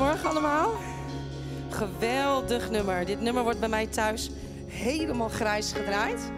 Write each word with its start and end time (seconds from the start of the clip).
Goedemorgen 0.00 0.30
allemaal. 0.30 0.72
Geweldig 1.68 2.70
nummer. 2.70 3.04
Dit 3.04 3.20
nummer 3.20 3.42
wordt 3.42 3.60
bij 3.60 3.68
mij 3.68 3.86
thuis 3.86 4.30
helemaal 4.66 5.28
grijs 5.28 5.72
gedraaid. 5.72 6.32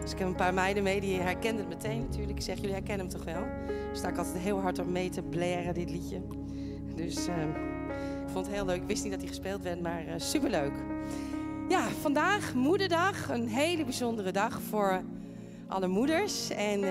Dus 0.00 0.12
ik 0.12 0.18
heb 0.18 0.28
een 0.28 0.34
paar 0.34 0.54
meiden 0.54 0.82
mee 0.82 1.00
die 1.00 1.20
herkenden 1.20 1.68
het 1.68 1.82
meteen 1.82 2.00
natuurlijk. 2.00 2.38
Ik 2.38 2.44
zeg, 2.44 2.56
jullie 2.56 2.72
herkennen 2.72 3.06
hem 3.06 3.16
toch 3.16 3.24
wel? 3.24 3.42
Daar 3.66 3.96
sta 3.96 4.08
ik 4.08 4.18
altijd 4.18 4.38
heel 4.38 4.60
hard 4.60 4.78
op 4.78 4.86
mee 4.86 5.10
te 5.10 5.22
blaren, 5.22 5.74
dit 5.74 5.90
liedje. 5.90 6.20
Dus 6.94 7.28
uh, 7.28 7.34
ik 8.22 8.28
vond 8.32 8.46
het 8.46 8.54
heel 8.54 8.64
leuk. 8.64 8.80
Ik 8.80 8.86
wist 8.86 9.02
niet 9.02 9.12
dat 9.12 9.20
hij 9.20 9.30
gespeeld 9.30 9.62
werd, 9.62 9.82
maar 9.82 10.04
uh, 10.06 10.12
superleuk. 10.16 10.72
Ja, 11.68 11.88
vandaag 12.00 12.54
moederdag. 12.54 13.28
Een 13.28 13.48
hele 13.48 13.84
bijzondere 13.84 14.30
dag 14.30 14.60
voor 14.68 15.02
alle 15.68 15.88
moeders. 15.88 16.50
En 16.50 16.82
uh, 16.82 16.90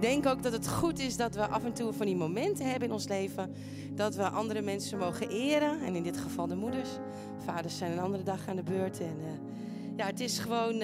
ik 0.00 0.06
denk 0.06 0.26
ook 0.26 0.42
dat 0.42 0.52
het 0.52 0.68
goed 0.68 0.98
is 0.98 1.16
dat 1.16 1.34
we 1.34 1.46
af 1.46 1.64
en 1.64 1.72
toe 1.72 1.92
van 1.92 2.06
die 2.06 2.16
momenten 2.16 2.70
hebben 2.70 2.88
in 2.88 2.94
ons 2.94 3.08
leven. 3.08 3.52
Dat 3.94 4.14
we 4.14 4.28
andere 4.28 4.60
mensen 4.60 4.98
mogen 4.98 5.28
eren. 5.28 5.80
En 5.80 5.94
in 5.94 6.02
dit 6.02 6.16
geval 6.16 6.46
de 6.46 6.54
moeders. 6.54 6.88
Vaders 7.44 7.78
zijn 7.78 7.92
een 7.92 7.98
andere 7.98 8.22
dag 8.22 8.48
aan 8.48 8.56
de 8.56 8.62
beurt. 8.62 9.00
En 9.00 9.16
ja, 9.96 10.06
het 10.06 10.20
is 10.20 10.38
gewoon 10.38 10.82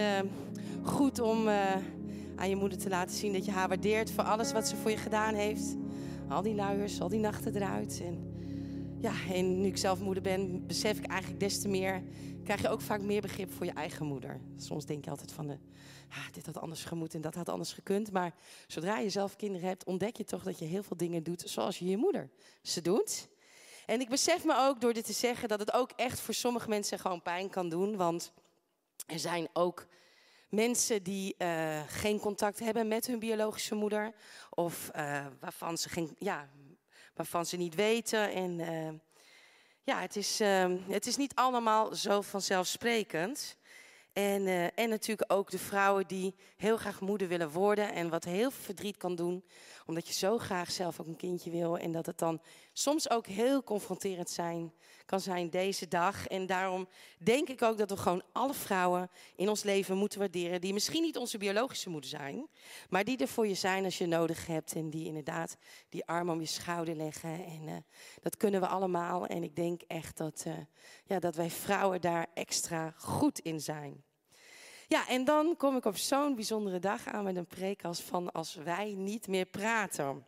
goed 0.83 1.21
om 1.21 1.47
uh, 1.47 1.77
aan 2.37 2.49
je 2.49 2.57
moeder 2.57 2.79
te 2.79 2.89
laten 2.89 3.17
zien 3.17 3.33
dat 3.33 3.45
je 3.45 3.51
haar 3.51 3.69
waardeert 3.69 4.11
voor 4.11 4.25
alles 4.25 4.53
wat 4.53 4.69
ze 4.69 4.77
voor 4.77 4.91
je 4.91 4.97
gedaan 4.97 5.35
heeft. 5.35 5.77
Al 6.29 6.43
die 6.43 6.55
luiers, 6.55 7.01
al 7.01 7.09
die 7.09 7.21
nachten 7.21 7.57
eruit. 7.57 8.03
En, 8.05 8.19
ja, 9.01 9.13
en 9.33 9.61
nu 9.61 9.67
ik 9.67 9.77
zelf 9.77 10.01
moeder 10.01 10.23
ben, 10.23 10.67
besef 10.67 10.99
ik 10.99 11.07
eigenlijk 11.07 11.41
des 11.41 11.61
te 11.61 11.69
meer. 11.69 12.03
Krijg 12.45 12.63
je 12.63 12.69
ook 12.69 12.81
vaak 12.81 13.03
meer 13.03 13.21
begrip 13.21 13.53
voor 13.53 13.67
je 13.67 13.73
eigen 13.73 14.07
moeder. 14.07 14.41
Soms 14.57 14.87
denk 14.87 15.05
je 15.05 15.11
altijd 15.11 15.33
van, 15.33 15.47
de, 15.47 15.57
ah, 16.11 16.33
dit 16.33 16.47
had 16.47 16.61
anders 16.61 16.85
gemoet 16.85 17.15
en 17.15 17.21
dat 17.21 17.35
had 17.35 17.49
anders 17.49 17.73
gekund. 17.73 18.13
Maar 18.13 18.35
zodra 18.67 18.99
je 18.99 19.11
zelf 19.11 19.37
kinderen 19.37 19.69
hebt, 19.69 19.85
ontdek 19.85 20.17
je 20.17 20.25
toch 20.25 20.43
dat 20.43 20.59
je 20.59 20.65
heel 20.65 20.83
veel 20.83 20.97
dingen 20.97 21.23
doet 21.23 21.43
zoals 21.47 21.79
je 21.79 21.87
je 21.87 21.97
moeder 21.97 22.31
ze 22.63 22.81
doet. 22.81 23.29
En 23.87 24.01
ik 24.01 24.09
besef 24.09 24.45
me 24.45 24.57
ook 24.59 24.81
door 24.81 24.93
dit 24.93 25.05
te 25.05 25.13
zeggen 25.13 25.49
dat 25.49 25.59
het 25.59 25.73
ook 25.73 25.91
echt 25.97 26.21
voor 26.21 26.35
sommige 26.35 26.69
mensen 26.69 26.99
gewoon 26.99 27.23
pijn 27.23 27.51
kan 27.51 27.69
doen. 27.69 27.97
Want 27.97 28.33
er 29.07 29.19
zijn 29.19 29.49
ook 29.53 29.87
mensen 30.49 31.03
die 31.03 31.35
uh, 31.39 31.83
geen 31.87 32.19
contact 32.19 32.59
hebben 32.59 32.89
met 32.89 33.07
hun 33.07 33.19
biologische 33.19 33.75
moeder. 33.75 34.15
Of 34.51 34.91
uh, 34.97 35.27
waarvan, 35.41 35.79
ze 35.79 35.89
geen, 35.89 36.17
ja, 36.19 36.49
waarvan 37.15 37.47
ze 37.47 37.57
niet 37.57 37.75
weten. 37.75 38.33
En 38.33 38.59
uh, 38.59 38.93
ja, 39.83 40.01
het 40.01 40.17
is, 40.17 40.39
het 40.89 41.07
is 41.07 41.17
niet 41.17 41.35
allemaal 41.35 41.95
zo 41.95 42.21
vanzelfsprekend. 42.21 43.57
En, 44.17 44.75
en 44.75 44.89
natuurlijk 44.89 45.33
ook 45.33 45.51
de 45.51 45.59
vrouwen 45.59 46.07
die 46.07 46.35
heel 46.57 46.77
graag 46.77 47.01
moeder 47.01 47.29
willen 47.29 47.51
worden. 47.51 47.93
En 47.93 48.09
wat 48.09 48.25
heel 48.25 48.51
veel 48.51 48.65
verdriet 48.65 48.97
kan 48.97 49.15
doen. 49.15 49.45
Omdat 49.87 50.07
je 50.07 50.15
zo 50.15 50.39
graag 50.39 50.71
zelf 50.71 51.01
ook 51.01 51.07
een 51.07 51.17
kindje 51.17 51.51
wil. 51.51 51.79
En 51.79 51.93
dat 51.93 52.07
het 52.07 52.19
dan 52.19 52.41
soms 52.73 53.11
ook 53.11 53.27
heel 53.27 53.63
confronterend 53.63 54.31
zijn 54.31 54.73
kan 55.07 55.21
zijn 55.21 55.51
deze 55.51 55.89
dag. 55.89 56.27
En 56.27 56.47
daarom 56.47 56.89
denk 57.19 57.49
ik 57.49 57.63
ook 57.63 57.79
dat 57.79 57.91
we 57.91 57.97
gewoon 57.97 58.23
alle 58.33 58.55
vrouwen 58.55 59.11
in 59.37 59.49
ons 59.49 59.63
leven 59.63 59.97
moeten 59.97 60.19
waarderen. 60.19 60.61
Die 60.61 60.73
misschien 60.73 61.03
niet 61.03 61.17
onze 61.17 61.39
biologische 61.39 61.91
moeder 61.91 62.11
zijn, 62.11 62.49
maar 62.89 63.05
die 63.05 63.17
er 63.17 63.29
voor 63.29 63.47
je 63.47 63.55
zijn 63.55 63.85
als 63.85 63.99
je 63.99 64.07
nodig 64.07 64.47
hebt. 64.47 64.75
En 64.75 64.91
die 64.91 65.07
inderdaad 65.07 65.57
die 65.89 66.05
arm 66.05 66.31
om 66.31 66.41
je 66.41 66.47
schouder 66.47 66.95
leggen. 66.95 67.45
En 67.45 67.63
uh, 67.69 67.75
dat 68.23 68.37
kunnen 68.37 68.61
we 68.61 68.67
allemaal. 68.67 69.27
En 69.27 69.43
ik 69.43 69.57
denk 69.57 69.83
echt 69.87 70.17
dat, 70.17 70.45
uh, 70.47 70.55
ja, 71.07 71.19
dat 71.19 71.35
wij 71.35 71.51
vrouwen 71.51 72.01
daar 72.01 72.27
extra 72.35 72.95
goed 72.97 73.39
in 73.39 73.61
zijn. 73.61 74.05
Ja, 74.89 75.09
en 75.09 75.25
dan 75.25 75.57
kom 75.57 75.77
ik 75.77 75.85
op 75.85 75.97
zo'n 75.97 76.35
bijzondere 76.35 76.79
dag 76.79 77.07
aan 77.07 77.25
met 77.25 77.37
een 77.37 77.47
preek 77.47 77.85
als 77.85 78.01
van 78.01 78.33
als 78.33 78.55
wij 78.55 78.95
niet 78.97 79.29
meer 79.29 79.47
praten. 79.47 80.27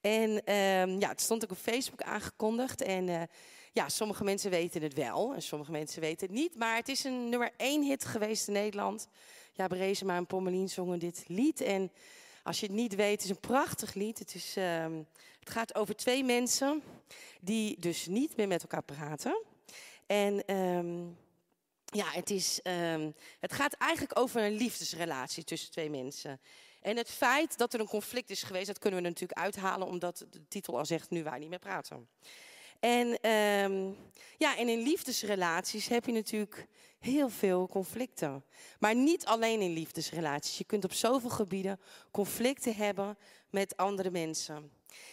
En 0.00 0.30
uh, 0.30 0.98
ja, 0.98 1.08
het 1.08 1.20
stond 1.20 1.44
ook 1.44 1.50
op 1.50 1.56
Facebook 1.56 2.02
aangekondigd. 2.02 2.82
En 2.82 3.08
uh, 3.08 3.22
ja, 3.72 3.88
sommige 3.88 4.24
mensen 4.24 4.50
weten 4.50 4.82
het 4.82 4.94
wel 4.94 5.34
en 5.34 5.42
sommige 5.42 5.70
mensen 5.70 6.00
weten 6.00 6.26
het 6.26 6.36
niet. 6.36 6.56
Maar 6.56 6.76
het 6.76 6.88
is 6.88 7.04
een 7.04 7.28
nummer 7.28 7.50
één 7.56 7.82
hit 7.82 8.04
geweest 8.04 8.46
in 8.46 8.52
Nederland. 8.52 9.08
Ja, 9.52 9.66
Brezema 9.66 10.16
en 10.16 10.26
Pommelien 10.26 10.68
zongen 10.68 10.98
dit 10.98 11.24
lied. 11.26 11.60
En 11.60 11.92
als 12.42 12.60
je 12.60 12.66
het 12.66 12.74
niet 12.74 12.94
weet, 12.94 13.12
het 13.12 13.24
is 13.24 13.30
een 13.30 13.40
prachtig 13.40 13.94
lied. 13.94 14.18
Het, 14.18 14.34
is, 14.34 14.56
uh, 14.56 14.86
het 15.40 15.50
gaat 15.50 15.74
over 15.74 15.96
twee 15.96 16.24
mensen 16.24 16.82
die 17.40 17.80
dus 17.80 18.06
niet 18.06 18.36
meer 18.36 18.48
met 18.48 18.62
elkaar 18.62 18.82
praten. 18.82 19.42
En 20.06 20.56
um, 20.56 21.16
ja, 21.84 22.10
het, 22.10 22.30
is, 22.30 22.60
um, 22.92 23.14
het 23.40 23.52
gaat 23.52 23.72
eigenlijk 23.72 24.18
over 24.18 24.42
een 24.42 24.56
liefdesrelatie 24.56 25.44
tussen 25.44 25.70
twee 25.70 25.90
mensen. 25.90 26.40
En 26.80 26.96
het 26.96 27.10
feit 27.10 27.58
dat 27.58 27.74
er 27.74 27.80
een 27.80 27.86
conflict 27.86 28.30
is 28.30 28.42
geweest, 28.42 28.66
dat 28.66 28.78
kunnen 28.78 29.02
we 29.02 29.08
natuurlijk 29.08 29.40
uithalen, 29.40 29.86
omdat 29.86 30.26
de 30.30 30.48
titel 30.48 30.78
al 30.78 30.86
zegt, 30.86 31.10
nu 31.10 31.22
wij 31.22 31.38
niet 31.38 31.48
meer 31.48 31.58
praten. 31.58 32.08
En, 32.80 33.30
um, 33.30 33.96
ja, 34.36 34.56
en 34.56 34.68
in 34.68 34.82
liefdesrelaties 34.82 35.88
heb 35.88 36.06
je 36.06 36.12
natuurlijk 36.12 36.66
heel 36.98 37.28
veel 37.28 37.68
conflicten. 37.68 38.44
Maar 38.78 38.94
niet 38.94 39.24
alleen 39.24 39.60
in 39.60 39.72
liefdesrelaties. 39.72 40.58
Je 40.58 40.64
kunt 40.64 40.84
op 40.84 40.92
zoveel 40.92 41.30
gebieden 41.30 41.80
conflicten 42.10 42.74
hebben 42.74 43.18
met 43.50 43.76
andere 43.76 44.10
mensen. 44.10 44.70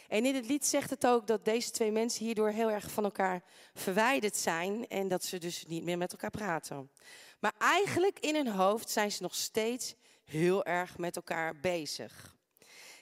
En 0.08 0.26
in 0.26 0.36
het 0.36 0.48
lied 0.48 0.66
zegt 0.66 0.90
het 0.90 1.08
ook 1.08 1.28
dat 1.28 1.46
deze 1.46 1.72
twee 1.72 1.92
mensen 1.92 2.26
hierdoor 2.26 2.50
heel 2.50 2.72
erg 2.72 2.92
van 2.92 3.04
elkaar 3.04 3.44
verwijderd 3.74 4.38
zijn 4.38 4.88
en 4.88 5.08
dat 5.08 5.24
ze 5.24 5.38
dus 5.38 5.66
niet 5.66 5.84
meer 5.84 5.98
met 5.98 6.12
elkaar 6.12 6.30
praten. 6.30 6.90
Maar 7.40 7.54
eigenlijk 7.58 8.20
in 8.20 8.36
hun 8.36 8.48
hoofd 8.48 8.90
zijn 8.90 9.12
ze 9.12 9.22
nog 9.22 9.36
steeds 9.36 9.96
heel 10.26 10.66
erg 10.66 10.98
met 10.98 11.16
elkaar 11.16 11.60
bezig. 11.60 12.36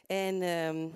En 0.08 0.42
um, 0.42 0.94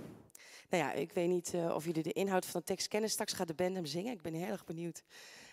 nou 0.70 0.84
ja, 0.84 0.92
ik 0.92 1.12
weet 1.12 1.28
niet 1.28 1.54
uh, 1.54 1.76
of 1.76 1.86
jullie 1.86 2.04
de 2.04 2.14
inhoud 2.14 2.46
van 2.46 2.60
de 2.60 2.66
tekst 2.66 2.88
kennen. 2.88 3.10
Straks 3.10 3.34
gaat 3.34 3.48
de 3.48 3.54
band 3.54 3.76
hem 3.76 3.86
zingen. 3.86 4.14
Ik 4.14 4.22
ben 4.22 4.34
heel 4.34 4.52
erg 4.52 4.66
benieuwd 4.66 5.04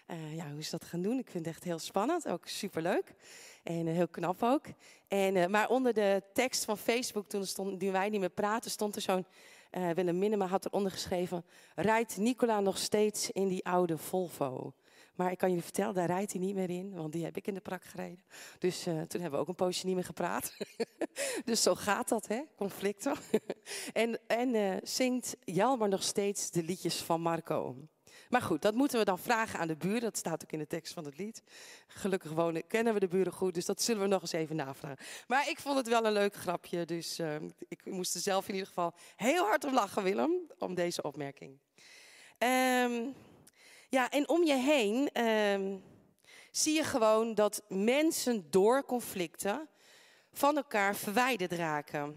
uh, 0.07 0.37
ja, 0.37 0.51
hoe 0.53 0.63
ze 0.63 0.71
dat 0.71 0.85
gaan 0.85 1.03
doen. 1.03 1.19
Ik 1.19 1.31
vind 1.31 1.45
het 1.45 1.55
echt 1.55 1.65
heel 1.65 1.79
spannend, 1.79 2.29
ook 2.29 2.49
superleuk. 2.49 3.15
En 3.63 3.87
uh, 3.87 3.95
heel 3.95 4.09
knap 4.09 4.43
ook. 4.43 4.65
En, 5.09 5.51
maar 5.51 5.69
onder 5.69 5.93
de 5.93 6.23
tekst 6.33 6.65
van 6.65 6.79
Facebook, 6.79 7.29
toen, 7.29 7.47
stond, 7.47 7.81
toen 7.81 7.93
wij 7.93 8.09
niet 8.09 8.21
meer 8.21 8.31
praten, 8.31 8.71
stond 8.71 8.97
er 8.97 9.03
zo'n... 9.03 9.27
Willem 9.71 10.19
Minema 10.19 10.47
had 10.47 10.67
eronder 10.67 10.91
geschreven... 10.91 11.45
Rijdt 11.75 12.17
Nicola 12.17 12.61
nog 12.61 12.79
steeds 12.79 13.31
in 13.31 13.49
die 13.49 13.65
oude 13.65 13.99
Volvo? 13.99 14.75
Maar 15.15 15.31
ik 15.31 15.39
kan 15.39 15.49
jullie 15.49 15.65
vertellen, 15.65 15.95
daar 15.95 16.07
rijdt 16.07 16.33
hij 16.33 16.41
niet 16.41 16.55
meer 16.55 16.71
in, 16.71 16.95
want 16.95 17.13
die 17.13 17.25
heb 17.25 17.37
ik 17.37 17.47
in 17.47 17.55
de 17.55 17.61
prak 17.61 17.85
gereden. 17.85 18.25
Dus 18.59 18.87
uh, 18.87 18.95
toen 18.95 19.21
hebben 19.21 19.31
we 19.31 19.37
ook 19.37 19.49
een 19.49 19.55
poosje 19.55 19.87
niet 19.87 19.95
meer 19.95 20.05
gepraat. 20.05 20.57
dus 21.45 21.63
zo 21.63 21.75
gaat 21.75 22.09
dat, 22.09 22.27
hè? 22.27 22.43
Conflicten. 22.57 23.17
en 23.93 24.19
en 24.27 24.55
uh, 24.55 24.77
zingt 24.83 25.37
Jalmar 25.45 25.89
nog 25.89 26.03
steeds 26.03 26.51
de 26.51 26.63
liedjes 26.63 27.03
van 27.03 27.21
Marco. 27.21 27.77
Maar 28.31 28.43
goed, 28.43 28.63
dat 28.63 28.75
moeten 28.75 28.99
we 28.99 29.05
dan 29.05 29.19
vragen 29.19 29.59
aan 29.59 29.69
de 29.69 29.77
buren. 29.77 30.01
Dat 30.01 30.17
staat 30.17 30.43
ook 30.43 30.53
in 30.53 30.59
de 30.59 30.67
tekst 30.67 30.93
van 30.93 31.05
het 31.05 31.19
lied. 31.19 31.43
Gelukkig 31.87 32.33
wonen, 32.33 32.67
kennen 32.67 32.95
we 32.95 33.01
de 33.01 33.09
buren 33.09 33.33
goed, 33.33 33.55
dus 33.55 33.65
dat 33.65 33.83
zullen 33.83 34.03
we 34.03 34.09
nog 34.09 34.21
eens 34.21 34.33
even 34.33 34.57
navragen. 34.57 35.07
Maar 35.27 35.49
ik 35.49 35.59
vond 35.59 35.77
het 35.77 35.89
wel 35.89 36.05
een 36.05 36.13
leuk 36.13 36.35
grapje, 36.35 36.85
dus 36.85 37.19
uh, 37.19 37.35
ik 37.69 37.85
moest 37.85 38.15
er 38.15 38.21
zelf 38.21 38.49
in 38.49 38.53
ieder 38.53 38.69
geval 38.69 38.95
heel 39.17 39.45
hard 39.45 39.65
om 39.65 39.75
lachen, 39.75 40.03
Willem, 40.03 40.33
om 40.59 40.75
deze 40.75 41.03
opmerking. 41.03 41.59
Um, 42.39 43.15
ja, 43.89 44.11
en 44.11 44.29
om 44.29 44.45
je 44.45 44.57
heen 44.57 45.25
um, 45.25 45.83
zie 46.51 46.75
je 46.75 46.85
gewoon 46.85 47.35
dat 47.35 47.63
mensen 47.69 48.51
door 48.51 48.85
conflicten 48.85 49.69
van 50.33 50.57
elkaar 50.57 50.97
verwijderd 50.97 51.53
raken. 51.53 52.17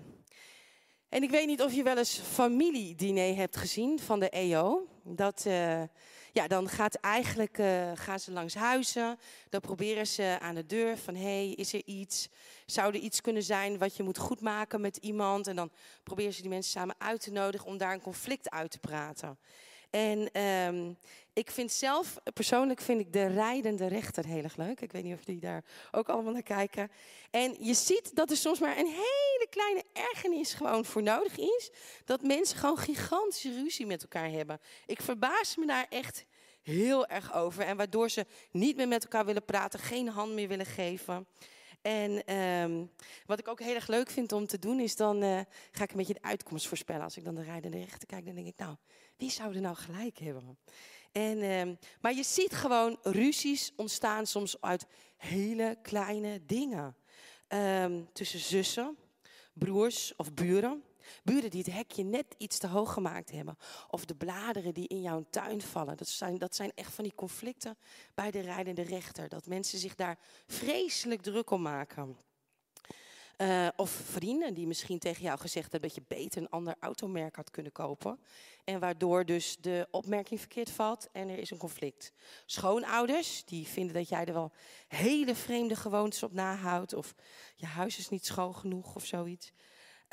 En 1.13 1.23
ik 1.23 1.29
weet 1.29 1.47
niet 1.47 1.61
of 1.61 1.73
je 1.73 1.83
wel 1.83 1.97
eens 1.97 2.19
familiediner 2.19 3.35
hebt 3.35 3.57
gezien 3.57 3.99
van 3.99 4.19
de 4.19 4.29
EO. 4.29 4.87
Dat, 5.03 5.43
uh, 5.47 5.81
ja, 6.31 6.47
dan 6.47 6.69
gaat 6.69 6.95
eigenlijk, 6.95 7.57
uh, 7.57 7.91
gaan 7.93 8.19
ze 8.19 8.31
langs 8.31 8.53
huizen. 8.55 9.19
Dan 9.49 9.61
proberen 9.61 10.07
ze 10.07 10.37
aan 10.39 10.55
de 10.55 10.65
deur 10.65 10.97
van, 10.97 11.15
hey, 11.15 11.49
is 11.49 11.73
er 11.73 11.81
iets? 11.85 12.29
Zou 12.65 12.93
er 12.93 12.99
iets 12.99 13.21
kunnen 13.21 13.43
zijn 13.43 13.77
wat 13.77 13.95
je 13.95 14.03
moet 14.03 14.17
goedmaken 14.17 14.81
met 14.81 14.97
iemand? 14.97 15.47
En 15.47 15.55
dan 15.55 15.71
proberen 16.03 16.33
ze 16.33 16.41
die 16.41 16.49
mensen 16.49 16.71
samen 16.71 16.95
uit 16.97 17.21
te 17.21 17.31
nodigen 17.31 17.67
om 17.67 17.77
daar 17.77 17.93
een 17.93 18.01
conflict 18.01 18.49
uit 18.49 18.71
te 18.71 18.79
praten. 18.79 19.37
En 19.93 20.41
um, 20.41 20.97
ik 21.33 21.51
vind 21.51 21.71
zelf, 21.71 22.17
persoonlijk 22.33 22.81
vind 22.81 22.99
ik 22.99 23.13
de 23.13 23.25
rijdende 23.25 23.87
rechter 23.87 24.25
heel 24.25 24.43
erg 24.43 24.55
leuk. 24.55 24.81
Ik 24.81 24.91
weet 24.91 25.03
niet 25.03 25.13
of 25.13 25.25
jullie 25.25 25.41
daar 25.41 25.63
ook 25.91 26.09
allemaal 26.09 26.33
naar 26.33 26.43
kijken. 26.43 26.91
En 27.31 27.55
je 27.59 27.73
ziet 27.73 28.15
dat 28.15 28.29
er 28.29 28.37
soms 28.37 28.59
maar 28.59 28.77
een 28.77 28.85
hele 28.85 29.47
kleine 29.49 29.83
ergernis 29.93 30.53
gewoon 30.53 30.85
voor 30.85 31.03
nodig 31.03 31.37
is. 31.37 31.69
Dat 32.05 32.21
mensen 32.21 32.57
gewoon 32.57 32.77
gigantische 32.77 33.53
ruzie 33.53 33.85
met 33.85 34.01
elkaar 34.01 34.29
hebben. 34.29 34.59
Ik 34.85 35.01
verbaas 35.01 35.55
me 35.55 35.65
daar 35.65 35.85
echt 35.89 36.25
heel 36.61 37.07
erg 37.07 37.33
over. 37.33 37.63
En 37.63 37.77
waardoor 37.77 38.09
ze 38.09 38.25
niet 38.51 38.75
meer 38.75 38.87
met 38.87 39.03
elkaar 39.03 39.25
willen 39.25 39.45
praten, 39.45 39.79
geen 39.79 40.09
hand 40.09 40.33
meer 40.33 40.47
willen 40.47 40.65
geven. 40.65 41.27
En 41.83 42.35
um, 42.35 42.91
wat 43.25 43.39
ik 43.39 43.47
ook 43.47 43.59
heel 43.59 43.75
erg 43.75 43.87
leuk 43.87 44.09
vind 44.09 44.31
om 44.31 44.47
te 44.47 44.59
doen, 44.59 44.79
is 44.79 44.95
dan 44.95 45.23
uh, 45.23 45.39
ga 45.71 45.83
ik 45.83 45.91
een 45.91 45.97
beetje 45.97 46.13
de 46.13 46.21
uitkomst 46.21 46.67
voorspellen. 46.67 47.03
Als 47.03 47.17
ik 47.17 47.23
dan 47.23 47.35
de 47.35 47.43
rijdende 47.43 47.77
rechter 47.77 48.07
kijk, 48.07 48.25
dan 48.25 48.35
denk 48.35 48.47
ik, 48.47 48.57
nou, 48.57 48.75
wie 49.17 49.31
zou 49.31 49.55
er 49.55 49.61
nou 49.61 49.75
gelijk 49.75 50.17
hebben? 50.17 50.57
En, 51.11 51.43
um, 51.43 51.77
maar 52.01 52.13
je 52.13 52.23
ziet 52.23 52.53
gewoon 52.53 52.97
ruzies 53.01 53.71
ontstaan 53.75 54.25
soms 54.25 54.61
uit 54.61 54.85
hele 55.17 55.77
kleine 55.81 56.45
dingen. 56.45 56.95
Um, 57.47 58.13
tussen 58.13 58.39
zussen, 58.39 58.97
broers 59.53 60.15
of 60.15 60.33
buren. 60.33 60.83
Buren 61.23 61.49
die 61.49 61.63
het 61.63 61.73
hekje 61.73 62.03
net 62.03 62.35
iets 62.37 62.57
te 62.57 62.67
hoog 62.67 62.93
gemaakt 62.93 63.31
hebben. 63.31 63.57
Of 63.89 64.05
de 64.05 64.15
bladeren 64.15 64.73
die 64.73 64.87
in 64.87 65.01
jouw 65.01 65.25
tuin 65.29 65.61
vallen. 65.61 65.97
Dat 65.97 66.07
zijn, 66.07 66.37
dat 66.37 66.55
zijn 66.55 66.71
echt 66.75 66.93
van 66.93 67.03
die 67.03 67.15
conflicten 67.15 67.77
bij 68.13 68.31
de 68.31 68.39
rijdende 68.39 68.81
rechter. 68.81 69.29
Dat 69.29 69.47
mensen 69.47 69.79
zich 69.79 69.95
daar 69.95 70.17
vreselijk 70.47 71.21
druk 71.21 71.51
om 71.51 71.61
maken. 71.61 72.17
Uh, 73.37 73.67
of 73.75 73.89
vrienden 73.89 74.53
die 74.53 74.67
misschien 74.67 74.99
tegen 74.99 75.23
jou 75.23 75.39
gezegd 75.39 75.71
hebben 75.71 75.89
dat 75.89 75.97
je 75.97 76.15
beter 76.15 76.41
een 76.41 76.49
ander 76.49 76.75
automerk 76.79 77.35
had 77.35 77.51
kunnen 77.51 77.71
kopen. 77.71 78.19
En 78.63 78.79
waardoor 78.79 79.25
dus 79.25 79.57
de 79.59 79.87
opmerking 79.91 80.39
verkeerd 80.39 80.69
valt 80.69 81.09
en 81.11 81.29
er 81.29 81.37
is 81.37 81.51
een 81.51 81.57
conflict. 81.57 82.11
Schoonouders 82.45 83.43
die 83.45 83.67
vinden 83.67 83.93
dat 83.93 84.09
jij 84.09 84.25
er 84.25 84.33
wel 84.33 84.51
hele 84.87 85.35
vreemde 85.35 85.75
gewoontes 85.75 86.23
op 86.23 86.33
nahoudt. 86.33 86.93
Of 86.93 87.15
je 87.55 87.65
huis 87.65 87.97
is 87.97 88.09
niet 88.09 88.25
schoon 88.25 88.55
genoeg 88.55 88.95
of 88.95 89.05
zoiets. 89.05 89.51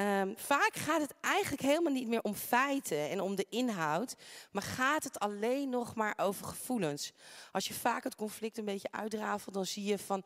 Um, 0.01 0.35
vaak 0.37 0.75
gaat 0.75 1.01
het 1.01 1.15
eigenlijk 1.21 1.63
helemaal 1.63 1.93
niet 1.93 2.09
meer 2.09 2.23
om 2.23 2.35
feiten 2.35 3.11
en 3.11 3.21
om 3.21 3.35
de 3.35 3.47
inhoud, 3.51 4.17
maar 4.51 4.63
gaat 4.63 5.05
het 5.05 5.19
alleen 5.19 5.69
nog 5.69 5.95
maar 5.95 6.15
over 6.17 6.47
gevoelens. 6.47 7.13
Als 7.53 7.69
je 7.69 7.75
vaak 7.75 8.05
het 8.05 8.15
conflict 8.15 8.59
een 8.59 8.65
beetje 8.65 8.91
uitrafelt, 8.91 9.55
dan 9.55 9.67
zie 9.67 9.85
je 9.85 9.99
van, 9.99 10.25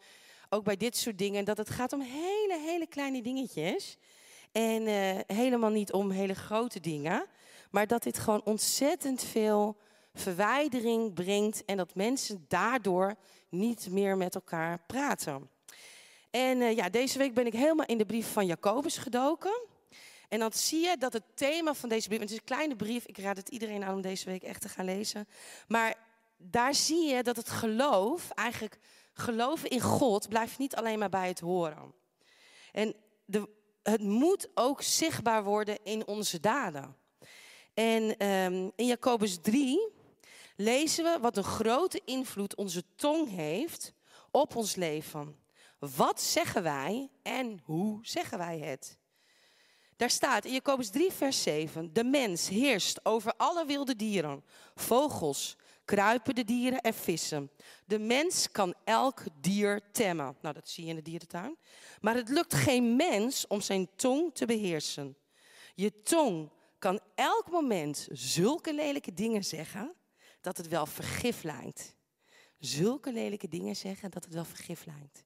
ook 0.49 0.65
bij 0.65 0.77
dit 0.77 0.97
soort 0.97 1.19
dingen, 1.19 1.45
dat 1.45 1.57
het 1.57 1.71
gaat 1.71 1.93
om 1.93 2.01
hele, 2.01 2.59
hele 2.61 2.87
kleine 2.87 3.23
dingetjes. 3.23 3.97
En 4.53 4.83
uh, 4.83 5.19
helemaal 5.27 5.71
niet 5.71 5.93
om 5.93 6.11
hele 6.11 6.35
grote 6.35 6.81
dingen, 6.81 7.27
maar 7.71 7.87
dat 7.87 8.03
dit 8.03 8.19
gewoon 8.19 8.45
ontzettend 8.45 9.23
veel 9.23 9.77
verwijdering 10.13 11.15
brengt 11.15 11.65
en 11.65 11.77
dat 11.77 11.95
mensen 11.95 12.45
daardoor 12.49 13.15
niet 13.49 13.91
meer 13.91 14.17
met 14.17 14.35
elkaar 14.35 14.79
praten. 14.87 15.51
En 16.35 16.61
uh, 16.61 16.77
ja, 16.77 16.89
deze 16.89 17.19
week 17.19 17.35
ben 17.35 17.47
ik 17.47 17.53
helemaal 17.53 17.87
in 17.87 17.99
de 17.99 18.07
brief 18.07 18.33
van 18.33 18.47
Jacobus 18.47 18.97
gedoken. 18.97 19.67
En 20.29 20.39
dan 20.39 20.53
zie 20.53 20.81
je 20.81 20.97
dat 20.99 21.13
het 21.13 21.23
thema 21.35 21.75
van 21.75 21.89
deze 21.89 22.09
brief, 22.09 22.21
het 22.21 22.31
is 22.31 22.37
een 22.37 22.45
kleine 22.45 22.77
brief, 22.77 23.07
ik 23.07 23.19
raad 23.19 23.37
het 23.37 23.49
iedereen 23.49 23.85
aan 23.85 23.95
om 23.95 24.01
deze 24.01 24.25
week 24.25 24.43
echt 24.43 24.61
te 24.61 24.69
gaan 24.69 24.85
lezen. 24.85 25.29
Maar 25.69 25.95
daar 26.37 26.75
zie 26.75 27.05
je 27.05 27.23
dat 27.23 27.37
het 27.37 27.49
geloof, 27.49 28.31
eigenlijk 28.31 28.79
geloven 29.13 29.71
in 29.71 29.81
God, 29.81 30.29
blijft 30.29 30.59
niet 30.59 30.77
alleen 30.77 30.99
maar 30.99 31.09
bij 31.09 31.29
het 31.29 31.41
horen. 31.41 31.95
En 32.73 32.95
de, 33.25 33.49
het 33.83 34.01
moet 34.01 34.49
ook 34.55 34.83
zichtbaar 34.83 35.45
worden 35.45 35.79
in 35.83 36.07
onze 36.07 36.41
daden. 36.41 36.97
En 37.75 38.27
um, 38.27 38.73
in 38.77 38.87
Jacobus 38.87 39.39
3 39.43 39.89
lezen 40.57 41.05
we 41.05 41.19
wat 41.21 41.37
een 41.37 41.45
grote 41.45 42.01
invloed 42.05 42.57
onze 42.57 42.83
tong 42.97 43.31
heeft 43.31 43.93
op 44.31 44.57
ons 44.57 44.75
leven. 44.75 45.43
Wat 45.79 46.23
zeggen 46.23 46.63
wij 46.63 47.11
en 47.23 47.61
hoe 47.65 47.99
zeggen 48.03 48.39
wij 48.39 48.59
het? 48.59 48.99
Daar 49.97 50.11
staat 50.11 50.45
in 50.45 50.53
Jacobus 50.53 50.91
3, 50.91 51.13
vers 51.13 51.43
7: 51.43 51.93
De 51.93 52.05
mens 52.05 52.49
heerst 52.49 53.05
over 53.05 53.35
alle 53.37 53.67
wilde 53.67 53.97
dieren, 53.97 54.45
vogels, 54.75 55.57
kruipende 55.85 56.45
dieren 56.45 56.81
en 56.81 56.95
vissen. 56.95 57.51
De 57.87 57.99
mens 57.99 58.51
kan 58.51 58.75
elk 58.85 59.23
dier 59.41 59.81
temmen. 59.93 60.37
Nou, 60.41 60.55
dat 60.55 60.69
zie 60.69 60.85
je 60.85 60.91
in 60.91 60.97
de 60.97 61.03
dierentuin. 61.03 61.57
Maar 62.01 62.15
het 62.15 62.29
lukt 62.29 62.55
geen 62.55 62.97
mens 62.97 63.47
om 63.47 63.61
zijn 63.61 63.89
tong 63.97 64.35
te 64.35 64.47
beheersen. 64.47 65.17
Je 65.75 66.03
tong 66.03 66.51
kan 66.79 67.01
elk 67.15 67.51
moment 67.51 68.09
zulke 68.13 68.75
lelijke 68.75 69.15
dingen 69.15 69.45
zeggen 69.45 69.95
dat 70.41 70.57
het 70.57 70.69
wel 70.69 70.87
vergif 70.87 71.43
lijkt. 71.43 71.95
Zulke 72.59 73.13
lelijke 73.13 73.49
dingen 73.49 73.77
zeggen 73.77 74.11
dat 74.11 74.25
het 74.25 74.35
wel 74.35 74.45
vergif 74.45 74.85
lijkt. 74.85 75.25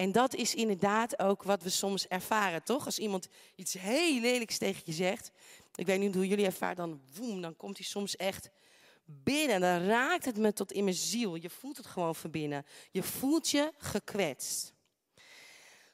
En 0.00 0.12
dat 0.12 0.34
is 0.34 0.54
inderdaad 0.54 1.18
ook 1.18 1.42
wat 1.42 1.62
we 1.62 1.68
soms 1.68 2.08
ervaren, 2.08 2.62
toch? 2.62 2.84
Als 2.84 2.98
iemand 2.98 3.28
iets 3.54 3.72
heel 3.72 4.20
lelijks 4.20 4.58
tegen 4.58 4.82
je 4.84 4.92
zegt. 4.92 5.30
Ik 5.74 5.86
weet 5.86 5.98
niet 5.98 6.14
hoe 6.14 6.28
jullie 6.28 6.44
ervaren, 6.44 6.76
dan 6.76 7.00
woem, 7.14 7.40
dan 7.40 7.56
komt 7.56 7.76
hij 7.76 7.86
soms 7.86 8.16
echt 8.16 8.50
binnen. 9.04 9.60
Dan 9.60 9.86
raakt 9.86 10.24
het 10.24 10.36
me 10.36 10.52
tot 10.52 10.72
in 10.72 10.84
mijn 10.84 10.96
ziel. 10.96 11.34
Je 11.34 11.50
voelt 11.50 11.76
het 11.76 11.86
gewoon 11.86 12.14
verbinnen. 12.14 12.66
Je 12.90 13.02
voelt 13.02 13.50
je 13.50 13.72
gekwetst. 13.78 14.72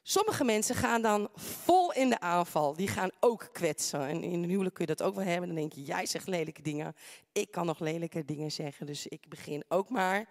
Sommige 0.02 0.44
mensen 0.44 0.74
gaan 0.74 1.02
dan 1.02 1.28
vol 1.34 1.92
in 1.92 2.08
de 2.08 2.20
aanval. 2.20 2.74
Die 2.74 2.88
gaan 2.88 3.10
ook 3.20 3.48
kwetsen. 3.52 4.00
En 4.00 4.22
in 4.22 4.42
een 4.42 4.48
huwelijk 4.48 4.74
kun 4.74 4.86
je 4.86 4.94
dat 4.94 5.06
ook 5.06 5.14
wel 5.14 5.24
hebben. 5.24 5.48
Dan 5.48 5.56
denk 5.56 5.72
je, 5.72 5.82
jij 5.82 6.06
zegt 6.06 6.26
lelijke 6.26 6.62
dingen. 6.62 6.94
Ik 7.32 7.50
kan 7.50 7.66
nog 7.66 7.78
lelijke 7.78 8.24
dingen 8.24 8.52
zeggen, 8.52 8.86
dus 8.86 9.06
ik 9.06 9.28
begin 9.28 9.64
ook 9.68 9.88
maar. 9.88 10.28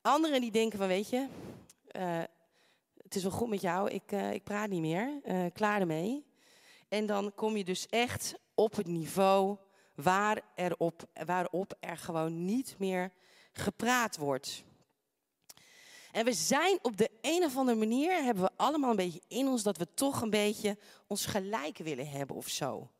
Anderen 0.00 0.40
die 0.40 0.50
denken 0.50 0.78
van, 0.78 0.88
weet 0.88 1.08
je, 1.08 1.26
uh, 1.96 2.22
het 3.12 3.22
is 3.22 3.28
wel 3.28 3.38
goed 3.38 3.48
met 3.48 3.60
jou, 3.60 3.90
ik, 3.90 4.12
uh, 4.12 4.32
ik 4.32 4.44
praat 4.44 4.68
niet 4.68 4.80
meer, 4.80 5.20
uh, 5.24 5.44
klaar 5.52 5.80
ermee. 5.80 6.24
En 6.88 7.06
dan 7.06 7.32
kom 7.34 7.56
je 7.56 7.64
dus 7.64 7.86
echt 7.86 8.34
op 8.54 8.76
het 8.76 8.86
niveau 8.86 9.56
waar 9.94 10.40
erop, 10.54 11.04
waarop 11.26 11.76
er 11.80 11.96
gewoon 11.96 12.44
niet 12.44 12.74
meer 12.78 13.12
gepraat 13.52 14.16
wordt. 14.16 14.64
En 16.12 16.24
we 16.24 16.32
zijn 16.32 16.78
op 16.82 16.96
de 16.96 17.10
een 17.20 17.44
of 17.44 17.56
andere 17.56 17.78
manier, 17.78 18.24
hebben 18.24 18.44
we 18.44 18.50
allemaal 18.56 18.90
een 18.90 18.96
beetje 18.96 19.22
in 19.28 19.48
ons 19.48 19.62
dat 19.62 19.76
we 19.76 19.94
toch 19.94 20.22
een 20.22 20.30
beetje 20.30 20.78
ons 21.06 21.26
gelijk 21.26 21.78
willen 21.78 22.08
hebben 22.08 22.36
of 22.36 22.48
zo. 22.48 22.90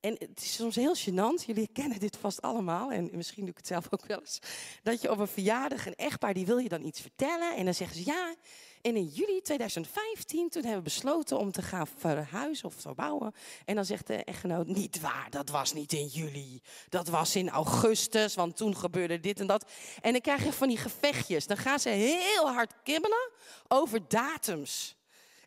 En 0.00 0.16
het 0.18 0.40
is 0.42 0.54
soms 0.54 0.76
heel 0.76 0.96
gênant, 0.96 1.44
jullie 1.46 1.68
kennen 1.72 2.00
dit 2.00 2.16
vast 2.16 2.42
allemaal, 2.42 2.92
en 2.92 3.08
misschien 3.12 3.42
doe 3.42 3.50
ik 3.50 3.56
het 3.56 3.66
zelf 3.66 3.86
ook 3.90 4.06
wel 4.06 4.20
eens, 4.20 4.38
dat 4.82 5.02
je 5.02 5.10
op 5.10 5.18
een 5.18 5.28
verjaardag 5.28 5.86
een 5.86 5.94
echtpaar, 5.94 6.34
die 6.34 6.46
wil 6.46 6.58
je 6.58 6.68
dan 6.68 6.84
iets 6.84 7.00
vertellen, 7.00 7.56
en 7.56 7.64
dan 7.64 7.74
zeggen 7.74 7.96
ze 7.96 8.04
ja, 8.04 8.34
en 8.82 8.96
in 8.96 9.06
juli 9.06 9.40
2015, 9.42 10.48
toen 10.48 10.62
hebben 10.62 10.82
we 10.82 10.90
besloten 10.90 11.38
om 11.38 11.52
te 11.52 11.62
gaan 11.62 11.86
verhuizen 11.86 12.66
of 12.66 12.74
te 12.76 12.94
bouwen. 12.94 13.34
En 13.64 13.74
dan 13.74 13.84
zegt 13.84 14.06
de 14.06 14.24
echtgenoot, 14.24 14.66
niet 14.66 15.00
waar, 15.00 15.26
dat 15.30 15.48
was 15.48 15.72
niet 15.72 15.92
in 15.92 16.06
juli. 16.06 16.60
Dat 16.88 17.08
was 17.08 17.36
in 17.36 17.48
augustus, 17.48 18.34
want 18.34 18.56
toen 18.56 18.76
gebeurde 18.76 19.20
dit 19.20 19.40
en 19.40 19.46
dat. 19.46 19.70
En 20.00 20.12
dan 20.12 20.20
krijg 20.20 20.44
je 20.44 20.52
van 20.52 20.68
die 20.68 20.76
gevechtjes. 20.76 21.46
Dan 21.46 21.56
gaan 21.56 21.80
ze 21.80 21.88
heel 21.88 22.48
hard 22.52 22.72
kibbelen 22.82 23.30
over 23.68 24.08
datums. 24.08 24.96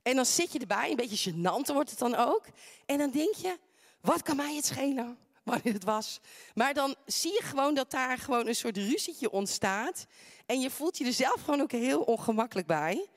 En 0.04 0.16
dan 0.16 0.26
zit 0.26 0.52
je 0.52 0.60
erbij, 0.60 0.90
een 0.90 0.96
beetje 0.96 1.32
gênant 1.32 1.74
wordt 1.74 1.90
het 1.90 2.00
dan 2.00 2.16
ook. 2.16 2.46
En 2.86 2.98
dan 2.98 3.12
denk 3.12 3.36
je, 3.36 3.58
wat 4.02 4.22
kan 4.22 4.36
mij 4.36 4.56
het 4.56 4.66
schelen? 4.66 5.18
wanneer 5.44 5.74
het 5.74 5.84
was. 5.84 6.20
Maar 6.54 6.74
dan 6.74 6.96
zie 7.06 7.32
je 7.32 7.42
gewoon 7.44 7.76
dat 7.76 7.92
daar 7.92 8.18
gewoon 8.18 8.48
een 8.48 8.56
soort 8.56 8.78
ruzietje 8.78 9.32
ontstaat. 9.32 10.06
En 10.46 10.60
je 10.60 10.70
voelt 10.70 10.98
je 10.98 11.06
er 11.06 11.14
zelf 11.14 11.42
gewoon 11.42 11.62
ook 11.62 11.72
heel 11.72 12.02
ongemakkelijk 12.02 12.68
bij. 12.68 13.08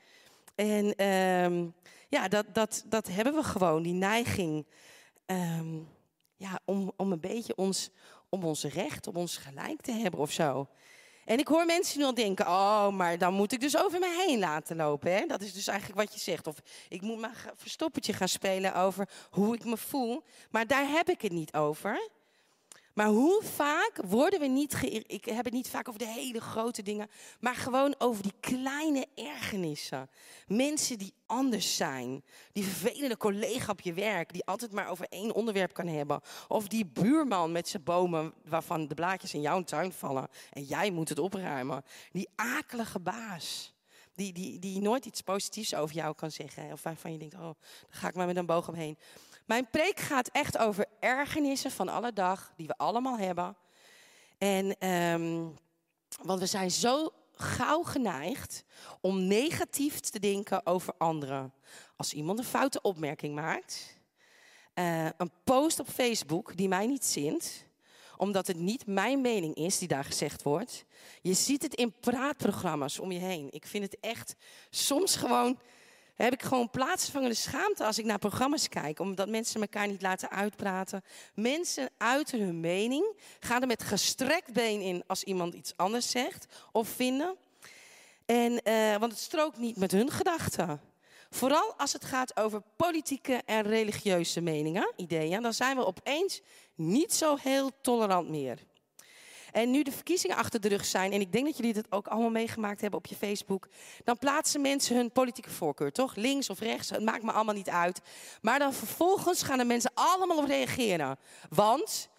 En 0.55 1.05
um, 1.05 1.73
ja, 2.09 2.27
dat, 2.27 2.45
dat, 2.53 2.83
dat 2.85 3.07
hebben 3.07 3.33
we 3.33 3.43
gewoon, 3.43 3.83
die 3.83 3.93
neiging. 3.93 4.65
Um, 5.25 5.87
ja, 6.37 6.59
om, 6.65 6.91
om 6.95 7.11
een 7.11 7.19
beetje 7.19 7.55
ons, 7.55 7.89
om 8.29 8.43
ons 8.43 8.63
recht, 8.63 9.07
om 9.07 9.15
ons 9.15 9.37
gelijk 9.37 9.81
te 9.81 9.91
hebben 9.91 10.19
of 10.19 10.31
zo. 10.31 10.67
En 11.25 11.39
ik 11.39 11.47
hoor 11.47 11.65
mensen 11.65 11.99
nu 11.99 12.05
al 12.05 12.13
denken, 12.13 12.47
oh, 12.47 12.89
maar 12.89 13.17
dan 13.17 13.33
moet 13.33 13.51
ik 13.51 13.59
dus 13.59 13.77
over 13.77 13.99
me 13.99 14.25
heen 14.27 14.39
laten 14.39 14.75
lopen. 14.75 15.11
Hè? 15.11 15.25
Dat 15.25 15.41
is 15.41 15.53
dus 15.53 15.67
eigenlijk 15.67 15.99
wat 15.99 16.13
je 16.13 16.19
zegt. 16.19 16.47
Of 16.47 16.55
ik 16.89 17.01
moet 17.01 17.19
maar 17.19 17.53
verstoppertje 17.55 18.13
gaan 18.13 18.27
spelen 18.27 18.75
over 18.75 19.09
hoe 19.29 19.55
ik 19.55 19.65
me 19.65 19.77
voel. 19.77 20.23
Maar 20.51 20.67
daar 20.67 20.87
heb 20.87 21.09
ik 21.09 21.21
het 21.21 21.31
niet 21.31 21.53
over. 21.53 22.09
Maar 22.95 23.07
hoe 23.07 23.43
vaak 23.43 23.99
worden 24.05 24.39
we 24.39 24.45
niet 24.45 25.03
Ik 25.07 25.25
heb 25.25 25.45
het 25.45 25.53
niet 25.53 25.69
vaak 25.69 25.87
over 25.87 25.99
de 25.99 26.07
hele 26.07 26.41
grote 26.41 26.81
dingen, 26.81 27.09
maar 27.39 27.55
gewoon 27.55 27.95
over 27.97 28.23
die 28.23 28.33
kleine 28.39 29.07
ergernissen. 29.15 30.09
Mensen 30.47 30.97
die 30.97 31.13
anders 31.25 31.75
zijn. 31.75 32.23
Die 32.51 32.63
vervelende 32.63 33.17
collega 33.17 33.71
op 33.71 33.81
je 33.81 33.93
werk, 33.93 34.33
die 34.33 34.45
altijd 34.45 34.71
maar 34.71 34.89
over 34.89 35.05
één 35.09 35.33
onderwerp 35.33 35.73
kan 35.73 35.87
hebben. 35.87 36.21
Of 36.47 36.67
die 36.67 36.85
buurman 36.85 37.51
met 37.51 37.67
zijn 37.67 37.83
bomen 37.83 38.33
waarvan 38.45 38.87
de 38.87 38.95
blaadjes 38.95 39.33
in 39.33 39.41
jouw 39.41 39.63
tuin 39.63 39.93
vallen 39.93 40.27
en 40.51 40.63
jij 40.63 40.91
moet 40.91 41.09
het 41.09 41.19
opruimen. 41.19 41.83
Die 42.11 42.29
akelige 42.35 42.99
baas. 42.99 43.73
Die, 44.13 44.33
die, 44.33 44.59
die 44.59 44.81
nooit 44.81 45.05
iets 45.05 45.21
positiefs 45.21 45.75
over 45.75 45.95
jou 45.95 46.15
kan 46.15 46.31
zeggen. 46.31 46.71
Of 46.71 46.83
waarvan 46.83 47.11
je 47.11 47.17
denkt, 47.17 47.35
oh, 47.35 47.41
dan 47.41 47.55
ga 47.89 48.07
ik 48.07 48.15
maar 48.15 48.27
met 48.27 48.35
een 48.35 48.45
boog 48.45 48.67
omheen. 48.67 48.97
Mijn 49.45 49.69
preek 49.69 49.99
gaat 49.99 50.27
echt 50.27 50.57
over 50.57 50.85
ergernissen 50.99 51.71
van 51.71 51.89
alle 51.89 52.13
dag, 52.13 52.53
die 52.57 52.67
we 52.67 52.77
allemaal 52.77 53.17
hebben. 53.17 53.57
En, 54.37 54.89
um, 54.89 55.57
want 56.21 56.39
we 56.39 56.45
zijn 56.45 56.71
zo 56.71 57.13
gauw 57.31 57.83
geneigd 57.83 58.63
om 59.01 59.27
negatief 59.27 59.99
te 59.99 60.19
denken 60.19 60.65
over 60.65 60.93
anderen. 60.97 61.53
Als 61.95 62.13
iemand 62.13 62.39
een 62.39 62.45
foute 62.45 62.81
opmerking 62.81 63.35
maakt, 63.35 63.99
uh, 64.75 65.05
een 65.05 65.31
post 65.43 65.79
op 65.79 65.87
Facebook 65.89 66.57
die 66.57 66.67
mij 66.67 66.87
niet 66.87 67.05
zint, 67.05 67.65
omdat 68.17 68.47
het 68.47 68.57
niet 68.57 68.87
mijn 68.87 69.21
mening 69.21 69.55
is 69.55 69.77
die 69.77 69.87
daar 69.87 70.05
gezegd 70.05 70.43
wordt. 70.43 70.85
Je 71.21 71.33
ziet 71.33 71.61
het 71.61 71.73
in 71.73 71.99
praatprogramma's 71.99 72.99
om 72.99 73.11
je 73.11 73.19
heen. 73.19 73.47
Ik 73.51 73.65
vind 73.65 73.83
het 73.83 73.97
echt 73.99 74.35
soms 74.69 75.15
gewoon 75.15 75.59
heb 76.15 76.33
ik 76.33 76.43
gewoon 76.43 76.69
plaatsvangende 76.69 77.35
schaamte 77.35 77.85
als 77.85 77.99
ik 77.99 78.05
naar 78.05 78.19
programma's 78.19 78.69
kijk, 78.69 78.99
omdat 78.99 79.29
mensen 79.29 79.61
elkaar 79.61 79.87
niet 79.87 80.01
laten 80.01 80.29
uitpraten. 80.29 81.03
Mensen 81.33 81.89
uiten 81.97 82.39
hun 82.39 82.59
mening, 82.59 83.15
gaan 83.39 83.61
er 83.61 83.67
met 83.67 83.83
gestrekt 83.83 84.53
been 84.53 84.81
in 84.81 85.03
als 85.07 85.23
iemand 85.23 85.53
iets 85.53 85.73
anders 85.75 86.09
zegt 86.09 86.45
of 86.71 86.87
vinden. 86.87 87.35
En, 88.25 88.51
uh, 88.63 88.95
want 88.97 89.11
het 89.11 89.21
strookt 89.21 89.57
niet 89.57 89.77
met 89.77 89.91
hun 89.91 90.11
gedachten. 90.11 90.81
Vooral 91.29 91.73
als 91.77 91.93
het 91.93 92.05
gaat 92.05 92.37
over 92.37 92.61
politieke 92.75 93.41
en 93.45 93.61
religieuze 93.61 94.41
meningen, 94.41 94.93
ideeën, 94.95 95.41
dan 95.41 95.53
zijn 95.53 95.77
we 95.77 95.85
opeens 95.85 96.41
niet 96.75 97.13
zo 97.13 97.35
heel 97.35 97.71
tolerant 97.81 98.29
meer. 98.29 98.59
En 99.55 99.71
nu 99.71 99.83
de 99.83 99.91
verkiezingen 99.91 100.37
achter 100.37 100.61
de 100.61 100.67
rug 100.67 100.85
zijn, 100.85 101.11
en 101.11 101.21
ik 101.21 101.31
denk 101.31 101.45
dat 101.45 101.57
jullie 101.57 101.73
het 101.73 101.91
ook 101.91 102.07
allemaal 102.07 102.29
meegemaakt 102.29 102.81
hebben 102.81 102.99
op 102.99 103.05
je 103.05 103.15
Facebook, 103.15 103.67
dan 104.03 104.17
plaatsen 104.17 104.61
mensen 104.61 104.95
hun 104.95 105.11
politieke 105.11 105.49
voorkeur, 105.49 105.91
toch? 105.91 106.15
Links 106.15 106.49
of 106.49 106.59
rechts, 106.59 106.89
het 106.89 107.03
maakt 107.03 107.23
me 107.23 107.31
allemaal 107.31 107.53
niet 107.53 107.69
uit. 107.69 108.01
Maar 108.41 108.59
dan 108.59 108.73
vervolgens 108.73 109.43
gaan 109.43 109.57
de 109.57 109.63
mensen 109.63 109.91
allemaal 109.93 110.37
op 110.37 110.45
reageren. 110.45 111.17
Want 111.49 112.09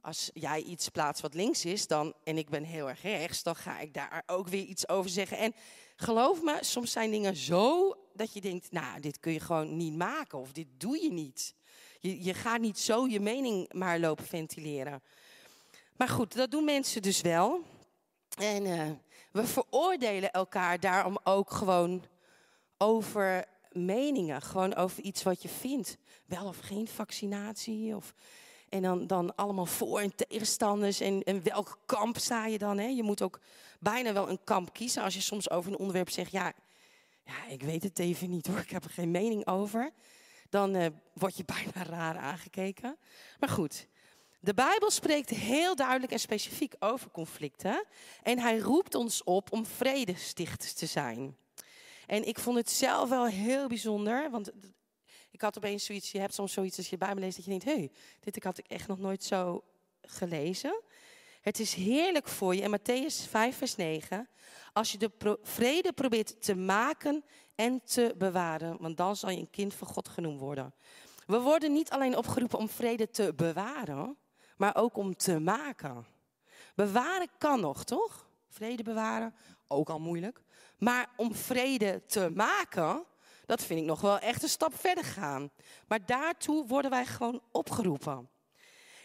als 0.00 0.30
jij 0.34 0.62
iets 0.62 0.88
plaatst 0.88 1.22
wat 1.22 1.34
links 1.34 1.64
is, 1.64 1.86
dan, 1.86 2.14
en 2.24 2.38
ik 2.38 2.48
ben 2.48 2.64
heel 2.64 2.88
erg 2.88 3.02
rechts, 3.02 3.42
dan 3.42 3.56
ga 3.56 3.78
ik 3.78 3.94
daar 3.94 4.22
ook 4.26 4.48
weer 4.48 4.64
iets 4.64 4.88
over 4.88 5.10
zeggen. 5.10 5.38
En 5.38 5.54
geloof 5.96 6.42
me, 6.42 6.58
soms 6.60 6.92
zijn 6.92 7.10
dingen 7.10 7.36
zo 7.36 7.96
dat 8.14 8.32
je 8.34 8.40
denkt, 8.40 8.72
nou, 8.72 9.00
dit 9.00 9.20
kun 9.20 9.32
je 9.32 9.40
gewoon 9.40 9.76
niet 9.76 9.96
maken 9.96 10.38
of 10.38 10.52
dit 10.52 10.66
doe 10.78 11.02
je 11.02 11.12
niet. 11.12 11.54
Je, 12.00 12.24
je 12.24 12.34
gaat 12.34 12.60
niet 12.60 12.78
zo 12.78 13.06
je 13.06 13.20
mening 13.20 13.72
maar 13.72 13.98
lopen 13.98 14.24
ventileren. 14.24 15.02
Maar 15.96 16.08
goed, 16.08 16.34
dat 16.34 16.50
doen 16.50 16.64
mensen 16.64 17.02
dus 17.02 17.20
wel. 17.20 17.60
En 18.38 18.66
uh, 18.66 18.90
we 19.32 19.46
veroordelen 19.46 20.32
elkaar 20.32 20.80
daarom 20.80 21.18
ook 21.24 21.50
gewoon 21.50 22.04
over 22.78 23.44
meningen. 23.72 24.42
Gewoon 24.42 24.74
over 24.74 25.02
iets 25.02 25.22
wat 25.22 25.42
je 25.42 25.48
vindt. 25.48 25.96
Wel 26.26 26.46
of 26.46 26.58
geen 26.58 26.88
vaccinatie. 26.88 27.96
Of, 27.96 28.14
en 28.68 28.82
dan, 28.82 29.06
dan 29.06 29.34
allemaal 29.36 29.66
voor- 29.66 30.00
en 30.00 30.14
tegenstanders. 30.14 31.00
En, 31.00 31.22
en 31.22 31.42
welk 31.42 31.78
kamp 31.86 32.18
sta 32.18 32.46
je 32.46 32.58
dan? 32.58 32.78
Hè? 32.78 32.86
Je 32.86 33.02
moet 33.02 33.22
ook 33.22 33.40
bijna 33.80 34.12
wel 34.12 34.28
een 34.28 34.44
kamp 34.44 34.72
kiezen. 34.72 35.02
Als 35.02 35.14
je 35.14 35.20
soms 35.20 35.50
over 35.50 35.72
een 35.72 35.78
onderwerp 35.78 36.10
zegt, 36.10 36.30
ja, 36.32 36.52
ja 37.24 37.46
ik 37.48 37.62
weet 37.62 37.82
het 37.82 37.98
even 37.98 38.30
niet 38.30 38.46
hoor. 38.46 38.58
Ik 38.58 38.70
heb 38.70 38.84
er 38.84 38.90
geen 38.90 39.10
mening 39.10 39.46
over. 39.46 39.92
Dan 40.48 40.76
uh, 40.76 40.86
word 41.12 41.36
je 41.36 41.44
bijna 41.44 41.90
raar 41.90 42.16
aangekeken. 42.16 42.96
Maar 43.38 43.48
goed, 43.48 43.88
de 44.44 44.54
Bijbel 44.54 44.90
spreekt 44.90 45.30
heel 45.30 45.76
duidelijk 45.76 46.12
en 46.12 46.18
specifiek 46.18 46.74
over 46.78 47.10
conflicten. 47.10 47.84
En 48.22 48.38
hij 48.38 48.58
roept 48.58 48.94
ons 48.94 49.24
op 49.24 49.52
om 49.52 49.66
vredestichters 49.66 50.72
te 50.72 50.86
zijn. 50.86 51.36
En 52.06 52.26
ik 52.26 52.38
vond 52.38 52.56
het 52.56 52.70
zelf 52.70 53.08
wel 53.08 53.26
heel 53.26 53.68
bijzonder. 53.68 54.30
Want 54.30 54.50
ik 55.30 55.40
had 55.40 55.56
opeens 55.56 55.84
zoiets, 55.84 56.12
je 56.12 56.18
hebt 56.18 56.34
soms 56.34 56.52
zoiets 56.52 56.76
als 56.76 56.88
je 56.88 56.96
de 56.96 57.04
Bijbel 57.04 57.22
leest 57.22 57.36
dat 57.36 57.44
je 57.44 57.50
denkt, 57.50 57.64
hé, 57.64 57.88
dit 58.20 58.44
had 58.44 58.58
ik 58.58 58.66
echt 58.66 58.88
nog 58.88 58.98
nooit 58.98 59.24
zo 59.24 59.64
gelezen. 60.02 60.82
Het 61.40 61.58
is 61.58 61.74
heerlijk 61.74 62.28
voor 62.28 62.54
je, 62.54 62.62
in 62.62 62.78
Matthäus 62.78 63.28
5 63.28 63.56
vers 63.56 63.76
9, 63.76 64.28
als 64.72 64.92
je 64.92 64.98
de 64.98 65.38
vrede 65.42 65.92
probeert 65.92 66.42
te 66.42 66.54
maken 66.54 67.24
en 67.54 67.80
te 67.84 68.14
bewaren, 68.18 68.76
want 68.80 68.96
dan 68.96 69.16
zal 69.16 69.30
je 69.30 69.38
een 69.38 69.50
kind 69.50 69.74
van 69.74 69.88
God 69.88 70.08
genoemd 70.08 70.40
worden. 70.40 70.74
We 71.26 71.40
worden 71.40 71.72
niet 71.72 71.90
alleen 71.90 72.16
opgeroepen 72.16 72.58
om 72.58 72.68
vrede 72.68 73.10
te 73.10 73.32
bewaren, 73.34 74.16
maar 74.56 74.76
ook 74.76 74.96
om 74.96 75.16
te 75.16 75.38
maken. 75.38 76.06
Bewaren 76.74 77.28
kan 77.38 77.60
nog, 77.60 77.84
toch? 77.84 78.28
Vrede 78.48 78.82
bewaren, 78.82 79.34
ook 79.68 79.88
al 79.88 80.00
moeilijk. 80.00 80.42
Maar 80.78 81.08
om 81.16 81.34
vrede 81.34 82.02
te 82.06 82.30
maken, 82.34 83.04
dat 83.46 83.64
vind 83.64 83.80
ik 83.80 83.86
nog 83.86 84.00
wel 84.00 84.18
echt 84.18 84.42
een 84.42 84.48
stap 84.48 84.80
verder 84.80 85.04
gaan. 85.04 85.50
Maar 85.86 86.06
daartoe 86.06 86.66
worden 86.66 86.90
wij 86.90 87.06
gewoon 87.06 87.42
opgeroepen. 87.50 88.28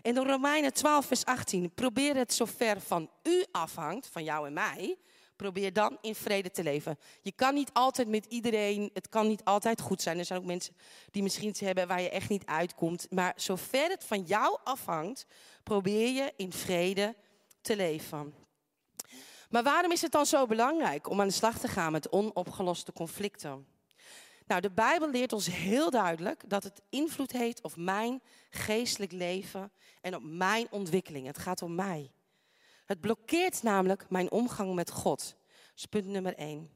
In 0.02 0.14
de 0.14 0.24
Romeinen 0.24 0.74
12, 0.74 1.06
vers 1.06 1.26
18, 1.26 1.74
probeer 1.74 2.16
het 2.16 2.34
zover 2.34 2.82
van 2.82 3.10
u 3.24 3.46
afhangt, 3.52 4.08
van 4.08 4.24
jou 4.24 4.48
en 4.48 4.54
mij, 4.54 4.98
probeer 5.40 5.74
dan 5.74 5.98
in 6.02 6.16
vrede 6.16 6.52
te 6.52 6.64
leven. 6.64 7.00
Je 7.22 7.32
kan 7.32 7.54
niet 7.54 7.70
altijd 7.74 8.08
met 8.08 8.26
iedereen, 8.26 8.90
het 8.94 9.10
kan 9.10 9.28
niet 9.28 9.44
altijd 9.44 9.82
goed 9.82 10.02
zijn. 10.02 10.18
Er 10.18 10.26
zijn 10.26 10.40
ook 10.40 10.46
mensen 10.46 10.76
die 11.12 11.24
misschien 11.24 11.48
iets 11.48 11.60
hebben 11.60 11.88
waar 11.88 12.02
je 12.02 12.10
echt 12.10 12.30
niet 12.30 12.46
uitkomt. 12.46 13.08
Maar 13.10 13.34
zover 13.36 13.90
het 13.90 14.04
van 14.04 14.22
jou 14.22 14.60
afhangt, 14.64 15.26
probeer 15.64 16.10
je 16.14 16.34
in 16.36 16.52
vrede 16.52 17.16
te 17.62 17.76
leven. 17.76 18.34
Maar 19.50 19.64
waarom 19.64 19.92
is 19.92 20.02
het 20.02 20.12
dan 20.12 20.26
zo 20.26 20.46
belangrijk 20.46 21.10
om 21.10 21.22
aan 21.22 21.28
de 21.28 21.34
slag 21.34 21.60
te 21.60 21.68
gaan 21.68 21.92
met 21.92 22.12
onopgeloste 22.12 22.94
conflicten? 22.94 23.68
Nou, 24.48 24.62
de 24.62 24.72
Bijbel 24.72 25.10
leert 25.10 25.34
ons 25.34 25.48
heel 25.48 25.90
duidelijk 25.90 26.44
dat 26.48 26.64
het 26.64 26.82
invloed 26.90 27.32
heeft 27.32 27.62
op 27.62 27.76
mijn 27.76 28.22
geestelijk 28.50 29.12
leven 29.12 29.72
en 30.02 30.16
op 30.16 30.24
mijn 30.24 30.68
ontwikkeling. 30.72 31.26
Het 31.28 31.38
gaat 31.38 31.62
om 31.62 31.76
mij. 31.76 32.12
Het 32.90 33.02
blokkeert 33.02 33.64
namelijk 33.64 34.10
mijn 34.10 34.32
omgang 34.32 34.74
met 34.74 34.92
God. 34.92 35.36
Is 35.76 35.86
punt 35.86 36.06
nummer 36.06 36.36
1. 36.36 36.72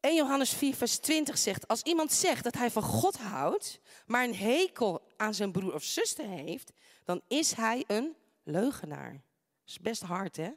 1 0.00 0.14
Johannes 0.14 0.52
4, 0.52 0.74
vers 0.74 0.98
20 0.98 1.38
zegt: 1.38 1.68
Als 1.68 1.82
iemand 1.82 2.12
zegt 2.12 2.44
dat 2.44 2.54
hij 2.54 2.70
van 2.70 2.82
God 2.82 3.16
houdt, 3.16 3.80
maar 4.06 4.24
een 4.24 4.34
hekel 4.34 5.02
aan 5.16 5.34
zijn 5.34 5.52
broer 5.52 5.74
of 5.74 5.82
zuster 5.82 6.26
heeft, 6.26 6.72
dan 7.04 7.22
is 7.28 7.52
hij 7.52 7.84
een 7.86 8.16
leugenaar. 8.42 9.12
Dat 9.12 9.22
is 9.66 9.78
best 9.78 10.02
hard, 10.02 10.36
hè? 10.36 10.50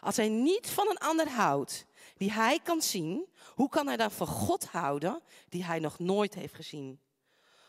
Als 0.00 0.16
hij 0.16 0.28
niet 0.28 0.70
van 0.70 0.88
een 0.88 0.98
ander 0.98 1.28
houdt 1.28 1.86
die 2.16 2.32
hij 2.32 2.60
kan 2.62 2.82
zien, 2.82 3.28
hoe 3.54 3.68
kan 3.68 3.86
hij 3.86 3.96
dan 3.96 4.10
van 4.10 4.26
God 4.26 4.64
houden 4.64 5.22
die 5.48 5.64
hij 5.64 5.78
nog 5.78 5.98
nooit 5.98 6.34
heeft 6.34 6.54
gezien? 6.54 7.00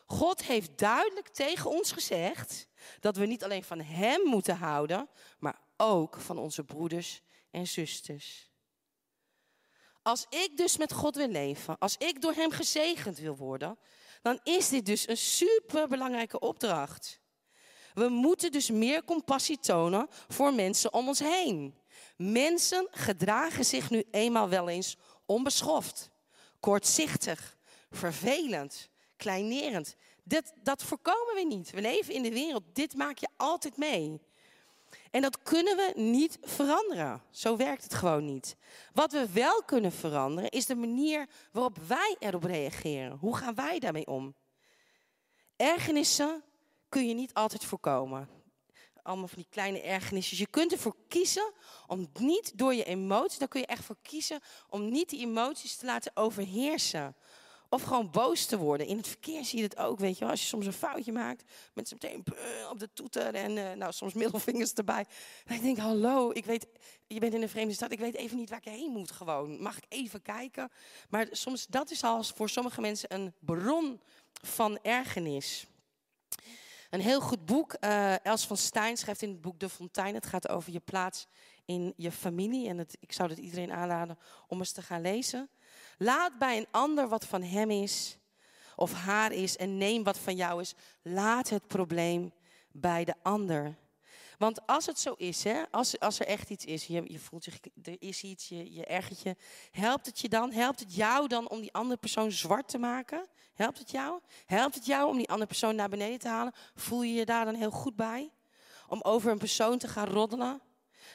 God 0.06 0.44
heeft 0.44 0.78
duidelijk 0.78 1.28
tegen 1.28 1.70
ons 1.70 1.92
gezegd 1.92 2.68
dat 3.00 3.18
we 3.18 3.26
niet 3.26 3.44
alleen 3.44 3.64
van 3.64 3.80
Hem 3.80 4.22
moeten 4.26 4.58
houden, 4.58 5.10
maar 5.40 5.66
ook 5.78 6.20
van 6.20 6.38
onze 6.38 6.64
broeders 6.64 7.22
en 7.52 7.68
zusters. 7.68 8.50
Als 10.02 10.26
ik 10.30 10.58
dus 10.58 10.78
met 10.78 10.94
God 10.94 11.16
wil 11.16 11.28
leven, 11.28 11.78
als 11.78 11.96
ik 11.98 12.22
door 12.22 12.34
Hem 12.34 12.52
gezegend 12.52 13.18
wil 13.18 13.36
worden, 13.36 13.78
dan 14.22 14.40
is 14.44 14.70
dit 14.70 14.86
dus 14.86 15.08
een 15.08 15.18
superbelangrijke 15.18 16.40
opdracht. 16.40 17.20
We 17.94 18.08
moeten 18.10 18.52
dus 18.52 18.70
meer 18.70 19.04
compassie 19.04 19.60
tonen 19.60 20.08
voor 20.28 20.54
mensen 20.54 20.94
om 20.94 21.08
ons 21.08 21.20
heen. 21.20 21.76
Mensen 22.18 22.88
gedragen 22.92 23.66
zich 23.66 23.90
nu 23.90 24.04
eenmaal 24.12 24.50
wel 24.50 24.70
eens 24.70 24.98
onbeschoft, 25.26 26.10
kortzichtig, 26.60 27.58
vervelend, 27.92 28.90
kleinerend. 29.16 29.96
Dit, 30.24 30.54
dat 30.64 30.84
voorkomen 30.84 31.36
we 31.36 31.46
niet. 31.46 31.72
We 31.72 31.82
leven 31.82 32.14
in 32.14 32.24
de 32.24 32.32
wereld. 32.34 32.64
Dit 32.74 32.96
maak 32.96 33.18
je 33.18 33.28
altijd 33.38 33.78
mee. 33.78 34.22
En 35.12 35.22
dat 35.22 35.44
kunnen 35.44 35.76
we 35.76 35.92
niet 35.96 36.38
veranderen. 36.42 37.22
Zo 37.32 37.58
werkt 37.58 37.84
het 37.84 37.94
gewoon 37.94 38.26
niet. 38.26 38.56
Wat 38.94 39.12
we 39.12 39.30
wel 39.32 39.64
kunnen 39.64 39.92
veranderen 39.92 40.50
is 40.50 40.66
de 40.66 40.76
manier 40.76 41.28
waarop 41.52 41.78
wij 41.88 42.16
erop 42.20 42.44
reageren. 42.44 43.18
Hoe 43.18 43.38
gaan 43.38 43.56
wij 43.56 43.80
daarmee 43.80 44.08
om? 44.08 44.36
Ergernissen 45.56 46.44
kun 46.90 47.08
je 47.08 47.14
niet 47.14 47.34
altijd 47.34 47.66
voorkomen. 47.66 48.30
Allemaal 49.04 49.28
van 49.28 49.38
die 49.38 49.48
kleine 49.50 49.82
ergernissen. 49.82 50.38
Je 50.38 50.48
kunt 50.48 50.72
ervoor 50.72 50.96
kiezen 51.08 51.54
om 51.88 52.08
niet 52.20 52.58
door 52.58 52.74
je 52.74 52.84
emoties, 52.84 53.38
daar 53.38 53.48
kun 53.48 53.60
je 53.60 53.66
echt 53.66 53.84
voor 53.84 53.98
kiezen 54.02 54.40
om 54.70 54.90
niet 54.90 55.10
die 55.10 55.20
emoties 55.20 55.76
te 55.76 55.86
laten 55.86 56.12
overheersen. 56.16 57.16
Of 57.70 57.84
gewoon 57.84 58.12
boos 58.12 58.46
te 58.46 58.58
worden. 58.58 58.88
In 58.88 58.98
het 58.98 59.08
verkeer 59.08 59.46
zie 59.46 59.58
je 59.58 59.64
het 59.64 59.78
ook, 59.78 60.00
weet 60.00 60.14
je 60.14 60.20
wel. 60.20 60.30
Als 60.30 60.42
je 60.42 60.48
soms 60.48 60.66
een 60.66 60.74
foutje 60.74 61.12
maakt, 61.12 61.44
met 61.74 61.92
meteen 61.92 62.24
op 62.72 62.80
de 62.80 62.90
toeter 62.94 63.36
en 63.36 63.52
uh, 63.52 63.72
nou, 63.72 63.94
soms 63.94 64.14
middelvingers 64.14 64.74
erbij. 64.74 65.06
Dan 65.46 65.56
ik 65.56 65.62
denk, 65.62 65.78
hallo, 65.78 66.32
ik 66.34 66.46
weet, 66.46 66.68
je 67.08 67.20
bent 67.20 67.34
in 67.34 67.42
een 67.42 67.50
vreemde 67.50 67.74
stad, 67.74 67.92
ik 67.92 68.00
weet 68.00 68.16
even 68.16 68.38
niet 68.38 68.50
waar 68.50 68.62
ik 68.66 68.74
heen 68.74 68.92
moet 68.92 69.12
gewoon. 69.12 69.62
Mag 69.62 69.78
ik 69.78 69.86
even 69.88 70.22
kijken? 70.22 70.72
Maar 71.10 71.28
soms, 71.32 71.66
dat 71.66 71.92
is 71.92 72.04
al 72.04 72.24
voor 72.24 72.50
sommige 72.50 72.82
mensen 72.82 73.14
een 73.14 73.34
bron 73.40 74.02
van 74.42 74.80
ergernis. 74.82 75.68
Een 76.90 77.02
heel 77.02 77.22
goed 77.22 77.46
boek, 77.46 77.76
uh, 77.80 78.26
Els 78.26 78.48
van 78.48 78.58
Stijn 78.58 78.98
schrijft 78.98 79.22
in 79.22 79.30
het 79.30 79.42
boek 79.42 79.60
De 79.60 79.70
Fontein. 79.70 80.14
Het 80.14 80.26
gaat 80.26 80.50
over 80.50 80.72
je 80.72 80.80
plaats 80.80 81.28
in 81.66 81.94
je 81.96 82.12
familie. 82.12 82.68
En 82.68 82.78
het, 82.78 82.98
ik 83.00 83.14
zou 83.14 83.30
het 83.30 83.40
iedereen 83.40 83.72
aanraden 83.72 84.18
om 84.48 84.60
eens 84.60 84.72
te 84.72 84.82
gaan 84.82 85.02
lezen. 85.02 85.50
Laat 85.98 86.38
bij 86.38 86.58
een 86.58 86.68
ander 86.72 87.08
wat 87.08 87.26
van 87.26 87.44
hem 87.44 87.72
is 87.72 88.18
of 88.76 88.94
haar 88.94 89.32
is 89.32 89.58
en 89.58 89.78
neem 89.78 90.04
wat 90.04 90.20
van 90.20 90.36
jou 90.36 90.62
is. 90.62 90.74
Laat 91.02 91.50
het 91.50 91.68
probleem 91.68 92.34
bij 92.72 93.04
de 93.04 93.14
ander. 93.22 93.76
Want 94.38 94.68
als 94.68 94.86
het 94.86 95.00
zo 95.00 95.14
is, 95.14 95.44
hè, 95.44 95.64
als, 95.72 96.00
als 96.00 96.20
er 96.20 96.26
echt 96.26 96.50
iets 96.50 96.66
is, 96.66 96.86
je, 96.88 97.04
je 97.06 97.20
voelt 97.20 97.44
zich, 97.44 97.60
er 97.84 97.96
is 98.00 98.24
iets, 98.24 98.48
je, 98.48 98.74
je 98.74 98.86
ergert 98.86 99.22
je, 99.22 99.36
helpt 99.72 100.06
het 100.06 100.20
je 100.20 100.30
dan? 100.30 100.52
Helpt 100.52 100.80
het 100.80 100.96
jou 100.96 101.28
dan 101.28 101.50
om 101.50 101.62
die 101.62 101.74
andere 101.74 102.00
persoon 102.00 102.32
zwart 102.32 102.68
te 102.68 102.78
maken? 102.78 103.28
Helpt 103.54 103.80
het 103.80 103.92
jou? 103.92 104.20
Helpt 104.46 104.76
het 104.76 104.86
jou 104.86 105.10
om 105.10 105.18
die 105.18 105.30
andere 105.30 105.48
persoon 105.48 105.76
naar 105.76 105.90
beneden 105.90 106.20
te 106.20 106.28
halen? 106.28 106.54
Voel 106.76 107.02
je 107.02 107.14
je 107.14 107.26
daar 107.26 107.46
dan 107.46 107.56
heel 107.56 107.72
goed 107.72 107.96
bij? 107.96 108.32
Om 108.88 109.02
over 109.02 109.32
een 109.32 109.38
persoon 109.38 109.78
te 109.78 109.88
gaan 109.88 110.08
roddelen? 110.08 110.62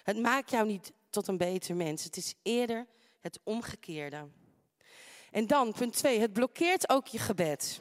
Het 0.03 0.19
maakt 0.19 0.51
jou 0.51 0.67
niet 0.67 0.93
tot 1.11 1.27
een 1.27 1.37
beter 1.37 1.77
mens. 1.77 2.05
Het 2.05 2.17
is 2.17 2.35
eerder 2.43 2.87
het 3.21 3.41
omgekeerde. 3.45 4.29
En 5.33 5.47
dan, 5.47 5.73
punt 5.73 5.93
2, 5.93 6.21
het 6.21 6.33
blokkeert 6.33 6.89
ook 6.89 7.07
je 7.07 7.19
gebed. 7.19 7.81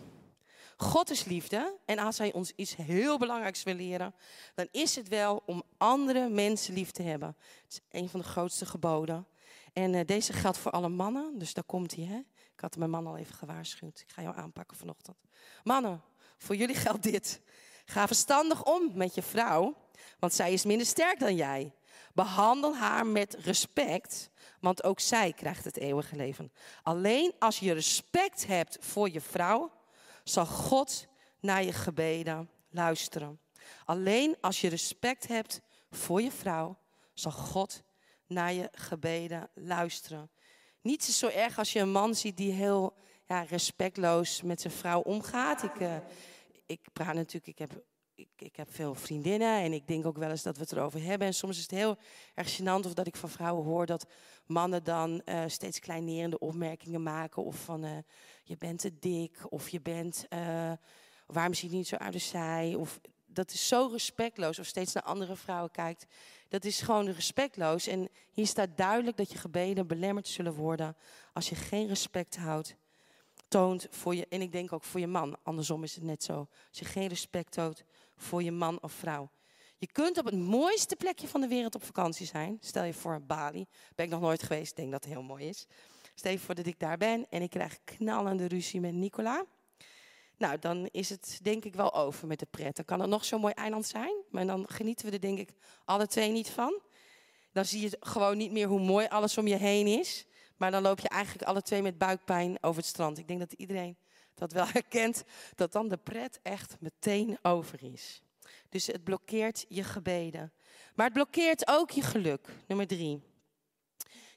God 0.77 1.09
is 1.09 1.23
liefde 1.23 1.77
en 1.85 1.99
als 1.99 2.17
Hij 2.17 2.33
ons 2.33 2.51
iets 2.55 2.75
heel 2.75 3.17
belangrijks 3.17 3.63
wil 3.63 3.73
leren, 3.73 4.15
dan 4.55 4.67
is 4.71 4.95
het 4.95 5.07
wel 5.07 5.43
om 5.45 5.63
andere 5.77 6.29
mensen 6.29 6.73
lief 6.73 6.91
te 6.91 7.03
hebben. 7.03 7.35
Het 7.63 7.71
is 7.71 7.79
een 8.01 8.09
van 8.09 8.19
de 8.19 8.25
grootste 8.25 8.65
geboden. 8.65 9.27
En 9.73 9.93
uh, 9.93 10.01
deze 10.05 10.33
geldt 10.33 10.57
voor 10.57 10.71
alle 10.71 10.89
mannen, 10.89 11.37
dus 11.37 11.53
daar 11.53 11.63
komt 11.63 11.95
hij. 11.95 12.05
Hè? 12.05 12.17
Ik 12.53 12.59
had 12.59 12.77
mijn 12.77 12.89
man 12.89 13.07
al 13.07 13.17
even 13.17 13.35
gewaarschuwd. 13.35 13.99
Ik 13.99 14.11
ga 14.11 14.21
jou 14.21 14.35
aanpakken 14.37 14.77
vanochtend. 14.77 15.17
Mannen, 15.63 16.01
voor 16.37 16.55
jullie 16.55 16.75
geldt 16.75 17.03
dit. 17.03 17.41
Ga 17.85 18.07
verstandig 18.07 18.63
om 18.63 18.91
met 18.93 19.15
je 19.15 19.21
vrouw, 19.21 19.75
want 20.19 20.33
zij 20.33 20.53
is 20.53 20.65
minder 20.65 20.87
sterk 20.87 21.19
dan 21.19 21.35
jij. 21.35 21.73
Behandel 22.13 22.75
haar 22.75 23.05
met 23.05 23.33
respect, 23.39 24.29
want 24.59 24.83
ook 24.83 24.99
zij 24.99 25.33
krijgt 25.33 25.63
het 25.63 25.77
eeuwige 25.77 26.15
leven. 26.15 26.51
Alleen 26.83 27.33
als 27.39 27.59
je 27.59 27.73
respect 27.73 28.47
hebt 28.47 28.77
voor 28.79 29.09
je 29.09 29.21
vrouw, 29.21 29.71
zal 30.23 30.45
God 30.45 31.07
naar 31.39 31.63
je 31.63 31.73
gebeden 31.73 32.49
luisteren. 32.69 33.39
Alleen 33.85 34.37
als 34.41 34.61
je 34.61 34.67
respect 34.69 35.27
hebt 35.27 35.61
voor 35.91 36.21
je 36.21 36.31
vrouw, 36.31 36.77
zal 37.13 37.31
God 37.31 37.81
naar 38.27 38.53
je 38.53 38.69
gebeden 38.71 39.49
luisteren. 39.53 40.31
Niets 40.81 41.07
is 41.07 41.17
zo 41.17 41.27
erg 41.27 41.57
als 41.57 41.73
je 41.73 41.79
een 41.79 41.91
man 41.91 42.15
ziet 42.15 42.37
die 42.37 42.51
heel 42.51 42.93
ja, 43.27 43.41
respectloos 43.41 44.41
met 44.41 44.61
zijn 44.61 44.73
vrouw 44.73 45.01
omgaat. 45.01 45.63
Ik, 45.63 45.79
uh, 45.79 45.95
ik 46.65 46.79
praat 46.93 47.13
natuurlijk, 47.13 47.47
ik 47.47 47.57
heb, 47.57 47.83
ik, 48.15 48.29
ik, 48.35 48.55
heb 48.55 48.73
veel 48.73 48.95
vriendinnen 48.95 49.61
en 49.61 49.73
ik 49.73 49.87
denk 49.87 50.05
ook 50.05 50.17
wel 50.17 50.29
eens 50.29 50.43
dat 50.43 50.55
we 50.55 50.61
het 50.61 50.71
erover 50.71 51.03
hebben. 51.03 51.27
En 51.27 51.33
soms 51.33 51.55
is 51.55 51.61
het 51.61 51.71
heel 51.71 51.97
erg 52.33 52.59
gênant 52.59 52.85
of 52.85 52.93
dat 52.93 53.07
ik 53.07 53.15
van 53.15 53.29
vrouwen 53.29 53.65
hoor 53.65 53.85
dat 53.85 54.05
mannen 54.45 54.83
dan 54.83 55.21
uh, 55.25 55.43
steeds 55.47 55.79
kleinerende 55.79 56.39
opmerkingen 56.39 57.03
maken. 57.03 57.43
Of 57.43 57.63
van 57.63 57.85
uh, 57.85 57.97
je 58.43 58.57
bent 58.57 58.79
te 58.79 58.99
dik 58.99 59.51
of 59.51 59.69
je 59.69 59.81
bent, 59.81 60.27
waarom 61.25 61.53
zie 61.53 61.69
je 61.69 61.75
niet 61.75 61.87
zo 61.87 61.95
uit 61.95 62.13
de 62.13 62.19
zij? 62.19 62.75
Of 62.75 62.99
dat 63.33 63.51
is 63.51 63.67
zo 63.67 63.89
respectloos. 63.91 64.59
Of 64.59 64.65
steeds 64.65 64.93
naar 64.93 65.03
andere 65.03 65.35
vrouwen 65.35 65.71
kijkt. 65.71 66.05
Dat 66.47 66.65
is 66.65 66.81
gewoon 66.81 67.09
respectloos. 67.09 67.87
En 67.87 68.09
hier 68.31 68.47
staat 68.47 68.77
duidelijk 68.77 69.17
dat 69.17 69.31
je 69.31 69.37
gebeden 69.37 69.87
belemmerd 69.87 70.27
zullen 70.27 70.53
worden 70.53 70.97
als 71.33 71.49
je 71.49 71.55
geen 71.55 71.87
respect 71.87 72.37
houdt, 72.37 72.75
toont 73.47 73.87
voor 73.89 74.15
je, 74.15 74.27
en 74.29 74.41
ik 74.41 74.51
denk 74.51 74.73
ook 74.73 74.83
voor 74.83 74.99
je 74.99 75.07
man. 75.07 75.37
Andersom 75.43 75.83
is 75.83 75.95
het 75.95 76.03
net 76.03 76.23
zo. 76.23 76.47
Als 76.69 76.79
je 76.79 76.85
geen 76.85 77.07
respect 77.07 77.51
toont 77.51 77.83
voor 78.21 78.43
je 78.43 78.51
man 78.51 78.81
of 78.81 78.91
vrouw. 78.91 79.31
Je 79.77 79.91
kunt 79.91 80.17
op 80.17 80.25
het 80.25 80.37
mooiste 80.37 80.95
plekje 80.95 81.27
van 81.27 81.41
de 81.41 81.47
wereld 81.47 81.75
op 81.75 81.83
vakantie 81.83 82.25
zijn. 82.25 82.57
Stel 82.59 82.83
je 82.83 82.93
voor 82.93 83.21
Bali. 83.21 83.65
Ben 83.95 84.05
ik 84.05 84.11
nog 84.11 84.21
nooit 84.21 84.43
geweest. 84.43 84.75
Denk 84.75 84.91
dat 84.91 85.03
het 85.03 85.13
heel 85.13 85.23
mooi 85.23 85.47
is. 85.47 85.67
Stel 86.15 86.31
je 86.31 86.39
voor 86.39 86.55
dat 86.55 86.65
ik 86.65 86.79
daar 86.79 86.97
ben 86.97 87.25
en 87.29 87.41
ik 87.41 87.49
krijg 87.49 87.79
knallende 87.83 88.45
ruzie 88.45 88.79
met 88.79 88.93
Nicola. 88.93 89.45
Nou, 90.37 90.59
dan 90.59 90.87
is 90.91 91.09
het 91.09 91.39
denk 91.41 91.65
ik 91.65 91.75
wel 91.75 91.93
over 91.93 92.27
met 92.27 92.39
de 92.39 92.45
pret. 92.45 92.75
Dan 92.75 92.85
kan 92.85 92.99
het 92.99 93.09
nog 93.09 93.25
zo'n 93.25 93.41
mooi 93.41 93.53
eiland 93.53 93.85
zijn, 93.85 94.13
maar 94.29 94.45
dan 94.45 94.65
genieten 94.69 95.05
we 95.05 95.11
er 95.11 95.21
denk 95.21 95.39
ik 95.39 95.53
alle 95.85 96.07
twee 96.07 96.29
niet 96.29 96.49
van. 96.49 96.81
Dan 97.51 97.65
zie 97.65 97.81
je 97.81 97.97
gewoon 97.99 98.37
niet 98.37 98.51
meer 98.51 98.67
hoe 98.67 98.79
mooi 98.79 99.07
alles 99.07 99.37
om 99.37 99.47
je 99.47 99.55
heen 99.55 99.87
is. 99.87 100.25
Maar 100.57 100.71
dan 100.71 100.81
loop 100.81 100.99
je 100.99 101.09
eigenlijk 101.09 101.47
alle 101.47 101.61
twee 101.61 101.81
met 101.81 101.97
buikpijn 101.97 102.57
over 102.61 102.77
het 102.77 102.89
strand. 102.89 103.17
Ik 103.17 103.27
denk 103.27 103.39
dat 103.39 103.51
iedereen 103.51 103.97
dat 104.33 104.51
wel 104.51 104.65
herkent, 104.77 105.23
dat 105.55 105.71
dan 105.71 105.87
de 105.87 105.97
pret 105.97 106.39
echt 106.41 106.75
meteen 106.79 107.37
over 107.41 107.83
is. 107.93 108.21
Dus 108.69 108.87
het 108.87 109.03
blokkeert 109.03 109.65
je 109.67 109.83
gebeden. 109.83 110.53
Maar 110.95 111.05
het 111.05 111.13
blokkeert 111.13 111.67
ook 111.67 111.91
je 111.91 112.01
geluk. 112.01 112.47
Nummer 112.67 112.87
drie. 112.87 113.21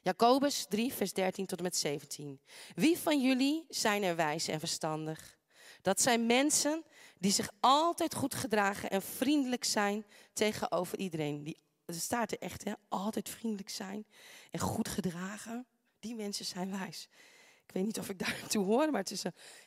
Jacobus 0.01 0.65
3, 0.69 0.93
vers 0.93 1.13
13 1.13 1.45
tot 1.45 1.57
en 1.57 1.63
met 1.63 1.77
17. 1.77 2.39
Wie 2.75 2.97
van 2.97 3.21
jullie 3.21 3.65
zijn 3.69 4.03
er 4.03 4.15
wijs 4.15 4.47
en 4.47 4.59
verstandig? 4.59 5.37
Dat 5.81 6.01
zijn 6.01 6.25
mensen 6.25 6.83
die 7.19 7.31
zich 7.31 7.49
altijd 7.59 8.15
goed 8.15 8.35
gedragen 8.35 8.89
en 8.89 9.01
vriendelijk 9.01 9.63
zijn 9.63 10.05
tegenover 10.33 10.97
iedereen. 10.97 11.43
Die, 11.43 11.57
staat 11.87 12.31
er 12.31 12.39
echt, 12.39 12.63
hè, 12.63 12.73
altijd 12.89 13.29
vriendelijk 13.29 13.69
zijn 13.69 14.05
en 14.51 14.59
goed 14.59 14.87
gedragen. 14.87 15.65
Die 15.99 16.15
mensen 16.15 16.45
zijn 16.45 16.71
wijs. 16.71 17.07
Ik 17.67 17.73
weet 17.73 17.85
niet 17.85 17.99
of 17.99 18.09
ik 18.09 18.19
daartoe 18.19 18.65
hoor, 18.71 18.91
maar 18.91 19.01
het 19.01 19.11
is 19.11 19.23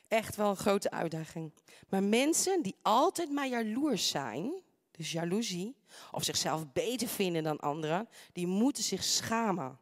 echt 0.09 0.37
wel 0.37 0.51
een 0.51 0.57
grote 0.57 0.91
uitdaging. 0.91 1.53
Maar 1.89 2.03
mensen 2.03 2.63
die 2.63 2.77
altijd 2.83 3.31
maar 3.31 3.49
jaloers 3.49 4.09
zijn, 4.09 4.63
dus 4.91 5.13
jaloezie, 5.13 5.77
of 6.11 6.25
zichzelf 6.25 6.73
beter 6.73 7.09
vinden 7.09 7.43
dan 7.43 7.59
anderen, 7.59 8.09
die 8.33 8.47
moeten 8.47 8.83
zich 8.83 9.05
schamen. 9.05 9.79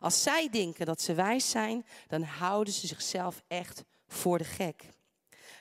Als 0.00 0.22
zij 0.22 0.48
denken 0.50 0.86
dat 0.86 1.00
ze 1.00 1.14
wijs 1.14 1.50
zijn, 1.50 1.86
dan 2.08 2.22
houden 2.22 2.74
ze 2.74 2.86
zichzelf 2.86 3.42
echt 3.48 3.84
voor 4.08 4.38
de 4.38 4.44
gek. 4.44 4.84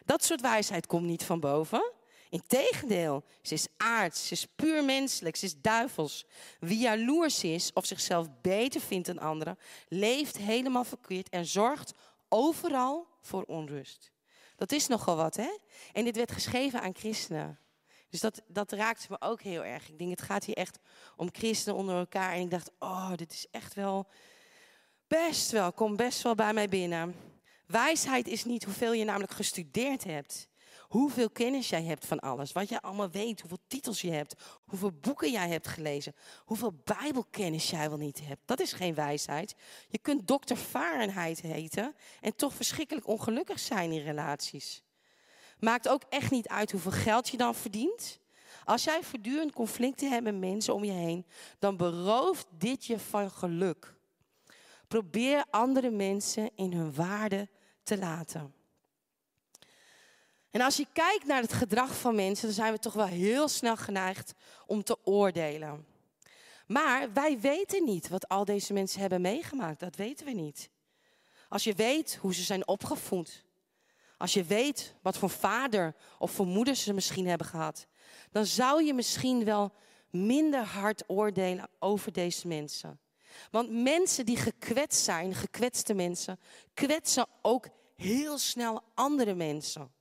Dat 0.05 0.23
soort 0.23 0.41
wijsheid 0.41 0.87
komt 0.87 1.05
niet 1.05 1.23
van 1.23 1.39
boven. 1.39 1.93
Integendeel, 2.35 3.23
ze 3.41 3.53
is 3.53 3.67
aards, 3.77 4.27
ze 4.27 4.33
is 4.33 4.47
puur 4.55 4.85
menselijk, 4.85 5.35
ze 5.35 5.45
is 5.45 5.61
duivels. 5.61 6.25
Wie 6.59 6.77
jaloers 6.77 7.43
is 7.43 7.73
of 7.73 7.85
zichzelf 7.85 8.27
beter 8.41 8.81
vindt 8.81 9.07
dan 9.07 9.19
anderen, 9.19 9.57
leeft 9.87 10.37
helemaal 10.37 10.83
verkeerd 10.83 11.29
en 11.29 11.45
zorgt 11.45 11.93
overal 12.29 13.07
voor 13.21 13.43
onrust. 13.43 14.11
Dat 14.55 14.71
is 14.71 14.87
nogal 14.87 15.15
wat, 15.15 15.35
hè? 15.35 15.57
En 15.93 16.03
dit 16.03 16.15
werd 16.15 16.31
geschreven 16.31 16.81
aan 16.81 16.95
christenen. 16.95 17.59
Dus 18.09 18.19
dat, 18.19 18.41
dat 18.47 18.71
raakte 18.71 19.07
me 19.09 19.17
ook 19.19 19.41
heel 19.41 19.63
erg. 19.63 19.89
Ik 19.89 19.97
denk, 19.97 20.09
het 20.09 20.21
gaat 20.21 20.45
hier 20.45 20.55
echt 20.55 20.79
om 21.15 21.29
christenen 21.31 21.77
onder 21.77 21.95
elkaar. 21.95 22.33
En 22.33 22.41
ik 22.41 22.51
dacht, 22.51 22.71
oh, 22.79 23.13
dit 23.15 23.31
is 23.31 23.47
echt 23.51 23.73
wel, 23.73 24.07
best 25.07 25.51
wel, 25.51 25.73
kom 25.73 25.95
best 25.95 26.21
wel 26.21 26.35
bij 26.35 26.53
mij 26.53 26.69
binnen. 26.69 27.15
Wijsheid 27.65 28.27
is 28.27 28.45
niet 28.45 28.63
hoeveel 28.63 28.93
je 28.93 29.03
namelijk 29.03 29.31
gestudeerd 29.31 30.03
hebt. 30.03 30.47
Hoeveel 30.87 31.29
kennis 31.29 31.69
jij 31.69 31.83
hebt 31.83 32.05
van 32.05 32.19
alles. 32.19 32.51
Wat 32.51 32.69
jij 32.69 32.79
allemaal 32.79 33.09
weet. 33.09 33.39
Hoeveel 33.39 33.59
titels 33.67 34.01
je 34.01 34.11
hebt. 34.11 34.35
Hoeveel 34.65 34.91
boeken 34.91 35.31
jij 35.31 35.49
hebt 35.49 35.67
gelezen. 35.67 36.15
Hoeveel 36.45 36.73
bijbelkennis 36.83 37.69
jij 37.69 37.89
wel 37.89 37.97
niet 37.97 38.21
hebt. 38.27 38.41
Dat 38.45 38.59
is 38.59 38.73
geen 38.73 38.93
wijsheid. 38.93 39.55
Je 39.87 39.97
kunt 39.97 40.27
dokter 40.27 40.57
Varenheid 40.57 41.41
heten. 41.41 41.95
En 42.21 42.35
toch 42.35 42.53
verschrikkelijk 42.53 43.07
ongelukkig 43.07 43.59
zijn 43.59 43.91
in 43.91 44.03
relaties. 44.03 44.83
Maakt 45.59 45.87
ook 45.87 46.03
echt 46.09 46.31
niet 46.31 46.47
uit 46.47 46.71
hoeveel 46.71 46.91
geld 46.91 47.29
je 47.29 47.37
dan 47.37 47.55
verdient. 47.55 48.19
Als 48.63 48.83
jij 48.83 49.03
voortdurend 49.03 49.53
conflicten 49.53 50.09
hebt 50.09 50.23
met 50.23 50.37
mensen 50.37 50.73
om 50.73 50.83
je 50.83 50.91
heen. 50.91 51.25
Dan 51.59 51.77
berooft 51.77 52.47
dit 52.57 52.85
je 52.85 52.99
van 52.99 53.31
geluk. 53.31 53.95
Probeer 54.87 55.45
andere 55.49 55.89
mensen 55.89 56.49
in 56.55 56.73
hun 56.73 56.93
waarde 56.93 57.49
te 57.83 57.97
laten. 57.97 58.54
En 60.55 60.61
als 60.61 60.77
je 60.77 60.87
kijkt 60.93 61.25
naar 61.25 61.41
het 61.41 61.53
gedrag 61.53 61.99
van 61.99 62.15
mensen, 62.15 62.45
dan 62.45 62.55
zijn 62.55 62.73
we 62.73 62.79
toch 62.79 62.93
wel 62.93 63.05
heel 63.05 63.47
snel 63.47 63.75
geneigd 63.77 64.33
om 64.65 64.83
te 64.83 64.97
oordelen. 65.03 65.85
Maar 66.67 67.13
wij 67.13 67.39
weten 67.39 67.83
niet 67.83 68.07
wat 68.07 68.27
al 68.27 68.45
deze 68.45 68.73
mensen 68.73 68.99
hebben 68.99 69.21
meegemaakt. 69.21 69.79
Dat 69.79 69.95
weten 69.95 70.25
we 70.25 70.31
niet. 70.31 70.69
Als 71.49 71.63
je 71.63 71.73
weet 71.73 72.15
hoe 72.21 72.33
ze 72.33 72.41
zijn 72.41 72.67
opgevoed. 72.67 73.43
Als 74.17 74.33
je 74.33 74.43
weet 74.43 74.93
wat 75.01 75.17
voor 75.17 75.29
vader 75.29 75.95
of 76.19 76.31
voor 76.31 76.47
moeder 76.47 76.75
ze 76.75 76.93
misschien 76.93 77.27
hebben 77.27 77.47
gehad. 77.47 77.87
Dan 78.31 78.45
zou 78.45 78.83
je 78.83 78.93
misschien 78.93 79.45
wel 79.45 79.73
minder 80.09 80.63
hard 80.63 81.03
oordelen 81.07 81.69
over 81.79 82.11
deze 82.11 82.47
mensen. 82.47 82.99
Want 83.51 83.71
mensen 83.71 84.25
die 84.25 84.37
gekwetst 84.37 85.03
zijn, 85.03 85.33
gekwetste 85.33 85.93
mensen, 85.93 86.39
kwetsen 86.73 87.27
ook 87.41 87.67
heel 87.95 88.37
snel 88.37 88.83
andere 88.93 89.33
mensen. 89.33 89.94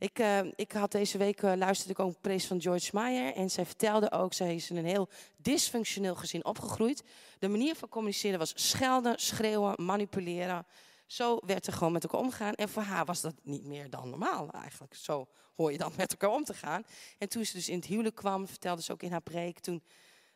Ik, 0.00 0.18
uh, 0.18 0.40
ik 0.54 0.72
had 0.72 0.92
deze 0.92 1.18
week 1.18 1.42
uh, 1.42 1.52
luisterde 1.56 1.92
ik 1.92 1.98
ook 1.98 2.08
een 2.08 2.20
prees 2.20 2.46
van 2.46 2.60
George 2.60 2.90
Meyer. 2.92 3.34
En 3.34 3.50
zij 3.50 3.66
vertelde 3.66 4.12
ook, 4.12 4.32
zij 4.32 4.54
is 4.54 4.70
in 4.70 4.76
een 4.76 4.84
heel 4.84 5.08
dysfunctioneel 5.36 6.14
gezin 6.14 6.44
opgegroeid. 6.44 7.02
De 7.38 7.48
manier 7.48 7.74
van 7.74 7.88
communiceren 7.88 8.38
was 8.38 8.52
schelden, 8.54 9.18
schreeuwen, 9.18 9.84
manipuleren. 9.84 10.66
Zo 11.06 11.38
werd 11.46 11.66
er 11.66 11.72
gewoon 11.72 11.92
met 11.92 12.02
elkaar 12.02 12.20
omgegaan. 12.20 12.54
En 12.54 12.68
voor 12.68 12.82
haar 12.82 13.04
was 13.04 13.20
dat 13.20 13.34
niet 13.42 13.64
meer 13.64 13.90
dan 13.90 14.10
normaal 14.10 14.50
eigenlijk. 14.50 14.94
Zo 14.94 15.28
hoor 15.56 15.72
je 15.72 15.78
dan 15.78 15.92
met 15.96 16.10
elkaar 16.10 16.30
om 16.30 16.44
te 16.44 16.54
gaan. 16.54 16.82
En 17.18 17.28
toen 17.28 17.44
ze 17.44 17.52
dus 17.52 17.68
in 17.68 17.76
het 17.76 17.86
huwelijk 17.86 18.14
kwam, 18.14 18.46
vertelde 18.46 18.82
ze 18.82 18.92
ook 18.92 19.02
in 19.02 19.10
haar 19.10 19.20
preek. 19.20 19.58
Toen 19.58 19.82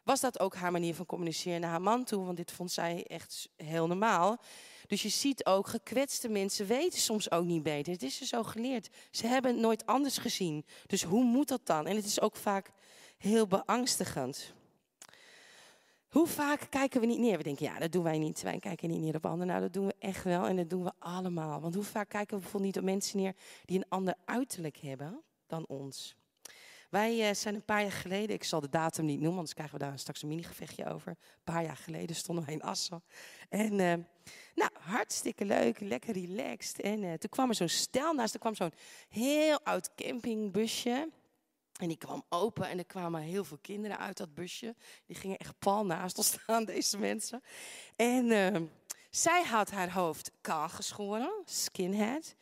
was 0.04 0.20
dat 0.20 0.40
ook 0.40 0.54
haar 0.54 0.72
manier 0.72 0.94
van 0.94 1.06
communiceren 1.06 1.60
naar 1.60 1.70
haar 1.70 1.82
man 1.82 2.04
toe. 2.04 2.24
Want 2.24 2.36
dit 2.36 2.52
vond 2.52 2.72
zij 2.72 3.04
echt 3.06 3.48
heel 3.56 3.86
normaal. 3.86 4.38
Dus 4.86 5.02
je 5.02 5.08
ziet 5.08 5.44
ook, 5.44 5.66
gekwetste 5.66 6.28
mensen 6.28 6.66
weten 6.66 7.00
soms 7.00 7.30
ook 7.30 7.44
niet 7.44 7.62
beter. 7.62 7.92
Het 7.92 8.02
is 8.02 8.16
ze 8.16 8.26
zo 8.26 8.42
geleerd. 8.42 8.88
Ze 9.10 9.26
hebben 9.26 9.50
het 9.52 9.60
nooit 9.60 9.86
anders 9.86 10.18
gezien. 10.18 10.64
Dus 10.86 11.02
hoe 11.02 11.24
moet 11.24 11.48
dat 11.48 11.66
dan? 11.66 11.86
En 11.86 11.96
het 11.96 12.04
is 12.04 12.20
ook 12.20 12.36
vaak 12.36 12.70
heel 13.18 13.46
beangstigend. 13.46 14.52
Hoe 16.08 16.26
vaak 16.26 16.66
kijken 16.70 17.00
we 17.00 17.06
niet 17.06 17.18
neer? 17.18 17.36
We 17.36 17.42
denken, 17.42 17.66
ja, 17.66 17.78
dat 17.78 17.92
doen 17.92 18.02
wij 18.02 18.18
niet. 18.18 18.42
Wij 18.42 18.58
kijken 18.58 18.88
niet 18.88 19.00
neer 19.00 19.16
op 19.16 19.26
anderen. 19.26 19.46
Nou, 19.46 19.60
dat 19.60 19.72
doen 19.72 19.86
we 19.86 19.94
echt 19.98 20.24
wel 20.24 20.46
en 20.46 20.56
dat 20.56 20.70
doen 20.70 20.84
we 20.84 20.92
allemaal. 20.98 21.60
Want 21.60 21.74
hoe 21.74 21.84
vaak 21.84 22.08
kijken 22.08 22.34
we 22.34 22.42
bijvoorbeeld 22.42 22.74
niet 22.74 22.82
op 22.82 22.90
mensen 22.90 23.18
neer 23.18 23.34
die 23.64 23.78
een 23.78 23.88
ander 23.88 24.14
uiterlijk 24.24 24.76
hebben 24.76 25.22
dan 25.46 25.66
ons? 25.66 26.16
Wij 26.94 27.28
uh, 27.28 27.34
zijn 27.34 27.54
een 27.54 27.64
paar 27.64 27.82
jaar 27.82 27.92
geleden, 27.92 28.34
ik 28.34 28.44
zal 28.44 28.60
de 28.60 28.68
datum 28.68 29.04
niet 29.04 29.18
noemen, 29.18 29.36
anders 29.36 29.54
krijgen 29.54 29.78
we 29.78 29.84
daar 29.84 29.98
straks 29.98 30.22
een 30.22 30.28
mini-gevechtje 30.28 30.86
over. 30.92 31.08
Een 31.08 31.44
paar 31.44 31.62
jaar 31.62 31.76
geleden 31.76 32.16
stonden 32.16 32.44
wij 32.44 32.54
in 32.54 32.62
Assen. 32.62 33.02
En 33.48 33.72
uh, 33.72 33.94
nou, 34.54 34.70
hartstikke 34.80 35.44
leuk, 35.44 35.80
lekker 35.80 36.12
relaxed. 36.12 36.80
En 36.80 37.02
uh, 37.02 37.12
toen 37.12 37.30
kwam 37.30 37.48
er 37.48 37.54
zo'n 37.54 37.68
stel 37.68 38.12
naast, 38.12 38.34
er 38.34 38.40
kwam 38.40 38.54
zo'n 38.54 38.72
heel 39.08 39.60
oud 39.60 39.94
campingbusje. 39.94 41.10
En 41.80 41.88
die 41.88 41.96
kwam 41.96 42.24
open 42.28 42.68
en 42.68 42.78
er 42.78 42.86
kwamen 42.86 43.20
heel 43.20 43.44
veel 43.44 43.58
kinderen 43.60 43.98
uit 43.98 44.16
dat 44.16 44.34
busje. 44.34 44.74
Die 45.06 45.16
gingen 45.16 45.36
echt 45.36 45.58
pal 45.58 45.86
naast 45.86 46.16
ons 46.16 46.26
staan, 46.26 46.64
deze 46.74 46.98
mensen. 46.98 47.42
En 47.96 48.70
Zij 49.10 49.44
had 49.44 49.70
haar 49.70 49.92
hoofd 49.92 50.30
kaal 50.40 50.68
geschoren, 50.68 51.42
skinhead. 51.44 52.34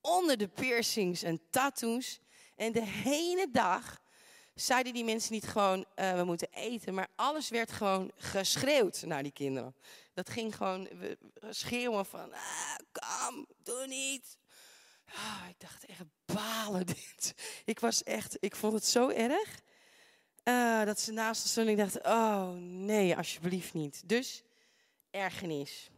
Onder 0.00 0.36
de 0.36 0.48
piercings 0.48 1.22
en 1.22 1.40
tattoos. 1.50 2.20
En 2.56 2.72
de 2.72 2.84
hele 2.84 3.48
dag 3.50 4.00
zeiden 4.54 4.92
die 4.92 5.04
mensen 5.04 5.32
niet 5.32 5.46
gewoon, 5.46 5.84
uh, 5.96 6.14
we 6.14 6.24
moeten 6.24 6.48
eten. 6.50 6.94
Maar 6.94 7.08
alles 7.14 7.48
werd 7.48 7.72
gewoon 7.72 8.10
geschreeuwd 8.16 9.02
naar 9.02 9.22
die 9.22 9.32
kinderen. 9.32 9.74
Dat 10.14 10.30
ging 10.30 10.56
gewoon 10.56 10.88
schreeuwen 11.50 12.06
van, 12.06 12.32
ah, 12.32 12.76
kom, 12.92 13.46
doe 13.62 13.86
niet. 13.86 14.38
Oh, 15.14 15.48
ik 15.48 15.60
dacht 15.60 15.84
echt, 15.84 16.02
balen 16.24 16.86
dit. 16.96 17.34
Ik 17.64 17.80
was 17.80 18.02
echt, 18.02 18.36
ik 18.40 18.56
vond 18.56 18.72
het 18.72 18.86
zo 18.86 19.08
erg. 19.08 19.60
Uh, 20.44 20.84
dat 20.84 21.00
ze 21.00 21.12
naast 21.12 21.42
de 21.42 21.48
stonden. 21.48 21.72
Ik 21.72 21.78
dacht, 21.78 22.06
oh 22.06 22.50
nee, 22.58 23.16
alsjeblieft 23.16 23.74
niet. 23.74 24.08
Dus 24.08 24.42
ergernis. 25.10 25.90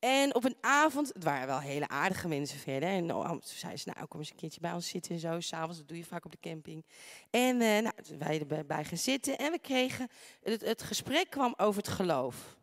En 0.00 0.34
op 0.34 0.44
een 0.44 0.56
avond, 0.60 1.10
het 1.14 1.24
waren 1.24 1.46
wel 1.46 1.60
hele 1.60 1.88
aardige 1.88 2.28
mensen 2.28 2.58
verder. 2.58 2.88
En 2.88 3.14
oh, 3.14 3.28
toen 3.28 3.40
zei 3.42 3.76
ze, 3.76 3.90
nou 3.94 4.06
kom 4.06 4.20
eens 4.20 4.30
een 4.30 4.36
keertje 4.36 4.60
bij 4.60 4.72
ons 4.72 4.88
zitten 4.88 5.14
en 5.14 5.20
zo. 5.20 5.40
S'avonds, 5.40 5.78
dat 5.78 5.88
doe 5.88 5.96
je 5.96 6.04
vaak 6.04 6.24
op 6.24 6.30
de 6.30 6.38
camping. 6.40 6.84
En 7.30 7.60
uh, 7.60 7.78
nou, 7.78 7.92
wij 8.18 8.46
erbij 8.48 8.84
gaan 8.84 8.98
zitten 8.98 9.38
en 9.38 9.52
we 9.52 9.58
kregen, 9.58 10.08
het, 10.42 10.60
het 10.60 10.82
gesprek 10.82 11.30
kwam 11.30 11.54
over 11.56 11.82
het 11.82 11.90
geloof. 11.90 12.56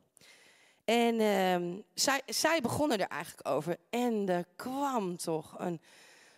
En 0.85 1.19
uh, 1.19 1.79
zij, 1.93 2.21
zij 2.25 2.61
begonnen 2.61 2.99
er 2.99 3.07
eigenlijk 3.07 3.47
over. 3.47 3.77
En 3.89 4.29
er 4.29 4.45
kwam 4.55 5.17
toch 5.17 5.55
een, 5.59 5.81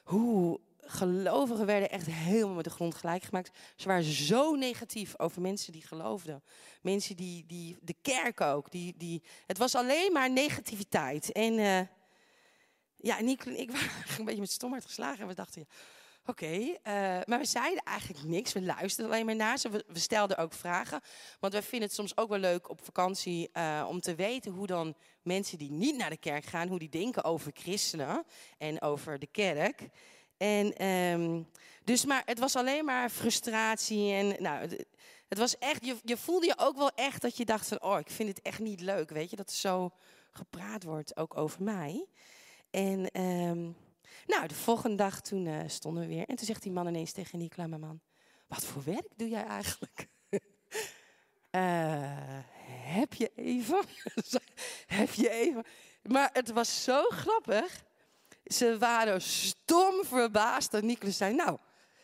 hoe 0.04 0.60
gelovigen 0.90 1.66
werden 1.66 1.90
echt 1.90 2.06
helemaal 2.06 2.56
met 2.56 2.64
de 2.64 2.70
grond 2.70 2.96
gelijk 2.96 3.24
gemaakt. 3.24 3.58
Ze 3.76 3.88
waren 3.88 4.04
zo 4.04 4.56
negatief 4.56 5.20
over 5.20 5.42
mensen 5.42 5.72
die 5.72 5.88
geloofden. 5.88 6.44
Mensen 6.82 7.16
die, 7.16 7.46
die 7.46 7.78
de 7.82 7.96
kerk 8.02 8.42
ook. 8.42 8.72
Die, 8.72 8.94
die, 8.98 9.24
het 9.46 9.58
was 9.58 9.76
alleen 9.76 10.12
maar 10.12 10.32
negativiteit. 10.32 11.32
En 11.32 11.54
uh, 11.54 11.80
ja, 12.96 13.18
en 13.18 13.28
ik 13.28 13.44
waren 13.72 14.18
een 14.18 14.26
beetje 14.26 14.40
met 14.40 14.52
stomheid 14.52 14.86
geslagen. 14.86 15.22
En 15.22 15.28
we 15.28 15.34
dachten, 15.34 15.62
ja, 15.62 15.76
oké. 16.26 16.78
Eh, 16.84 16.94
maar 17.26 17.40
we 17.40 17.46
zeiden 17.46 17.84
eigenlijk 17.84 18.28
niks. 18.28 18.54
We 18.54 18.62
luisterden 18.62 19.14
alleen 19.14 19.26
maar 19.26 19.36
naar 19.36 19.58
ze. 19.58 19.70
We, 19.70 20.00
stelden 20.00 20.38
ook 20.38 20.54
vragen. 20.54 21.02
Want 21.40 21.54
wij 21.54 21.62
vinden 21.62 21.88
het 21.88 21.98
soms 21.98 22.18
ook 22.18 22.30
wel 22.30 22.40
leuk 22.40 22.70
op 22.70 22.84
vakantie 22.84 23.50
uh, 23.54 23.86
om 23.90 24.00
te 24.00 24.16
weten 24.16 24.52
hoe 24.52 24.68
dan 24.68 24.96
mensen 25.22 25.58
die 25.58 25.72
niet 25.72 25.98
naar 25.98 26.10
de 26.10 26.18
kerk 26.18 26.46
gaan, 26.46 26.68
hoe 26.68 26.80
die 26.80 26.90
denken 26.90 27.24
over 27.24 27.52
christenen 27.54 28.26
en 28.58 28.82
over 28.82 29.20
de 29.20 29.28
kerk. 29.32 29.90
En 30.40 30.86
um, 30.86 31.48
dus, 31.84 32.06
maar 32.06 32.22
het 32.26 32.40
was 32.40 32.56
alleen 32.56 32.86
maar 32.86 33.10
frustratie. 33.10 34.14
En 34.14 34.36
nou, 34.40 34.70
het 35.28 35.38
was 35.38 35.58
echt, 35.58 35.86
je, 35.86 35.96
je 36.04 36.18
voelde 36.18 36.46
je 36.46 36.58
ook 36.58 36.78
wel 36.78 36.92
echt 36.96 37.22
dat 37.22 37.38
je 37.38 37.46
dacht 37.46 37.68
van, 37.68 37.82
oh, 37.82 38.00
ik 38.00 38.10
vind 38.10 38.30
het 38.30 38.42
echt 38.42 38.60
niet 38.60 38.82
leuk, 38.82 39.10
weet 39.10 39.30
je, 39.30 39.36
dat 39.36 39.50
er 39.50 39.56
zo 39.56 39.92
gepraat 40.32 40.84
wordt, 40.84 41.18
ook 41.18 41.38
over 41.38 41.64
mij. 41.64 42.06
En 42.72 43.22
um, 43.22 43.76
nou, 44.28 44.48
de 44.48 44.56
volgende 44.56 44.96
dag 44.96 45.22
toen 45.22 45.46
uh, 45.46 45.60
stonden 45.68 46.04
we 46.04 46.10
weer. 46.10 46.28
En 46.28 46.36
toen 46.36 46.46
zegt 46.46 46.64
die 46.64 46.72
man 46.72 46.88
ineens 46.88 47.12
tegen 47.12 47.40
Nicola, 47.40 47.68
mijn 47.68 47.82
man, 47.82 48.00
wat 48.48 48.66
voor 48.66 48.84
werk 48.84 49.08
doe 49.16 49.30
jij 49.30 49.46
eigenlijk? 49.46 50.08
uh, 50.32 50.40
heb 52.98 53.14
je 53.14 53.32
even? 53.36 53.82
heb 55.00 55.14
je 55.14 55.30
even? 55.30 55.64
Maar 56.04 56.30
het 56.34 56.52
was 56.52 56.84
zo 56.84 57.04
grappig. 57.04 57.88
Ze 58.50 58.78
waren 58.78 59.22
stom 59.22 60.06
verbaasd 60.06 60.72
dat 60.72 60.84
Nicolas 60.84 61.18
zei, 61.18 61.34
nou, 61.34 61.58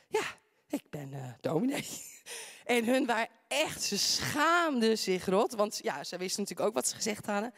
ja, 0.08 0.24
ik 0.70 0.84
ben 0.90 1.12
uh, 1.14 1.24
dominee. 1.42 1.88
en 2.66 2.86
hun 2.86 3.06
waren 3.06 3.30
echt, 3.48 3.82
ze 3.82 3.98
schaamden 3.98 4.98
zich 4.98 5.26
rot, 5.26 5.54
want 5.54 5.80
ja, 5.84 6.04
ze 6.04 6.18
wisten 6.18 6.42
natuurlijk 6.42 6.70
ook 6.70 6.76
wat 6.76 6.88
ze 6.88 6.96
gezegd 6.96 7.26
hadden. 7.26 7.54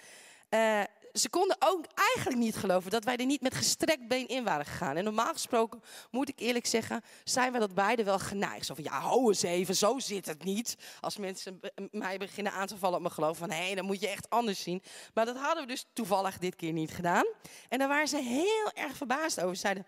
Uh, 0.50 0.84
ze 1.20 1.30
konden 1.30 1.56
ook 1.60 1.86
eigenlijk 2.16 2.38
niet 2.38 2.56
geloven 2.56 2.92
dat 2.92 3.04
wij 3.04 3.18
er 3.18 3.26
niet 3.26 3.42
met 3.42 3.56
gestrekt 3.56 4.08
been 4.08 4.28
in 4.28 4.44
waren 4.44 4.66
gegaan. 4.66 4.96
En 4.96 5.04
normaal 5.04 5.34
gesproken, 5.34 5.82
moet 6.12 6.30
ik 6.30 6.40
eerlijk 6.40 6.66
zeggen, 6.66 7.02
zijn 7.24 7.52
we 7.52 7.60
dat 7.60 7.74
beide 7.74 8.04
wel 8.04 8.20
geneigd. 8.20 8.66
Zo 8.66 8.74
van, 8.74 8.84
ja, 8.84 9.00
hou 9.00 9.28
eens 9.28 9.42
even, 9.42 9.76
zo 9.76 10.00
zit 10.00 10.26
het 10.26 10.44
niet. 10.44 10.76
Als 11.02 11.18
mensen 11.18 11.60
mij 11.92 12.18
beginnen 12.18 12.54
aan 12.54 12.68
te 12.68 12.78
vallen 12.78 12.96
op 12.96 13.02
mijn 13.02 13.14
geloof, 13.14 13.38
van 13.38 13.52
hé, 13.52 13.66
hey, 13.66 13.76
dan 13.76 13.86
moet 13.86 14.00
je 14.00 14.08
echt 14.08 14.30
anders 14.30 14.62
zien. 14.62 14.84
Maar 15.14 15.26
dat 15.26 15.38
hadden 15.38 15.64
we 15.64 15.70
dus 15.70 15.86
toevallig 15.94 16.38
dit 16.38 16.56
keer 16.56 16.74
niet 16.74 16.92
gedaan. 16.92 17.26
En 17.70 17.80
daar 17.80 17.88
waren 17.88 18.08
ze 18.08 18.18
heel 18.18 18.72
erg 18.74 18.98
verbaasd 18.98 19.42
over. 19.42 19.56
Ze 19.56 19.62
zeiden, 19.62 19.86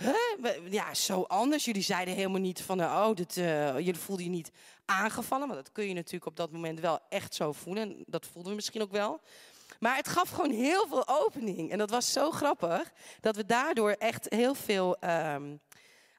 Huh? 0.00 0.72
Ja, 0.72 0.94
zo 0.94 1.22
anders. 1.22 1.64
Jullie 1.64 1.82
zeiden 1.82 2.14
helemaal 2.14 2.40
niet 2.40 2.62
van, 2.62 2.80
oh, 2.80 3.14
dit, 3.14 3.36
uh, 3.36 3.74
jullie 3.74 3.96
voelden 3.96 4.24
je 4.24 4.30
niet 4.30 4.50
aangevallen. 4.84 5.46
Maar 5.46 5.56
dat 5.56 5.72
kun 5.72 5.88
je 5.88 5.94
natuurlijk 5.94 6.26
op 6.26 6.36
dat 6.36 6.52
moment 6.52 6.80
wel 6.80 6.98
echt 7.08 7.34
zo 7.34 7.52
voelen. 7.52 8.04
Dat 8.06 8.26
voelden 8.26 8.50
we 8.50 8.56
misschien 8.56 8.82
ook 8.82 8.90
wel. 8.90 9.20
Maar 9.80 9.96
het 9.96 10.08
gaf 10.08 10.30
gewoon 10.30 10.50
heel 10.50 10.86
veel 10.86 11.08
opening. 11.08 11.70
En 11.70 11.78
dat 11.78 11.90
was 11.90 12.12
zo 12.12 12.30
grappig 12.30 12.92
dat 13.20 13.36
we 13.36 13.46
daardoor 13.46 13.90
echt 13.90 14.26
heel 14.28 14.54
veel 14.54 14.96
um, 15.04 15.60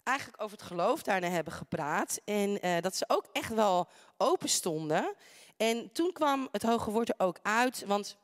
eigenlijk 0.04 0.42
over 0.42 0.58
het 0.58 0.68
geloof 0.68 1.04
daarna 1.04 1.28
hebben 1.28 1.54
gepraat. 1.54 2.20
En 2.26 2.66
uh, 2.66 2.80
dat 2.80 2.96
ze 2.96 3.06
ook 3.08 3.26
echt 3.32 3.54
wel 3.54 3.88
open 4.18 4.50
stonden. 4.50 5.16
En 5.58 5.92
toen 5.92 6.12
kwam 6.12 6.48
het 6.52 6.64
hoge 6.64 6.92
woord 6.92 7.10
er 7.10 7.26
ook 7.26 7.40
uit, 7.42 7.84
want 7.86 8.18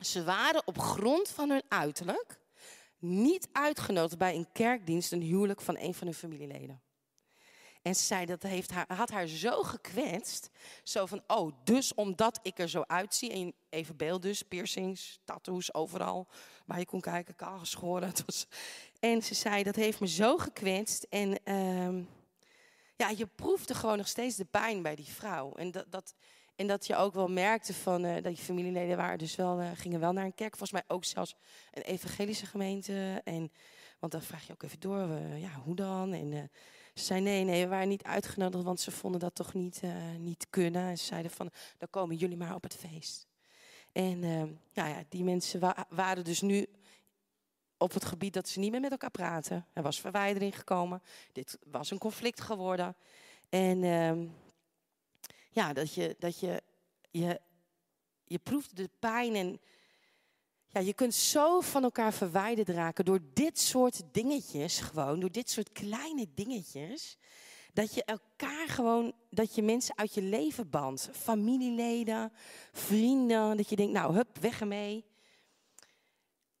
ze 0.00 0.24
waren 0.24 0.62
op 0.64 0.78
grond 0.78 1.28
van 1.28 1.50
hun 1.50 1.62
uiterlijk 1.68 2.38
niet 2.98 3.48
uitgenodigd 3.52 4.18
bij 4.18 4.34
een 4.34 4.48
kerkdienst, 4.52 5.12
een 5.12 5.22
huwelijk 5.22 5.60
van 5.60 5.76
een 5.78 5.94
van 5.94 6.06
hun 6.06 6.16
familieleden. 6.16 6.80
En 7.84 7.94
ze 7.94 8.04
zei 8.04 8.26
dat 8.26 8.42
heeft 8.42 8.70
haar, 8.70 8.84
had 8.94 9.10
haar 9.10 9.26
zo 9.26 9.62
gekwetst. 9.62 10.50
Zo 10.82 11.06
van, 11.06 11.22
oh, 11.26 11.52
dus 11.64 11.94
omdat 11.94 12.40
ik 12.42 12.58
er 12.58 12.68
zo 12.68 12.82
uitzie. 12.86 13.30
En 13.30 13.54
even 13.68 13.96
beeld 13.96 14.22
dus, 14.22 14.42
piercings, 14.42 15.18
tattoos, 15.24 15.74
overal. 15.74 16.26
Waar 16.66 16.78
je 16.78 16.86
kon 16.86 17.00
kijken, 17.00 17.36
kaal 17.36 17.58
geschoren. 17.58 18.12
Was, 18.26 18.46
en 19.00 19.22
ze 19.22 19.34
zei, 19.34 19.62
dat 19.62 19.76
heeft 19.76 20.00
me 20.00 20.08
zo 20.08 20.38
gekwetst. 20.38 21.06
En 21.10 21.54
um, 21.54 22.08
ja, 22.96 23.08
je 23.08 23.26
proefde 23.26 23.74
gewoon 23.74 23.96
nog 23.96 24.08
steeds 24.08 24.36
de 24.36 24.44
pijn 24.44 24.82
bij 24.82 24.94
die 24.94 25.12
vrouw. 25.12 25.52
En 25.52 25.70
dat, 25.70 25.86
dat, 25.88 26.14
en 26.56 26.66
dat 26.66 26.86
je 26.86 26.96
ook 26.96 27.14
wel 27.14 27.28
merkte 27.28 27.74
van, 27.74 28.04
uh, 28.04 28.22
dat 28.22 28.38
je 28.38 28.44
familieleden 28.44 28.96
waren 28.96 29.18
dus 29.18 29.36
wel, 29.36 29.60
uh, 29.60 29.70
gingen 29.74 30.00
wel 30.00 30.12
naar 30.12 30.24
een 30.24 30.34
kerk. 30.34 30.56
Volgens 30.56 30.82
mij 30.82 30.96
ook 30.96 31.04
zelfs 31.04 31.34
een 31.72 31.82
evangelische 31.82 32.46
gemeente. 32.46 33.20
En, 33.24 33.52
want 33.98 34.12
dan 34.12 34.22
vraag 34.22 34.46
je 34.46 34.52
ook 34.52 34.62
even 34.62 34.80
door, 34.80 35.08
uh, 35.08 35.40
ja, 35.40 35.50
hoe 35.64 35.74
dan? 35.74 36.12
En 36.12 36.50
ze 36.94 37.04
zei 37.04 37.20
nee, 37.20 37.44
nee, 37.44 37.62
we 37.62 37.68
waren 37.68 37.88
niet 37.88 38.02
uitgenodigd, 38.02 38.64
want 38.64 38.80
ze 38.80 38.90
vonden 38.90 39.20
dat 39.20 39.34
toch 39.34 39.54
niet, 39.54 39.80
uh, 39.84 39.94
niet 40.18 40.46
kunnen. 40.50 40.88
En 40.88 40.98
ze 40.98 41.04
zeiden 41.04 41.30
van, 41.30 41.50
dan 41.78 41.90
komen 41.90 42.16
jullie 42.16 42.36
maar 42.36 42.54
op 42.54 42.62
het 42.62 42.76
feest. 42.76 43.26
En 43.92 44.22
uh, 44.22 44.42
nou 44.74 44.88
ja, 44.88 45.04
die 45.08 45.24
mensen 45.24 45.60
wa 45.60 45.86
waren 45.88 46.24
dus 46.24 46.40
nu 46.40 46.66
op 47.78 47.92
het 47.92 48.04
gebied 48.04 48.32
dat 48.32 48.48
ze 48.48 48.58
niet 48.58 48.70
meer 48.70 48.80
met 48.80 48.90
elkaar 48.90 49.10
praten. 49.10 49.66
Er 49.72 49.82
was 49.82 50.00
verwijdering 50.00 50.56
gekomen. 50.56 51.02
Dit 51.32 51.58
was 51.66 51.90
een 51.90 51.98
conflict 51.98 52.40
geworden. 52.40 52.96
En 53.48 53.82
uh, 53.82 54.28
ja, 55.50 55.72
dat 55.72 55.94
je, 55.94 56.16
dat 56.18 56.40
je, 56.40 56.62
je, 57.10 57.40
je 58.24 58.38
proefde 58.38 58.74
de 58.74 58.90
pijn 58.98 59.34
en 59.34 59.60
ja, 60.74 60.80
je 60.80 60.94
kunt 60.94 61.14
zo 61.14 61.60
van 61.60 61.82
elkaar 61.82 62.12
verwijderd 62.12 62.68
raken 62.68 63.04
door 63.04 63.20
dit 63.32 63.58
soort 63.58 64.02
dingetjes, 64.12 64.78
gewoon, 64.78 65.20
door 65.20 65.30
dit 65.30 65.50
soort 65.50 65.72
kleine 65.72 66.26
dingetjes. 66.34 67.18
Dat 67.72 67.94
je 67.94 68.04
elkaar 68.04 68.68
gewoon, 68.68 69.12
dat 69.30 69.54
je 69.54 69.62
mensen 69.62 69.96
uit 69.96 70.14
je 70.14 70.22
leven 70.22 70.70
bandt. 70.70 71.08
Familieleden, 71.12 72.32
vrienden, 72.72 73.56
dat 73.56 73.68
je 73.68 73.76
denkt, 73.76 73.92
nou, 73.92 74.14
hup, 74.14 74.38
weg 74.38 74.60
ermee. 74.60 75.04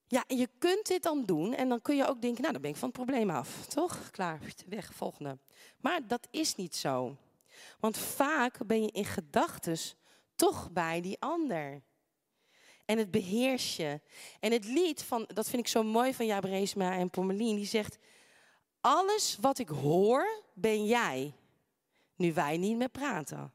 Ja, 0.06 0.24
en 0.26 0.36
je 0.36 0.48
kunt 0.58 0.86
dit 0.86 1.02
dan 1.02 1.24
doen 1.24 1.54
en 1.54 1.68
dan 1.68 1.82
kun 1.82 1.96
je 1.96 2.08
ook 2.08 2.22
denken, 2.22 2.40
nou, 2.40 2.52
dan 2.52 2.62
ben 2.62 2.70
ik 2.70 2.76
van 2.76 2.88
het 2.88 2.96
probleem 2.96 3.30
af. 3.30 3.66
Toch? 3.66 4.10
Klaar, 4.10 4.40
weg, 4.68 4.94
volgende. 4.94 5.38
Maar 5.80 6.06
dat 6.06 6.28
is 6.30 6.54
niet 6.54 6.76
zo. 6.76 7.16
Want 7.80 7.98
vaak 7.98 8.66
ben 8.66 8.82
je 8.82 8.90
in 8.90 9.04
gedachten 9.04 9.78
toch 10.34 10.70
bij 10.70 11.00
die 11.00 11.20
ander 11.20 11.82
en 12.84 12.98
het 12.98 13.10
beheers 13.10 13.76
je. 13.76 14.00
En 14.40 14.52
het 14.52 14.64
lied 14.64 15.02
van, 15.02 15.24
dat 15.26 15.48
vind 15.48 15.62
ik 15.62 15.68
zo 15.68 15.82
mooi 15.82 16.14
van 16.14 16.26
Jaap 16.26 16.44
Reesma 16.44 16.92
en 16.92 17.10
Pommelien, 17.10 17.56
die 17.56 17.66
zegt, 17.66 17.98
alles 18.80 19.38
wat 19.40 19.58
ik 19.58 19.68
hoor, 19.68 20.42
ben 20.54 20.86
jij, 20.86 21.34
nu 22.16 22.32
wij 22.32 22.56
niet 22.56 22.76
meer 22.76 22.88
praten. 22.88 23.52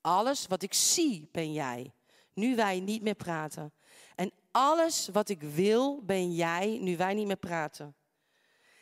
Alles 0.00 0.46
wat 0.46 0.62
ik 0.62 0.74
zie, 0.74 1.28
ben 1.32 1.52
jij, 1.52 1.92
nu 2.34 2.56
wij 2.56 2.80
niet 2.80 3.02
meer 3.02 3.14
praten. 3.14 3.72
En 4.14 4.32
alles 4.50 5.08
wat 5.12 5.28
ik 5.28 5.42
wil, 5.42 6.02
ben 6.02 6.34
jij, 6.34 6.78
nu 6.80 6.96
wij 6.96 7.14
niet 7.14 7.26
meer 7.26 7.36
praten. 7.36 7.94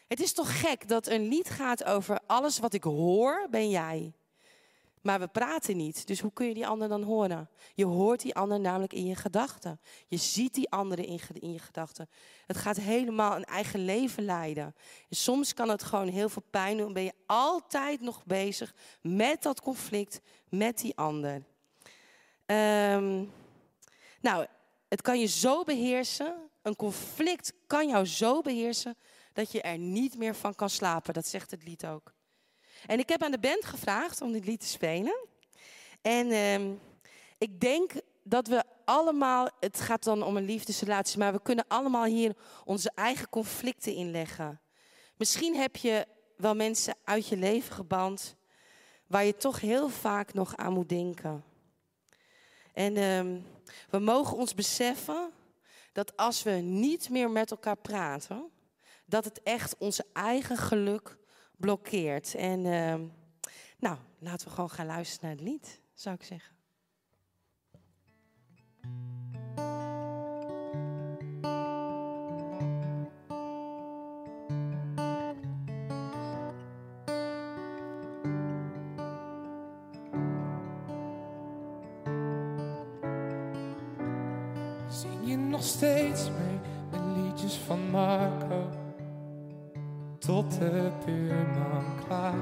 Het 0.09 0.21
is 0.21 0.33
toch 0.33 0.61
gek 0.61 0.89
dat 0.89 1.07
een 1.07 1.29
lied 1.29 1.51
gaat 1.51 1.85
over 1.85 2.21
alles 2.27 2.59
wat 2.59 2.73
ik 2.73 2.83
hoor, 2.83 3.47
ben 3.51 3.71
jij. 3.71 4.13
Maar 5.01 5.21
we 5.21 5.29
praten 5.29 5.77
niet, 5.77 6.07
dus 6.07 6.21
hoe 6.21 6.33
kun 6.33 6.47
je 6.47 6.55
die 6.55 6.67
ander 6.67 6.89
dan 6.89 7.03
horen? 7.03 7.49
Je 7.75 7.85
hoort 7.85 8.21
die 8.21 8.35
ander 8.35 8.61
namelijk 8.61 8.93
in 8.93 9.07
je 9.07 9.15
gedachten. 9.15 9.81
Je 10.07 10.17
ziet 10.17 10.55
die 10.55 10.71
anderen 10.71 11.05
in, 11.05 11.21
in 11.33 11.53
je 11.53 11.59
gedachten. 11.59 12.09
Het 12.47 12.57
gaat 12.57 12.77
helemaal 12.77 13.37
een 13.37 13.45
eigen 13.45 13.85
leven 13.85 14.25
leiden. 14.25 14.75
En 15.09 15.17
soms 15.17 15.55
kan 15.55 15.69
het 15.69 15.83
gewoon 15.83 16.09
heel 16.09 16.29
veel 16.29 16.45
pijn 16.51 16.77
doen. 16.77 16.93
Ben 16.93 17.03
je 17.03 17.13
altijd 17.27 18.01
nog 18.01 18.25
bezig 18.25 18.75
met 19.01 19.43
dat 19.43 19.61
conflict 19.61 20.21
met 20.49 20.79
die 20.79 20.97
ander. 20.97 21.43
Um, 22.47 23.33
nou, 24.21 24.47
het 24.89 25.03
kan 25.03 25.21
je 25.21 25.27
zo 25.27 25.65
beheersen, 25.65 26.35
een 26.63 26.77
conflict 26.77 27.53
kan 27.67 27.89
jou 27.89 28.07
zo 28.07 28.41
beheersen 28.41 28.97
dat 29.33 29.53
je 29.53 29.63
er 29.63 29.79
niet 29.79 30.19
meer 30.19 30.35
van 30.35 30.55
kan 30.55 30.71
slapen. 30.71 31.15
Dat 31.15 31.27
zegt 31.27 31.51
het 31.51 31.65
lied 31.65 31.87
ook. 31.87 32.13
En 32.87 32.99
ik 32.99 33.09
heb 33.09 33.23
aan 33.23 33.31
de 33.31 33.39
band 33.39 33.65
gevraagd 33.65 34.21
om 34.21 34.33
dit 34.33 34.47
lied 34.47 34.61
te 34.61 34.67
spelen. 34.67 35.27
En 36.03 36.31
ehm, 36.31 36.73
ik 37.39 37.61
denk 37.61 37.93
dat 38.23 38.47
we 38.47 38.63
allemaal, 38.85 39.49
het 39.61 39.81
gaat 39.81 40.05
dan 40.05 40.23
om 40.23 40.37
een 40.37 40.45
liefdesrelatie, 40.45 41.19
maar 41.19 41.33
we 41.33 41.43
kunnen 41.43 41.65
allemaal 41.69 42.05
hier 42.05 42.37
onze 42.65 42.91
eigen 42.95 43.29
conflicten 43.29 43.95
inleggen. 43.95 44.61
Misschien 45.17 45.57
heb 45.57 45.77
je 45.77 46.07
wel 46.37 46.55
mensen 46.55 46.95
uit 47.05 47.27
je 47.27 47.37
leven 47.37 47.75
geband 47.75 48.37
waar 49.07 49.25
je 49.25 49.37
toch 49.37 49.61
heel 49.61 49.89
vaak 49.89 50.33
nog 50.33 50.57
aan 50.57 50.73
moet 50.73 50.89
denken. 50.89 51.45
En 52.73 52.97
ehm, 52.97 53.41
we 53.91 53.99
mogen 53.99 54.37
ons 54.37 54.55
beseffen 54.55 55.31
dat 55.93 56.17
als 56.17 56.43
we 56.43 56.51
niet 56.51 57.09
meer 57.09 57.31
met 57.31 57.51
elkaar 57.51 57.77
praten, 57.77 58.51
dat 59.05 59.25
het 59.25 59.43
echt 59.43 59.77
onze 59.79 60.05
eigen 60.13 60.57
geluk 60.57 61.17
blokkeert. 61.61 62.35
En 62.35 62.67
ehm, 62.67 63.07
nou, 63.79 63.97
laten 64.19 64.49
we 64.49 64.55
gewoon 64.55 64.71
gaan 64.71 64.87
luisteren 64.87 65.29
naar 65.29 65.39
het 65.39 65.49
lied, 65.49 65.81
zou 65.95 66.15
ik 66.15 66.23
zeggen. 66.23 66.59
Zing 84.89 85.29
je 85.29 85.37
nog 85.37 85.63
steeds 85.63 86.31
mee 86.31 86.59
met 86.91 87.17
liedjes 87.17 87.55
van 87.55 87.91
Marco? 87.91 88.60
Tot 90.31 90.59
de 90.59 90.91
buurman 91.05 91.85
klaagt. 92.07 92.37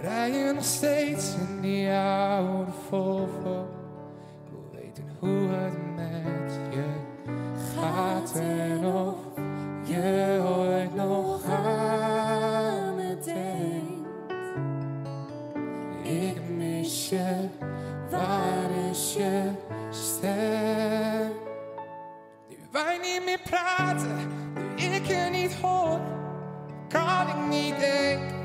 Rij 0.00 0.30
je 0.30 0.52
nog 0.52 0.64
steeds 0.64 1.34
in 1.34 1.60
die 1.60 1.90
oude 1.90 2.70
Volvo? 2.88 3.68
Ik 4.44 4.50
wil 4.50 4.70
weten 4.72 5.04
hoe 5.18 5.48
het 5.48 5.94
met 5.96 6.52
je 6.70 6.84
gaat 7.74 8.32
en 8.34 8.84
of 8.84 9.16
je 9.84 10.40
ooit 10.58 10.94
nog 10.94 11.44
aan 11.44 12.94
me 12.94 13.18
denkt. 13.24 14.08
Ik 16.02 16.42
mis 16.56 17.08
je, 17.08 17.48
waar 18.10 18.70
is 18.90 19.14
je 19.14 19.50
stem? 19.90 21.32
Nu 22.48 22.56
wij 22.70 22.98
niet 22.98 23.24
meer 23.24 23.40
praten, 23.50 24.16
nu 24.76 24.82
ik 24.82 25.06
je 25.06 25.28
niet 25.30 25.54
hoor, 25.54 26.00
kan 26.90 27.28
ik 27.28 27.48
niet 27.48 27.78
denken, 27.78 28.36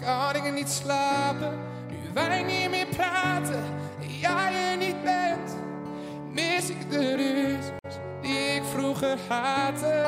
kan 0.00 0.36
ik 0.36 0.52
niet 0.52 0.68
slapen. 0.68 1.58
Nu 1.88 1.96
wij 2.14 2.42
niet 2.42 2.70
meer 2.70 2.86
praten, 2.86 3.64
en 4.00 4.18
jij 4.20 4.70
er 4.70 4.76
niet 4.76 5.02
bent, 5.02 5.56
mis 6.30 6.70
ik 6.70 6.90
de 6.90 7.14
ruzies 7.14 7.72
die 8.20 8.54
ik 8.54 8.62
vroeger 8.74 9.18
haatte. 9.28 10.04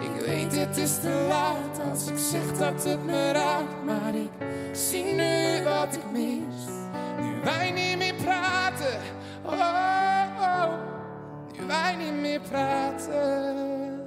Ik 0.00 0.26
weet 0.26 0.56
het 0.56 0.76
is 0.76 1.00
te 1.00 1.26
laat 1.28 1.90
als 1.90 2.06
ik 2.08 2.18
zeg 2.18 2.58
dat 2.58 2.84
het 2.84 3.04
me 3.04 3.32
raakt, 3.32 3.84
maar 3.84 4.14
ik 4.14 4.30
zie 4.72 5.04
nu 5.04 5.64
wat 5.64 5.94
ik 5.94 6.10
mis. 6.12 6.64
Nu 7.20 7.40
wij 7.44 7.70
niet 7.70 7.98
meer 7.98 8.14
praten, 8.14 9.00
oh, 9.42 9.52
oh, 10.38 10.72
nu 11.58 11.66
wij 11.66 11.96
niet 11.96 12.20
meer 12.20 12.40
praten. 12.40 14.05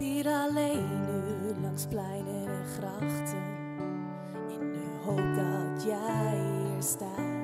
Hier 0.00 0.26
alleen 0.26 1.04
nu 1.04 1.62
langs 1.62 1.86
pleinen 1.86 2.48
en 2.48 2.64
grachten. 2.78 3.42
In 4.48 4.72
de 4.72 4.88
hoop 5.04 5.36
dat 5.36 5.84
jij 5.84 6.38
hier 6.38 6.82
staat. 6.82 7.38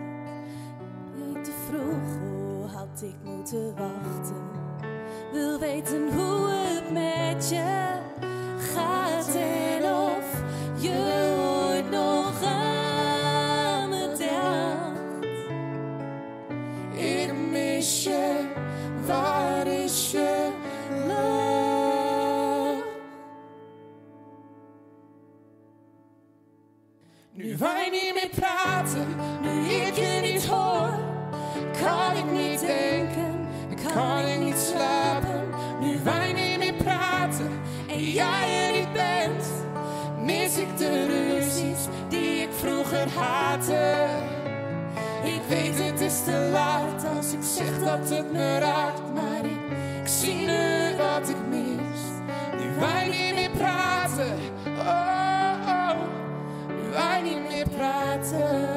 Te 1.42 1.52
vroeg, 1.68 2.18
hoe 2.20 2.66
had 2.66 3.02
ik 3.02 3.14
moeten 3.22 3.74
wachten? 3.76 4.44
Wil 5.32 5.58
weten 5.58 6.12
hoe 6.14 6.48
het 6.48 6.92
met 6.92 7.48
je 7.48 7.98
gaat 8.58 9.34
en 9.34 9.84
of 9.84 10.42
je 10.80 11.34
ooit 11.68 11.90
nog 11.90 12.42
aan 12.42 13.88
me 13.88 14.14
denkt. 14.16 15.26
Ik 16.98 17.32
mis 17.50 18.04
je, 18.04 18.50
waar 19.06 19.45
Nu 27.56 27.62
wij 27.64 27.88
niet 27.90 28.14
meer 28.14 28.30
praten, 28.34 29.06
nu 29.40 29.70
ik 29.70 29.94
je 29.94 30.18
niet 30.22 30.46
hoor, 30.46 30.90
kan 31.80 32.16
ik 32.16 32.30
niet 32.32 32.60
denken, 32.60 33.48
kan 33.94 34.26
ik 34.26 34.38
niet 34.40 34.58
slapen. 34.58 35.48
Nu 35.80 36.00
wij 36.04 36.32
niet 36.32 36.58
meer 36.58 36.72
praten 36.72 37.50
en 37.88 38.00
jij 38.00 38.66
er 38.66 38.78
niet 38.78 38.92
bent, 38.92 39.46
mis 40.24 40.56
ik 40.56 40.76
de 40.76 41.06
ruzies 41.06 41.78
die 42.08 42.42
ik 42.42 42.48
vroeger 42.52 43.08
haatte. 43.08 44.06
Ik 45.24 45.40
weet 45.48 45.84
het 45.84 46.00
is 46.00 46.24
te 46.24 46.50
laat 46.52 47.04
als 47.16 47.32
ik 47.32 47.42
zeg 47.42 47.78
dat 47.78 48.10
het 48.10 48.32
me 48.32 48.58
raakt, 48.58 49.12
maar 49.14 49.44
ik, 49.44 50.08
zie 50.08 50.34
nu 50.34 50.96
wat 50.96 51.28
ik 51.28 51.46
mis. 51.48 52.00
Nu 52.58 52.80
wij 52.80 53.04
niet 53.08 53.34
meer 53.34 53.50
praten, 53.50 54.38
oh, 54.78 55.15
wij 56.96 57.20
niet 57.22 57.48
meer 57.48 57.68
praten. 57.68 58.74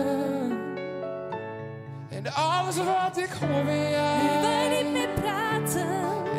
En 2.10 2.34
alles 2.34 2.78
wat 2.78 3.18
ik 3.18 3.30
hoor 3.40 3.64
Nu 3.64 3.88
jou, 3.90 4.42
wij 4.42 4.82
niet 4.84 4.92
meer 4.92 5.10
praten. 5.22 5.88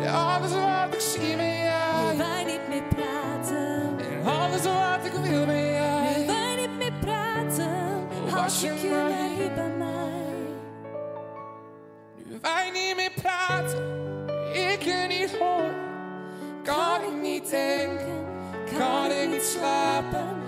en 0.03 0.13
alles 0.15 0.53
wat 0.53 0.95
ik 0.95 1.01
zie 1.01 1.37
Nu 1.37 1.43
jou, 1.43 2.17
wij 2.17 2.45
niet 2.45 2.69
meer 2.69 2.83
praten. 2.95 3.99
en 3.99 4.27
alles 4.27 4.63
wat 4.63 5.05
ik 5.05 5.13
wil 5.13 5.47
Nu 5.47 5.53
jou. 5.53 6.27
wij 6.27 6.57
niet 6.57 6.77
meer 6.79 6.93
praten. 7.01 7.69
Je 8.25 8.67
ik 8.69 8.79
je 8.79 9.35
hier 9.37 9.53
bij 9.55 9.69
mij. 9.79 9.89
Nu 12.25 12.39
wij 12.41 12.71
niet 12.73 12.97
meer 12.97 13.13
praten, 13.23 13.79
ik 14.53 14.83
je 14.83 15.05
niet 15.09 15.37
hoor, 15.39 15.71
kan 16.63 17.03
ik 17.03 17.23
niet 17.23 17.51
denken, 17.51 18.25
kan 18.79 19.11
ik 19.11 19.29
niet 19.29 19.43
slapen. 19.43 20.39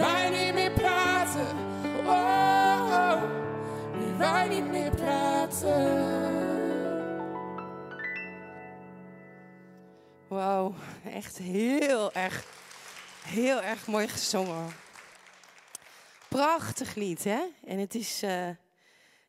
Wij 0.00 0.30
niet 0.30 0.54
meer 0.54 0.70
praten, 0.70 1.56
oh, 2.06 2.86
oh, 2.90 3.22
wij 4.18 4.48
niet 4.48 4.66
meer 4.66 4.90
praten. 4.90 6.08
Wow, 10.28 10.74
echt 11.04 11.38
heel 11.38 12.12
erg, 12.12 12.44
heel 13.24 13.62
erg 13.62 13.86
mooi 13.86 14.08
gezongen. 14.08 14.72
Prachtig 16.28 16.94
lied, 16.94 17.24
hè? 17.24 17.42
En 17.64 17.78
het 17.78 17.94
is, 17.94 18.22
eh, 18.22 18.48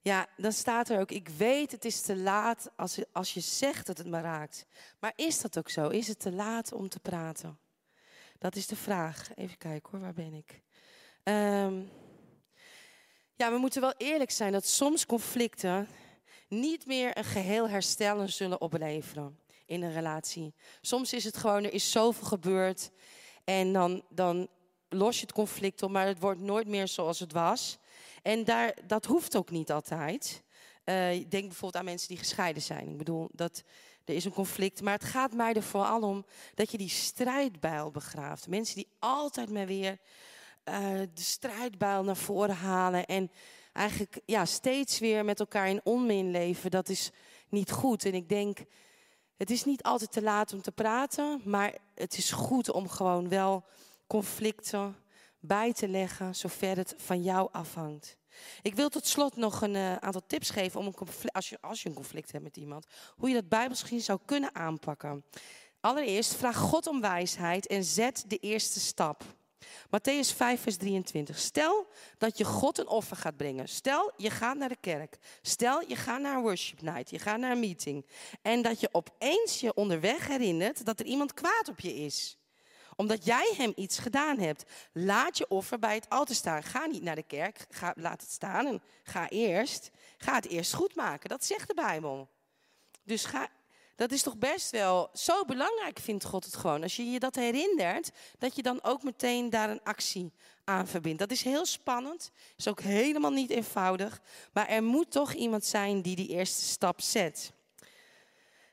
ja, 0.02 0.28
dan 0.38 0.52
staat 0.52 0.90
er 0.90 1.00
ook, 1.00 1.12
ik 1.12 1.30
weet 1.30 1.72
het 1.72 1.86
is 1.86 2.02
te 2.02 2.18
laat 2.18 2.72
als, 2.76 3.00
als 3.12 3.34
je 3.34 3.40
zegt 3.40 3.88
dat 3.88 3.98
het 3.98 4.08
me 4.08 4.22
raakt. 4.22 4.66
Maar 5.00 5.14
is 5.16 5.42
dat 5.42 5.58
ook 5.58 5.70
zo? 5.70 5.88
Is 5.88 6.08
het 6.08 6.20
te 6.20 6.32
laat 6.32 6.74
om 6.74 6.90
te 6.90 7.00
praten? 7.00 7.60
Dat 8.42 8.56
is 8.56 8.68
de 8.68 8.76
vraag. 8.76 9.30
Even 9.36 9.58
kijken 9.58 9.90
hoor, 9.92 10.00
waar 10.00 10.14
ben 10.14 10.34
ik? 10.34 10.62
Ehm, 11.24 11.82
ja, 13.36 13.52
we 13.52 13.58
moeten 13.58 13.82
wel 13.82 13.94
eerlijk 13.98 14.32
zijn 14.32 14.52
dat 14.52 14.66
soms 14.66 15.06
conflicten 15.06 15.88
niet 16.48 16.86
meer 16.86 17.18
een 17.18 17.24
geheel 17.24 17.70
herstellen 17.70 18.30
zullen 18.30 18.62
opleveren 18.62 19.40
in 19.66 19.84
een 19.84 19.94
relatie. 19.94 20.54
Soms 20.82 21.14
is 21.14 21.24
het 21.24 21.38
gewoon, 21.38 21.64
er 21.64 21.74
is 21.74 21.92
zoveel 21.92 22.28
gebeurd 22.28 22.92
en 23.44 23.74
dan, 23.74 24.04
dan 24.10 24.48
los 24.90 25.16
je 25.16 25.22
het 25.22 25.34
conflict 25.34 25.84
op, 25.84 25.92
maar 25.92 26.08
het 26.08 26.20
wordt 26.20 26.42
nooit 26.42 26.68
meer 26.68 26.88
zoals 26.88 27.20
het 27.20 27.32
was. 27.32 27.78
En 28.22 28.44
daar, 28.44 28.78
dat 28.88 29.06
hoeft 29.06 29.36
ook 29.36 29.50
niet 29.50 29.72
altijd. 29.72 30.44
Eh, 30.84 30.96
denk 31.10 31.30
bijvoorbeeld 31.30 31.76
aan 31.76 31.86
mensen 31.86 32.08
die 32.08 32.18
gescheiden 32.18 32.62
zijn. 32.62 32.90
Ik 32.90 32.98
bedoel, 32.98 33.30
dat, 33.32 33.64
er 34.06 34.16
is 34.16 34.26
een 34.26 34.34
conflict, 34.34 34.82
maar 34.82 34.94
het 34.94 35.04
gaat 35.04 35.34
mij 35.34 35.54
er 35.54 35.64
vooral 35.64 36.02
om 36.02 36.26
dat 36.54 36.72
je 36.72 36.78
die 36.78 36.90
strijdbijl 36.90 37.92
begraaft. 37.92 38.48
Mensen 38.48 38.76
die 38.76 38.88
altijd 39.00 39.50
maar 39.50 39.66
weer 39.66 39.98
eh, 40.64 41.00
de 41.14 41.22
strijdbijl 41.22 42.04
naar 42.04 42.18
voren 42.18 42.56
halen 42.56 43.06
en 43.06 43.32
eigenlijk 43.74 44.20
ja, 44.26 44.46
steeds 44.46 45.00
weer 45.00 45.26
met 45.26 45.40
elkaar 45.40 45.70
in 45.70 45.82
onmin 45.84 46.32
leven, 46.32 46.72
dat 46.72 46.90
is 46.90 47.12
niet 47.50 47.72
goed. 47.72 48.06
En 48.06 48.14
ik 48.14 48.30
denk, 48.30 48.60
het 49.38 49.50
is 49.50 49.66
niet 49.66 49.84
altijd 49.84 50.12
te 50.12 50.22
laat 50.22 50.54
om 50.54 50.62
te 50.62 50.72
praten, 50.72 51.42
maar 51.46 51.78
het 51.96 52.18
is 52.18 52.32
goed 52.32 52.72
om 52.72 52.90
gewoon 52.90 53.30
wel 53.30 53.66
conflicten 54.08 54.96
bij 55.40 55.74
te 55.74 55.88
leggen, 55.88 56.36
zover 56.36 56.78
het 56.78 56.94
van 56.98 57.22
jou 57.22 57.50
afhangt. 57.52 58.18
Ik 58.62 58.76
wil 58.76 58.90
tot 58.90 59.08
slot 59.08 59.36
nog 59.36 59.62
een 59.62 59.76
eh, 59.76 59.96
aantal 59.96 60.22
tips 60.28 60.50
geven 60.50 60.80
om 60.80 60.86
een 60.86 61.32
als, 61.32 61.50
je, 61.50 61.58
als 61.62 61.82
je 61.82 61.90
een 61.90 61.96
conflict 61.96 62.32
hebt 62.32 62.44
met 62.44 62.58
iemand, 62.58 62.86
hoe 63.16 63.30
je 63.30 63.36
dat 63.36 63.50
bijbels 63.50 63.82
gezien 63.82 64.02
zou 64.02 64.20
kunnen 64.26 64.56
aanpakken. 64.56 65.26
Allereerst 65.80 66.34
vraag 66.34 66.58
God 66.58 66.88
om 66.88 67.02
wijsheid 67.02 67.68
en 67.68 67.84
zet 67.84 68.24
de 68.28 68.38
eerste 68.38 68.80
stap. 68.80 69.24
Matthäus 69.90 70.36
5, 70.36 70.62
vers 70.62 70.78
23. 70.78 71.40
Stel 71.40 71.88
dat 72.18 72.38
je 72.38 72.44
God 72.44 72.78
een 72.78 72.88
offer 72.88 73.18
gaat 73.18 73.38
brengen. 73.38 73.70
Stel 73.70 74.14
je 74.18 74.30
gaat 74.30 74.58
naar 74.58 74.70
de 74.70 74.78
kerk. 74.80 75.18
Stel 75.42 75.82
je 75.88 75.96
gaat 75.96 76.22
naar 76.22 76.36
een 76.36 76.42
worship 76.42 76.82
night. 76.82 77.10
Je 77.10 77.20
gaat 77.20 77.40
naar 77.40 77.52
een 77.52 77.60
meeting. 77.60 78.06
En 78.42 78.62
dat 78.62 78.80
je 78.80 78.90
opeens 78.92 79.60
je 79.60 79.74
onderweg 79.74 80.28
herinnert 80.28 80.86
dat 80.86 81.00
er 81.00 81.06
iemand 81.06 81.34
kwaad 81.34 81.70
op 81.70 81.80
je 81.80 81.96
is 81.96 82.38
omdat 83.02 83.26
jij 83.26 83.54
hem 83.58 83.74
iets 83.76 84.00
gedaan 84.00 84.40
hebt. 84.40 84.64
Laat 84.92 85.38
je 85.38 85.48
offer 85.48 85.80
bij 85.80 85.96
het 85.96 86.10
altaar 86.10 86.36
staan. 86.36 86.64
Ga 86.64 86.86
niet 86.86 87.04
naar 87.04 87.16
de 87.16 87.24
kerk. 87.24 87.66
Ga, 87.70 87.94
laat 87.96 88.22
het 88.22 88.32
staan 88.32 88.66
en 88.66 88.82
ga 89.04 89.30
eerst. 89.30 89.92
Ga 90.18 90.36
het 90.36 90.48
eerst 90.48 90.74
goed 90.74 90.96
maken. 90.96 91.30
Dat 91.30 91.46
zegt 91.46 91.68
de 91.68 91.74
Bijbel. 91.74 92.30
Dus 93.04 93.26
ga, 93.26 93.50
dat 93.96 94.12
is 94.12 94.22
toch 94.22 94.38
best 94.38 94.72
wel 94.72 95.10
zo 95.14 95.46
belangrijk, 95.46 96.00
vindt 96.00 96.24
God 96.26 96.46
het 96.46 96.56
gewoon. 96.56 96.84
Als 96.84 96.96
je 96.96 97.12
je 97.12 97.20
dat 97.20 97.36
herinnert, 97.36 98.12
dat 98.38 98.56
je 98.56 98.62
dan 98.62 98.84
ook 98.84 99.04
meteen 99.04 99.50
daar 99.50 99.70
een 99.70 99.84
actie 99.84 100.32
aan 100.64 100.88
verbindt. 100.88 101.20
Dat 101.20 101.32
is 101.32 101.44
heel 101.44 101.66
spannend, 101.66 102.32
is 102.58 102.68
ook 102.68 102.82
helemaal 102.82 103.32
niet 103.32 103.50
eenvoudig. 103.50 104.22
Maar 104.54 104.68
er 104.68 104.84
moet 104.84 105.12
toch 105.12 105.34
iemand 105.34 105.66
zijn 105.66 106.02
die 106.02 106.16
die 106.16 106.28
eerste 106.28 106.64
stap 106.64 107.02
zet. 107.02 107.52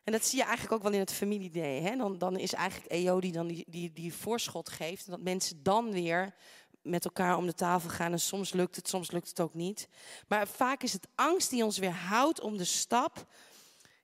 En 0.09 0.15
dat 0.15 0.25
zie 0.25 0.39
je 0.39 0.45
eigenlijk 0.45 0.75
ook 0.75 0.83
wel 0.83 0.93
in 0.93 0.99
het 0.99 1.13
familiedee. 1.13 1.81
Hè? 1.81 1.97
Dan, 1.97 2.19
dan 2.19 2.39
is 2.39 2.53
eigenlijk 2.53 2.93
EO 2.93 3.21
die 3.21 3.33
dan 3.33 3.47
die, 3.47 3.65
die, 3.69 3.93
die 3.93 4.15
voorschot 4.15 4.69
geeft. 4.69 5.07
En 5.07 5.11
dat 5.11 5.21
mensen 5.21 5.63
dan 5.63 5.93
weer 5.93 6.35
met 6.83 7.05
elkaar 7.05 7.37
om 7.37 7.47
de 7.47 7.55
tafel 7.55 7.91
gaan. 7.91 8.13
En 8.13 8.21
soms 8.21 8.53
lukt 8.53 8.77
het, 8.77 8.89
soms 8.89 9.11
lukt 9.11 9.29
het 9.29 9.41
ook 9.41 9.55
niet. 9.55 9.89
Maar 10.29 10.49
vaak 10.49 10.83
is 10.83 10.93
het 10.93 11.09
angst 11.15 11.51
die 11.51 11.65
ons 11.65 11.79
weer 11.79 11.93
houdt 11.93 12.41
om 12.41 12.57
de 12.57 12.65
stap 12.65 13.27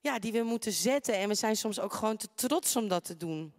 ja, 0.00 0.18
die 0.18 0.32
we 0.32 0.42
moeten 0.42 0.72
zetten. 0.72 1.14
En 1.14 1.28
we 1.28 1.34
zijn 1.34 1.56
soms 1.56 1.80
ook 1.80 1.92
gewoon 1.92 2.16
te 2.16 2.28
trots 2.34 2.76
om 2.76 2.88
dat 2.88 3.04
te 3.04 3.16
doen. 3.16 3.52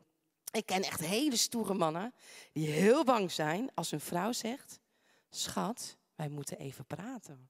Ik 0.52 0.66
ken 0.66 0.84
echt 0.84 1.00
hele 1.00 1.38
stoere 1.38 1.74
mannen 1.74 2.14
die 2.52 2.68
heel 2.68 3.04
bang 3.04 3.32
zijn 3.32 3.70
als 3.74 3.92
hun 3.92 4.00
vrouw 4.02 4.32
zegt: 4.32 4.80
Schat, 5.30 5.98
wij 6.16 6.30
moeten 6.30 6.58
even 6.58 6.86
praten. 6.86 7.50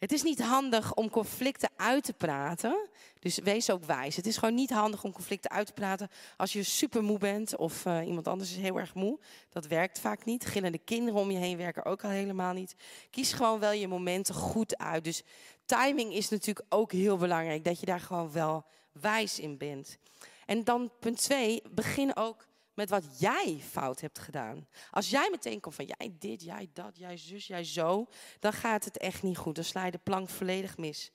Het 0.00 0.12
is 0.12 0.22
niet 0.22 0.42
handig 0.42 0.94
om 0.94 1.10
conflicten 1.10 1.70
uit 1.76 2.04
te 2.04 2.12
praten. 2.12 2.88
Dus 3.18 3.38
wees 3.38 3.70
ook 3.70 3.84
wijs. 3.84 4.16
Het 4.16 4.26
is 4.26 4.36
gewoon 4.36 4.54
niet 4.54 4.70
handig 4.70 5.04
om 5.04 5.12
conflicten 5.12 5.50
uit 5.50 5.66
te 5.66 5.72
praten 5.72 6.08
als 6.36 6.52
je 6.52 6.62
super 6.62 7.02
moe 7.02 7.18
bent 7.18 7.56
of 7.56 7.84
uh, 7.84 8.06
iemand 8.06 8.28
anders 8.28 8.50
is 8.50 8.56
heel 8.56 8.78
erg 8.78 8.94
moe. 8.94 9.18
Dat 9.48 9.66
werkt 9.66 9.98
vaak 9.98 10.24
niet. 10.24 10.46
Gillende 10.46 10.78
kinderen 10.78 11.20
om 11.20 11.30
je 11.30 11.38
heen 11.38 11.56
werken 11.56 11.84
ook 11.84 12.04
al 12.04 12.10
helemaal 12.10 12.52
niet. 12.52 12.74
Kies 13.10 13.32
gewoon 13.32 13.60
wel 13.60 13.72
je 13.72 13.88
momenten 13.88 14.34
goed 14.34 14.78
uit. 14.78 15.04
Dus 15.04 15.22
timing 15.64 16.14
is 16.14 16.28
natuurlijk 16.28 16.66
ook 16.68 16.92
heel 16.92 17.16
belangrijk. 17.16 17.64
Dat 17.64 17.80
je 17.80 17.86
daar 17.86 18.00
gewoon 18.00 18.32
wel 18.32 18.64
wijs 18.92 19.38
in 19.38 19.58
bent. 19.58 19.98
En 20.46 20.64
dan 20.64 20.90
punt 21.00 21.18
twee, 21.18 21.62
begin 21.70 22.16
ook 22.16 22.46
met 22.80 22.90
wat 22.90 23.20
jij 23.20 23.60
fout 23.70 24.00
hebt 24.00 24.18
gedaan. 24.18 24.66
Als 24.90 25.10
jij 25.10 25.28
meteen 25.30 25.60
komt 25.60 25.74
van 25.74 25.84
jij 25.84 26.14
dit, 26.18 26.42
jij 26.42 26.70
dat, 26.72 26.96
jij 26.96 27.16
zus, 27.16 27.46
jij 27.46 27.64
zo, 27.64 28.06
dan 28.38 28.52
gaat 28.52 28.84
het 28.84 28.98
echt 28.98 29.22
niet 29.22 29.36
goed. 29.36 29.54
Dan 29.54 29.64
sla 29.64 29.84
je 29.84 29.90
de 29.90 29.98
plank 29.98 30.28
volledig 30.28 30.76
mis. 30.76 31.12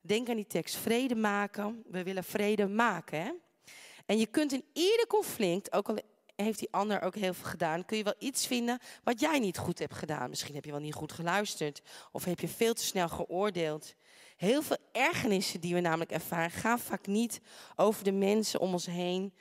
Denk 0.00 0.28
aan 0.28 0.36
die 0.36 0.46
tekst, 0.46 0.76
vrede 0.76 1.14
maken. 1.14 1.82
We 1.90 2.02
willen 2.02 2.24
vrede 2.24 2.66
maken. 2.66 3.20
Hè? 3.20 3.32
En 4.06 4.18
je 4.18 4.26
kunt 4.26 4.52
in 4.52 4.64
ieder 4.72 5.06
conflict, 5.06 5.72
ook 5.72 5.88
al 5.88 5.98
heeft 6.36 6.58
die 6.58 6.72
ander 6.72 7.02
ook 7.02 7.14
heel 7.14 7.34
veel 7.34 7.50
gedaan, 7.50 7.84
kun 7.84 7.96
je 7.96 8.04
wel 8.04 8.14
iets 8.18 8.46
vinden 8.46 8.78
wat 9.04 9.20
jij 9.20 9.38
niet 9.38 9.58
goed 9.58 9.78
hebt 9.78 9.94
gedaan. 9.94 10.30
Misschien 10.30 10.54
heb 10.54 10.64
je 10.64 10.70
wel 10.70 10.80
niet 10.80 10.94
goed 10.94 11.12
geluisterd 11.12 11.82
of 12.12 12.24
heb 12.24 12.40
je 12.40 12.48
veel 12.48 12.74
te 12.74 12.84
snel 12.84 13.08
geoordeeld. 13.08 13.94
Heel 14.36 14.62
veel 14.62 14.78
ergernissen 14.92 15.60
die 15.60 15.74
we 15.74 15.80
namelijk 15.80 16.10
ervaren 16.10 16.50
gaan 16.50 16.78
vaak 16.78 17.06
niet 17.06 17.40
over 17.76 18.04
de 18.04 18.12
mensen 18.12 18.60
om 18.60 18.72
ons 18.72 18.86
heen 18.86 19.34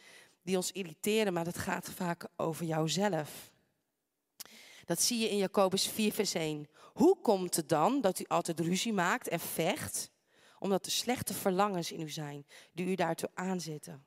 die 0.44 0.56
ons 0.56 0.72
irriteren, 0.72 1.34
maar 1.34 1.44
dat 1.44 1.58
gaat 1.58 1.90
vaak 1.90 2.28
over 2.36 2.66
jouzelf. 2.66 3.52
Dat 4.86 5.02
zie 5.02 5.20
je 5.20 5.30
in 5.30 5.38
Jacobus 5.38 5.88
4, 5.88 6.14
vers 6.14 6.34
1. 6.34 6.68
Hoe 6.94 7.18
komt 7.22 7.56
het 7.56 7.70
dan 7.70 8.02
dat 8.02 8.20
u 8.20 8.26
altijd 8.28 8.60
ruzie 8.60 8.94
maakt 8.94 9.28
en 9.28 9.40
vecht? 9.40 10.12
Omdat 10.60 10.86
er 10.86 10.92
slechte 10.92 11.34
verlangens 11.34 11.92
in 11.92 12.02
u 12.02 12.10
zijn 12.10 12.46
die 12.72 12.86
u 12.86 12.96
daartoe 12.96 13.30
aanzetten. 13.34 14.06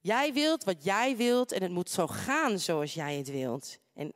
Jij 0.00 0.32
wilt 0.32 0.64
wat 0.64 0.84
jij 0.84 1.16
wilt 1.16 1.52
en 1.52 1.62
het 1.62 1.70
moet 1.70 1.90
zo 1.90 2.06
gaan 2.06 2.58
zoals 2.58 2.94
jij 2.94 3.16
het 3.16 3.30
wilt. 3.30 3.78
En, 3.94 4.12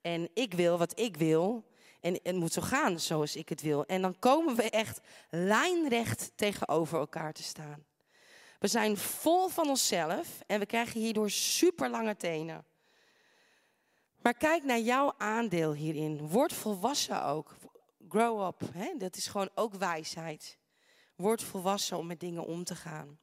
en 0.00 0.28
ik 0.34 0.54
wil 0.54 0.78
wat 0.78 0.98
ik 0.98 1.16
wil 1.16 1.64
en 2.00 2.18
het 2.22 2.36
moet 2.36 2.52
zo 2.52 2.62
gaan 2.62 3.00
zoals 3.00 3.36
ik 3.36 3.48
het 3.48 3.62
wil. 3.62 3.86
En 3.86 4.02
dan 4.02 4.18
komen 4.18 4.56
we 4.56 4.70
echt 4.70 5.00
lijnrecht 5.30 6.32
tegenover 6.34 6.98
elkaar 6.98 7.32
te 7.32 7.42
staan. 7.42 7.84
We 8.58 8.68
zijn 8.68 8.96
vol 8.96 9.48
van 9.48 9.68
onszelf 9.68 10.28
en 10.46 10.58
we 10.58 10.66
krijgen 10.66 11.00
hierdoor 11.00 11.30
super 11.30 11.90
lange 11.90 12.16
tenen. 12.16 12.64
Maar 14.22 14.34
kijk 14.34 14.64
naar 14.64 14.80
jouw 14.80 15.14
aandeel 15.18 15.72
hierin. 15.72 16.28
Word 16.28 16.52
volwassen 16.52 17.24
ook. 17.24 17.56
Grow 18.08 18.46
up. 18.46 18.62
Hè? 18.72 18.92
Dat 18.98 19.16
is 19.16 19.26
gewoon 19.26 19.50
ook 19.54 19.74
wijsheid. 19.74 20.58
Word 21.16 21.42
volwassen 21.42 21.96
om 21.96 22.06
met 22.06 22.20
dingen 22.20 22.46
om 22.46 22.64
te 22.64 22.74
gaan. 22.74 23.18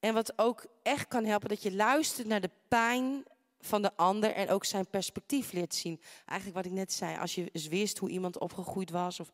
En 0.00 0.14
wat 0.14 0.38
ook 0.38 0.66
echt 0.82 1.08
kan 1.08 1.24
helpen, 1.24 1.48
dat 1.48 1.62
je 1.62 1.74
luistert 1.74 2.26
naar 2.26 2.40
de 2.40 2.50
pijn 2.68 3.24
van 3.60 3.82
de 3.82 3.96
ander 3.96 4.32
en 4.32 4.48
ook 4.48 4.64
zijn 4.64 4.86
perspectief 4.90 5.52
leert 5.52 5.74
zien. 5.74 6.00
Eigenlijk 6.24 6.58
wat 6.62 6.72
ik 6.72 6.78
net 6.78 6.92
zei, 6.92 7.18
als 7.18 7.34
je 7.34 7.50
eens 7.52 7.66
wist 7.66 7.98
hoe 7.98 8.08
iemand 8.08 8.38
opgegroeid 8.38 8.90
was 8.90 9.20
of 9.20 9.32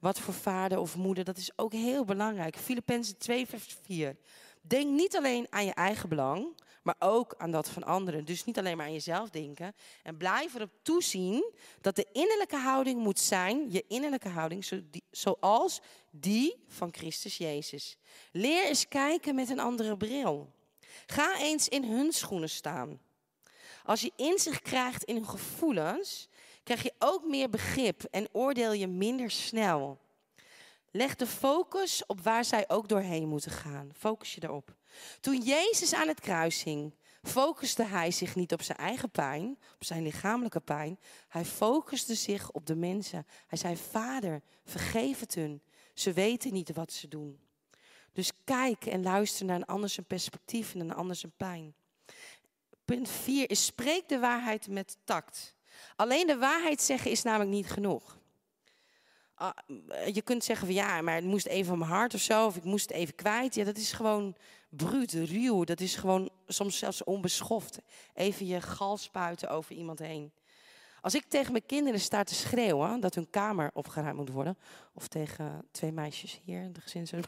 wat 0.00 0.20
voor 0.20 0.34
vader 0.34 0.78
of 0.78 0.96
moeder, 0.96 1.24
dat 1.24 1.36
is 1.36 1.50
ook 1.56 1.72
heel 1.72 2.04
belangrijk. 2.04 2.56
Filippenzen 2.56 3.18
2, 3.18 3.46
vers 3.46 3.76
4. 3.82 4.16
Denk 4.60 4.90
niet 4.90 5.16
alleen 5.16 5.46
aan 5.50 5.64
je 5.64 5.74
eigen 5.74 6.08
belang, 6.08 6.56
maar 6.82 6.94
ook 6.98 7.34
aan 7.38 7.50
dat 7.50 7.68
van 7.68 7.84
anderen. 7.84 8.24
Dus 8.24 8.44
niet 8.44 8.58
alleen 8.58 8.76
maar 8.76 8.86
aan 8.86 8.92
jezelf 8.92 9.30
denken. 9.30 9.74
En 10.02 10.16
blijf 10.16 10.54
erop 10.54 10.70
toezien 10.82 11.52
dat 11.80 11.96
de 11.96 12.06
innerlijke 12.12 12.56
houding 12.56 13.00
moet 13.00 13.18
zijn, 13.18 13.70
je 13.70 13.84
innerlijke 13.88 14.28
houding, 14.28 14.68
zoals 15.10 15.80
die 16.10 16.64
van 16.68 16.88
Christus 16.92 17.36
Jezus. 17.36 17.96
Leer 18.32 18.66
eens 18.66 18.88
kijken 18.88 19.34
met 19.34 19.50
een 19.50 19.60
andere 19.60 19.96
bril. 19.96 20.52
Ga 21.06 21.40
eens 21.40 21.68
in 21.68 21.84
hun 21.84 22.12
schoenen 22.12 22.50
staan. 22.50 23.00
Als 23.84 24.00
je 24.00 24.12
inzicht 24.16 24.62
krijgt 24.62 25.04
in 25.04 25.14
hun 25.14 25.28
gevoelens, 25.28 26.28
krijg 26.62 26.82
je 26.82 26.92
ook 26.98 27.24
meer 27.24 27.50
begrip 27.50 28.02
en 28.02 28.28
oordeel 28.32 28.72
je 28.72 28.86
minder 28.86 29.30
snel. 29.30 29.98
Leg 30.92 31.16
de 31.16 31.26
focus 31.26 32.06
op 32.06 32.20
waar 32.20 32.44
zij 32.44 32.64
ook 32.68 32.88
doorheen 32.88 33.28
moeten 33.28 33.50
gaan. 33.50 33.90
Focus 33.96 34.34
je 34.34 34.44
erop. 34.44 34.74
Toen 35.20 35.40
Jezus 35.40 35.94
aan 35.94 36.08
het 36.08 36.20
kruis 36.20 36.62
hing, 36.62 36.94
focuste 37.22 37.84
hij 37.84 38.10
zich 38.10 38.34
niet 38.34 38.52
op 38.52 38.62
zijn 38.62 38.78
eigen 38.78 39.10
pijn, 39.10 39.58
op 39.74 39.84
zijn 39.84 40.02
lichamelijke 40.02 40.60
pijn. 40.60 40.98
Hij 41.28 41.44
focuste 41.44 42.14
zich 42.14 42.50
op 42.50 42.66
de 42.66 42.76
mensen. 42.76 43.26
Hij 43.46 43.58
zei: 43.58 43.76
Vader, 43.76 44.42
vergeef 44.64 45.20
het 45.20 45.34
hun. 45.34 45.62
Ze 45.94 46.12
weten 46.12 46.52
niet 46.52 46.72
wat 46.72 46.92
ze 46.92 47.08
doen. 47.08 47.40
Dus 48.12 48.30
kijk 48.44 48.86
en 48.86 49.02
luister 49.02 49.46
naar 49.46 49.56
een 49.56 49.66
ander 49.66 49.88
zijn 49.88 50.06
perspectief 50.06 50.74
en 50.74 50.80
een 50.80 50.94
ander 50.94 51.16
zijn 51.16 51.32
pijn. 51.36 51.74
Punt 52.84 53.08
4 53.08 53.50
is: 53.50 53.64
spreek 53.64 54.08
de 54.08 54.18
waarheid 54.18 54.68
met 54.68 54.96
tact. 55.04 55.54
Alleen 55.96 56.26
de 56.26 56.38
waarheid 56.38 56.82
zeggen 56.82 57.10
is 57.10 57.22
namelijk 57.22 57.50
niet 57.50 57.70
genoeg. 57.70 58.18
Ah, 59.34 59.50
je 60.12 60.22
kunt 60.22 60.44
zeggen 60.44 60.66
van 60.66 60.74
ja, 60.74 61.00
maar 61.02 61.14
het 61.14 61.24
moest 61.24 61.46
even 61.46 61.66
van 61.66 61.78
mijn 61.78 61.90
hart 61.90 62.14
of 62.14 62.20
zo, 62.20 62.46
of 62.46 62.56
ik 62.56 62.64
moest 62.64 62.88
het 62.88 62.98
even 62.98 63.14
kwijt. 63.14 63.54
Ja, 63.54 63.64
dat 63.64 63.76
is 63.76 63.92
gewoon 63.92 64.36
bruut, 64.68 65.12
ruw. 65.12 65.64
Dat 65.64 65.80
is 65.80 65.96
gewoon 65.96 66.30
soms 66.46 66.78
zelfs 66.78 67.04
onbeschoft. 67.04 67.78
Even 68.14 68.46
je 68.46 68.60
gal 68.60 68.96
spuiten 68.96 69.50
over 69.50 69.74
iemand 69.74 69.98
heen. 69.98 70.32
Als 71.00 71.14
ik 71.14 71.24
tegen 71.28 71.52
mijn 71.52 71.66
kinderen 71.66 72.00
sta 72.00 72.22
te 72.22 72.34
schreeuwen 72.34 73.00
dat 73.00 73.14
hun 73.14 73.30
kamer 73.30 73.70
opgeruimd 73.72 74.16
moet 74.16 74.30
worden, 74.30 74.58
of 74.94 75.08
tegen 75.08 75.68
twee 75.70 75.92
meisjes 75.92 76.40
hier 76.44 76.62
in 76.62 76.72
de 76.72 76.80
gezins. 76.80 77.10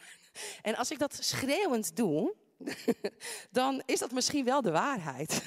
En 0.62 0.76
als 0.76 0.90
ik 0.90 0.98
dat 0.98 1.18
schreeuwend 1.20 1.96
doe, 1.96 2.34
dan 3.50 3.82
is 3.86 3.98
dat 3.98 4.12
misschien 4.12 4.44
wel 4.44 4.62
de 4.62 4.70
waarheid. 4.70 5.42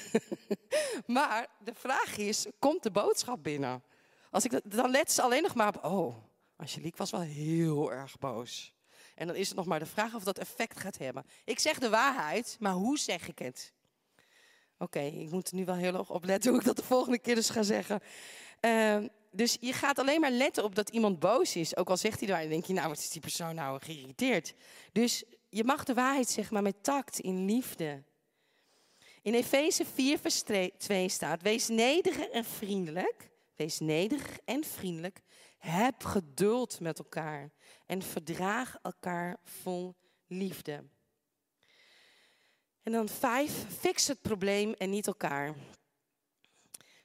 maar 1.06 1.48
de 1.64 1.74
vraag 1.74 2.16
is, 2.16 2.46
komt 2.58 2.82
de 2.82 2.90
boodschap 2.90 3.42
binnen? 3.42 3.82
Als 4.30 4.44
ik 4.44 4.60
dan 4.64 4.90
let 4.90 5.12
ze 5.12 5.22
alleen 5.22 5.42
nog 5.42 5.54
maar 5.54 5.68
op, 5.68 5.84
oh, 5.84 6.16
Angelique 6.56 6.98
was 6.98 7.10
wel 7.10 7.20
heel 7.20 7.92
erg 7.92 8.18
boos. 8.18 8.74
En 9.14 9.26
dan 9.26 9.36
is 9.36 9.48
het 9.48 9.56
nog 9.56 9.66
maar 9.66 9.78
de 9.78 9.86
vraag 9.86 10.14
of 10.14 10.24
dat 10.24 10.38
effect 10.38 10.80
gaat 10.80 10.98
hebben. 10.98 11.26
Ik 11.44 11.58
zeg 11.58 11.78
de 11.78 11.88
waarheid, 11.88 12.56
maar 12.60 12.72
hoe 12.72 12.98
zeg 12.98 13.28
ik 13.28 13.38
het? 13.38 13.72
Oké, 14.78 15.00
ik 15.00 15.30
moet 15.30 15.48
er 15.48 15.54
nu 15.54 15.64
wel 15.64 15.74
heel 15.74 15.94
erg 15.94 16.10
op 16.10 16.24
letten 16.24 16.50
hoe 16.50 16.60
ik 16.60 16.66
dat 16.66 16.76
de 16.76 16.82
volgende 16.82 17.18
keer 17.18 17.34
dus 17.34 17.50
ga 17.50 17.62
zeggen. 17.62 18.00
Ehm, 18.60 19.08
dus 19.30 19.56
je 19.60 19.72
gaat 19.72 19.98
alleen 19.98 20.20
maar 20.20 20.30
letten 20.30 20.64
op 20.64 20.74
dat 20.74 20.88
iemand 20.88 21.18
boos 21.18 21.56
is. 21.56 21.76
Ook 21.76 21.90
al 21.90 21.96
zegt 21.96 22.18
hij 22.18 22.28
daar, 22.28 22.40
dan 22.40 22.48
denk 22.48 22.64
je, 22.64 22.72
nou, 22.72 22.88
wat 22.88 22.98
is 22.98 23.10
die 23.10 23.20
persoon 23.20 23.54
nou 23.54 23.82
geïrriteerd? 23.82 24.54
Dus 24.92 25.24
je 25.48 25.64
mag 25.64 25.84
de 25.84 25.94
waarheid 25.94 26.28
zeggen, 26.28 26.54
maar 26.54 26.62
met 26.62 26.82
tact, 26.82 27.18
in 27.18 27.44
liefde. 27.44 28.04
In 29.22 29.34
Efeze 29.34 29.84
4, 29.84 30.18
vers 30.18 30.42
2 30.78 31.08
staat: 31.08 31.42
Wees 31.42 31.68
nederig 31.68 32.28
en 32.28 32.44
vriendelijk 32.44 33.30
Wees 33.56 33.78
nederig 33.78 34.38
en 34.44 34.64
vriendelijk. 34.64 35.20
Heb 35.58 36.04
geduld 36.04 36.80
met 36.80 36.98
elkaar. 36.98 37.50
En 37.86 38.02
verdraag 38.02 38.78
elkaar 38.82 39.36
vol 39.42 39.94
liefde. 40.26 40.84
En 42.82 42.92
dan 42.92 43.08
vijf, 43.08 43.78
fix 43.78 44.06
het 44.06 44.20
probleem 44.20 44.72
en 44.72 44.90
niet 44.90 45.06
elkaar. 45.06 45.54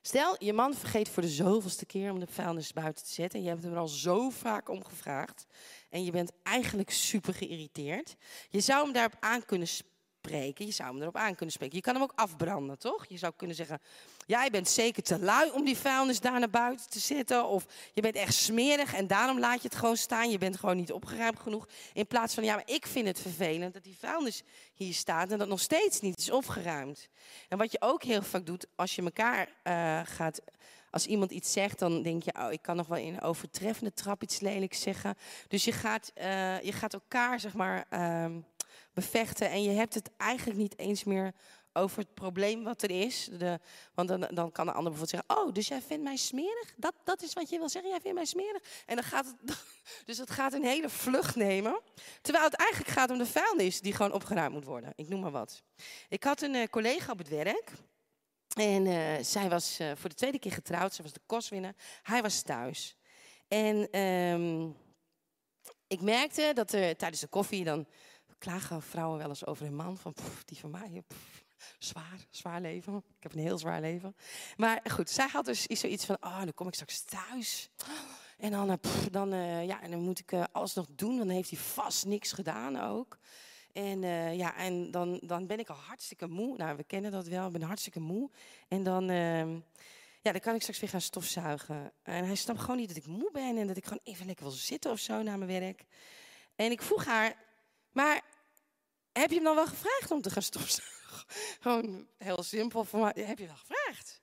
Stel, 0.03 0.35
je 0.39 0.53
man 0.53 0.73
vergeet 0.73 1.09
voor 1.09 1.23
de 1.23 1.29
zoveelste 1.29 1.85
keer 1.85 2.11
om 2.11 2.19
de 2.19 2.27
vuilnis 2.27 2.73
buiten 2.73 3.05
te 3.05 3.13
zetten. 3.13 3.39
En 3.39 3.45
je 3.45 3.51
hebt 3.51 3.63
hem 3.63 3.71
er 3.71 3.79
al 3.79 3.87
zo 3.87 4.29
vaak 4.29 4.69
om 4.69 4.85
gevraagd. 4.85 5.45
En 5.89 6.03
je 6.03 6.11
bent 6.11 6.31
eigenlijk 6.43 6.89
super 6.89 7.33
geïrriteerd. 7.33 8.15
Je 8.49 8.59
zou 8.59 8.83
hem 8.83 8.93
daarop 8.93 9.17
aan 9.19 9.45
kunnen 9.45 9.67
spreken. 10.21 10.65
Je 10.65 10.71
zou 10.71 10.91
hem 10.91 11.01
erop 11.01 11.15
aan 11.15 11.35
kunnen 11.35 11.55
spreken. 11.55 11.75
Je 11.75 11.81
kan 11.81 11.93
hem 11.93 12.03
ook 12.03 12.13
afbranden, 12.15 12.77
toch? 12.77 13.05
Je 13.07 13.17
zou 13.17 13.33
kunnen 13.35 13.55
zeggen: 13.55 13.81
Jij 14.25 14.49
bent 14.49 14.69
zeker 14.69 15.03
te 15.03 15.19
lui 15.19 15.51
om 15.51 15.65
die 15.65 15.77
vuilnis 15.77 16.19
daar 16.19 16.39
naar 16.39 16.49
buiten 16.49 16.89
te 16.89 16.99
zetten. 16.99 17.47
Of 17.47 17.65
je 17.93 18.01
bent 18.01 18.15
echt 18.15 18.33
smerig 18.33 18.93
en 18.93 19.07
daarom 19.07 19.39
laat 19.39 19.61
je 19.61 19.67
het 19.67 19.77
gewoon 19.77 19.97
staan. 19.97 20.29
Je 20.29 20.37
bent 20.37 20.59
gewoon 20.59 20.75
niet 20.75 20.91
opgeruimd 20.91 21.39
genoeg. 21.39 21.67
In 21.93 22.07
plaats 22.07 22.33
van: 22.33 22.43
Ja, 22.43 22.55
maar 22.55 22.69
ik 22.69 22.87
vind 22.87 23.07
het 23.07 23.19
vervelend 23.19 23.73
dat 23.73 23.83
die 23.83 23.97
vuilnis 23.99 24.43
hier 24.73 24.93
staat 24.93 25.31
en 25.31 25.37
dat 25.37 25.47
nog 25.47 25.59
steeds 25.59 26.01
niet 26.01 26.17
is 26.17 26.31
opgeruimd. 26.31 27.09
En 27.49 27.57
wat 27.57 27.71
je 27.71 27.81
ook 27.81 28.03
heel 28.03 28.21
vaak 28.21 28.45
doet 28.45 28.67
als 28.75 28.95
je 28.95 29.01
elkaar 29.01 29.49
uh, 29.63 30.01
gaat 30.03 30.41
als 30.91 31.05
iemand 31.05 31.31
iets 31.31 31.51
zegt, 31.51 31.79
dan 31.79 32.01
denk 32.01 32.23
je, 32.23 32.33
oh, 32.39 32.51
ik 32.51 32.61
kan 32.61 32.75
nog 32.75 32.87
wel 32.87 32.97
in 32.97 33.13
een 33.13 33.21
overtreffende 33.21 33.93
trap 33.93 34.23
iets 34.23 34.39
lelijks 34.39 34.81
zeggen. 34.81 35.15
Dus 35.47 35.63
je 35.63 35.71
gaat, 35.71 36.11
uh, 36.17 36.61
je 36.61 36.71
gaat 36.71 36.93
elkaar, 36.93 37.39
zeg 37.39 37.53
maar, 37.53 37.85
uh, 37.89 38.25
bevechten. 38.93 39.49
En 39.49 39.63
je 39.63 39.69
hebt 39.69 39.93
het 39.93 40.09
eigenlijk 40.17 40.59
niet 40.59 40.77
eens 40.77 41.03
meer 41.03 41.33
over 41.73 41.97
het 41.97 42.13
probleem 42.13 42.63
wat 42.63 42.81
er 42.81 42.91
is. 42.91 43.29
De, 43.31 43.59
want 43.93 44.07
dan, 44.07 44.27
dan 44.31 44.51
kan 44.51 44.65
de 44.65 44.71
ander 44.71 44.91
bijvoorbeeld 44.91 45.09
zeggen: 45.09 45.45
Oh, 45.45 45.53
dus 45.53 45.67
jij 45.67 45.81
vindt 45.81 46.03
mij 46.03 46.15
smerig? 46.15 46.73
Dat, 46.75 46.93
dat 47.03 47.21
is 47.21 47.33
wat 47.33 47.49
je 47.49 47.57
wil 47.57 47.69
zeggen, 47.69 47.91
jij 47.91 47.99
vindt 48.01 48.17
mij 48.17 48.25
smerig? 48.25 48.61
En 48.85 48.95
dan 48.95 49.03
gaat 49.03 49.25
het, 49.25 49.57
dus 50.05 50.17
het 50.17 50.31
gaat 50.31 50.53
een 50.53 50.63
hele 50.63 50.89
vlucht 50.89 51.35
nemen. 51.35 51.81
Terwijl 52.21 52.45
het 52.45 52.53
eigenlijk 52.53 52.91
gaat 52.91 53.09
om 53.09 53.17
de 53.17 53.25
vuilnis 53.25 53.81
die 53.81 53.93
gewoon 53.93 54.13
opgeruimd 54.13 54.53
moet 54.53 54.65
worden. 54.65 54.93
Ik 54.95 55.09
noem 55.09 55.19
maar 55.19 55.31
wat. 55.31 55.63
Ik 56.09 56.23
had 56.23 56.41
een 56.41 56.55
uh, 56.55 56.67
collega 56.67 57.11
op 57.11 57.17
het 57.17 57.29
werk. 57.29 57.71
En 58.55 58.85
uh, 58.85 59.13
zij 59.21 59.49
was 59.49 59.79
uh, 59.79 59.91
voor 59.95 60.09
de 60.09 60.15
tweede 60.15 60.39
keer 60.39 60.51
getrouwd. 60.51 60.93
Ze 60.93 61.01
was 61.01 61.13
de 61.13 61.21
kostwinner. 61.25 61.75
Hij 62.03 62.21
was 62.21 62.41
thuis. 62.41 62.95
En 63.47 63.99
um, 63.99 64.75
ik 65.87 66.01
merkte 66.01 66.51
dat 66.53 66.71
er 66.71 66.95
tijdens 66.95 67.21
de 67.21 67.27
koffie 67.27 67.63
dan 67.63 67.87
klagen 68.41 68.81
vrouwen 68.81 69.17
wel 69.17 69.29
eens 69.29 69.45
over 69.45 69.65
hun 69.65 69.75
man. 69.75 69.97
Van, 69.97 70.13
die 70.45 70.57
van 70.57 70.71
mij, 70.71 71.03
zwaar, 71.79 72.25
zwaar 72.29 72.61
leven. 72.61 72.95
Ik 72.95 73.23
heb 73.23 73.33
een 73.33 73.39
heel 73.39 73.57
zwaar 73.57 73.81
leven. 73.81 74.15
Maar 74.57 74.81
goed, 74.91 75.09
zij 75.09 75.27
had 75.27 75.45
dus 75.45 75.63
zoiets 75.63 76.05
van, 76.05 76.17
oh, 76.19 76.39
dan 76.39 76.53
kom 76.53 76.67
ik 76.67 76.73
straks 76.73 77.01
thuis. 77.01 77.69
En 78.37 78.51
dan, 78.51 78.79
pff, 78.79 79.09
dan, 79.09 79.33
uh, 79.33 79.65
ja, 79.65 79.81
en 79.81 79.91
dan 79.91 79.99
moet 79.99 80.19
ik 80.19 80.31
uh, 80.31 80.43
alles 80.51 80.73
nog 80.73 80.87
doen. 80.89 81.17
Dan 81.17 81.29
heeft 81.29 81.49
hij 81.49 81.59
vast 81.59 82.05
niks 82.05 82.31
gedaan 82.31 82.79
ook. 82.79 83.17
En, 83.73 84.01
ja, 84.37 84.55
en 84.55 84.91
dan, 84.91 85.19
dan 85.23 85.47
ben 85.47 85.59
ik 85.59 85.69
al 85.69 85.75
hartstikke 85.75 86.27
moe. 86.27 86.57
Nou, 86.57 86.77
we 86.77 86.83
kennen 86.83 87.11
dat 87.11 87.27
wel. 87.27 87.45
Ik 87.45 87.51
ben 87.51 87.61
hartstikke 87.61 87.99
moe. 87.99 88.29
En 88.67 88.83
dan, 88.83 89.09
uh, 89.09 89.45
ja, 90.21 90.31
dan 90.31 90.39
kan 90.39 90.55
ik 90.55 90.61
straks 90.61 90.79
weer 90.79 90.89
gaan 90.89 91.01
stofzuigen. 91.01 91.91
En 92.03 92.25
hij 92.25 92.35
snapt 92.35 92.59
gewoon 92.59 92.77
niet 92.77 92.87
dat 92.87 92.97
ik 92.97 93.05
moe 93.05 93.29
ben. 93.31 93.57
En 93.57 93.67
dat 93.67 93.77
ik 93.77 93.83
gewoon 93.83 94.03
even 94.03 94.25
lekker 94.25 94.45
wil 94.45 94.53
zitten 94.53 94.91
of 94.91 94.99
zo 94.99 95.21
na 95.21 95.37
mijn 95.37 95.59
werk. 95.59 95.85
En 96.55 96.71
ik 96.71 96.81
vroeg 96.81 97.05
haar, 97.05 97.35
maar 97.91 98.21
heb 99.13 99.29
je 99.29 99.35
hem 99.35 99.43
dan 99.43 99.55
wel 99.55 99.67
gevraagd 99.67 100.11
om 100.11 100.21
te 100.21 100.29
gaan 100.29 100.41
stofzuigen? 100.41 100.99
Gewoon 101.59 102.07
heel 102.17 102.43
simpel. 102.43 102.85
Heb 103.05 103.39
je 103.39 103.45
wel 103.45 103.55
gevraagd? 103.55 104.21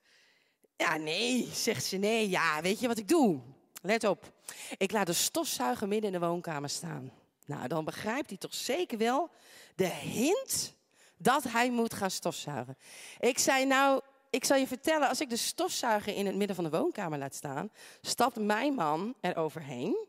Ja, 0.76 0.96
nee, 0.96 1.48
zegt 1.52 1.84
ze. 1.84 1.96
Nee, 1.96 2.28
ja, 2.28 2.60
weet 2.62 2.80
je 2.80 2.86
wat 2.86 2.98
ik 2.98 3.08
doe? 3.08 3.40
Let 3.82 4.04
op. 4.04 4.32
Ik 4.76 4.92
laat 4.92 5.06
de 5.06 5.12
stofzuiger 5.12 5.88
midden 5.88 6.12
in 6.12 6.20
de 6.20 6.26
woonkamer 6.26 6.68
staan. 6.68 7.12
Nou, 7.46 7.68
dan 7.68 7.84
begrijpt 7.84 8.28
hij 8.28 8.38
toch 8.38 8.54
zeker 8.54 8.98
wel 8.98 9.30
de 9.74 9.86
hint 9.86 10.74
dat 11.16 11.42
hij 11.42 11.70
moet 11.70 11.94
gaan 11.94 12.10
stofzuigen. 12.10 12.76
Ik 13.18 13.38
zei, 13.38 13.66
nou, 13.66 14.00
ik 14.30 14.44
zal 14.44 14.56
je 14.56 14.66
vertellen, 14.66 15.08
als 15.08 15.20
ik 15.20 15.30
de 15.30 15.36
stofzuiger 15.36 16.14
in 16.14 16.26
het 16.26 16.36
midden 16.36 16.56
van 16.56 16.64
de 16.64 16.70
woonkamer 16.70 17.18
laat 17.18 17.34
staan, 17.34 17.70
stapt 18.00 18.36
mijn 18.36 18.74
man 18.74 19.14
er 19.20 19.36
overheen. 19.36 20.06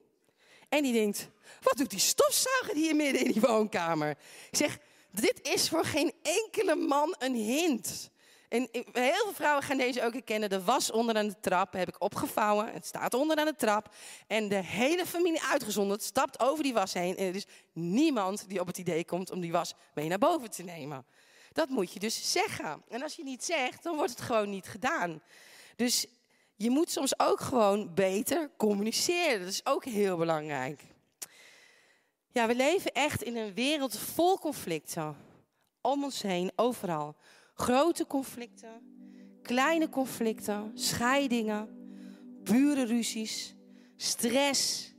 En 0.69 0.83
die 0.83 0.93
denkt, 0.93 1.29
wat 1.61 1.77
doet 1.77 1.89
die 1.89 1.99
stofzuiger 1.99 2.75
hier 2.75 2.95
midden 2.95 3.25
in 3.25 3.31
die 3.31 3.41
woonkamer? 3.41 4.09
Ik 4.51 4.57
zeg, 4.57 4.77
dit 5.11 5.39
is 5.41 5.69
voor 5.69 5.85
geen 5.85 6.13
enkele 6.21 6.75
man 6.75 7.15
een 7.19 7.35
hint. 7.35 8.09
En 8.49 8.67
heel 8.71 9.23
veel 9.23 9.33
vrouwen 9.33 9.63
gaan 9.63 9.77
deze 9.77 10.03
ook 10.03 10.13
herkennen. 10.13 10.49
De 10.49 10.63
was 10.63 10.91
onder 10.91 11.17
aan 11.17 11.27
de 11.27 11.39
trap 11.39 11.73
heb 11.73 11.87
ik 11.87 12.03
opgevouwen. 12.03 12.71
Het 12.73 12.85
staat 12.85 13.13
onder 13.13 13.37
aan 13.37 13.45
de 13.45 13.55
trap. 13.55 13.93
En 14.27 14.47
de 14.47 14.63
hele 14.63 15.05
familie 15.05 15.41
uitgezonderd 15.41 16.03
stapt 16.03 16.39
over 16.39 16.63
die 16.63 16.73
was 16.73 16.93
heen. 16.93 17.17
En 17.17 17.25
er 17.25 17.35
is 17.35 17.45
niemand 17.73 18.49
die 18.49 18.59
op 18.59 18.67
het 18.67 18.77
idee 18.77 19.05
komt 19.05 19.31
om 19.31 19.39
die 19.39 19.51
was 19.51 19.73
mee 19.93 20.07
naar 20.07 20.17
boven 20.17 20.49
te 20.49 20.63
nemen. 20.63 21.05
Dat 21.53 21.69
moet 21.69 21.93
je 21.93 21.99
dus 21.99 22.31
zeggen. 22.31 22.83
En 22.89 23.03
als 23.03 23.15
je 23.15 23.23
niet 23.23 23.43
zegt, 23.43 23.83
dan 23.83 23.95
wordt 23.95 24.11
het 24.11 24.21
gewoon 24.21 24.49
niet 24.49 24.67
gedaan. 24.67 25.21
Dus 25.75 26.05
je 26.61 26.69
moet 26.69 26.91
soms 26.91 27.19
ook 27.19 27.39
gewoon 27.39 27.93
beter 27.93 28.49
communiceren. 28.57 29.39
Dat 29.39 29.49
is 29.49 29.65
ook 29.65 29.85
heel 29.85 30.17
belangrijk. 30.17 30.81
Ja, 32.31 32.47
we 32.47 32.55
leven 32.55 32.91
echt 32.91 33.23
in 33.23 33.35
een 33.35 33.53
wereld 33.53 33.97
vol 33.97 34.39
conflicten. 34.39 35.15
Om 35.81 36.03
ons 36.03 36.21
heen, 36.21 36.51
overal. 36.55 37.15
Grote 37.53 38.07
conflicten, 38.07 38.81
kleine 39.41 39.89
conflicten, 39.89 40.71
scheidingen, 40.73 41.69
burenruzies, 42.43 43.55
stress, 43.95 44.91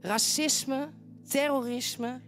racisme, 0.00 0.92
terrorisme. 1.28 2.20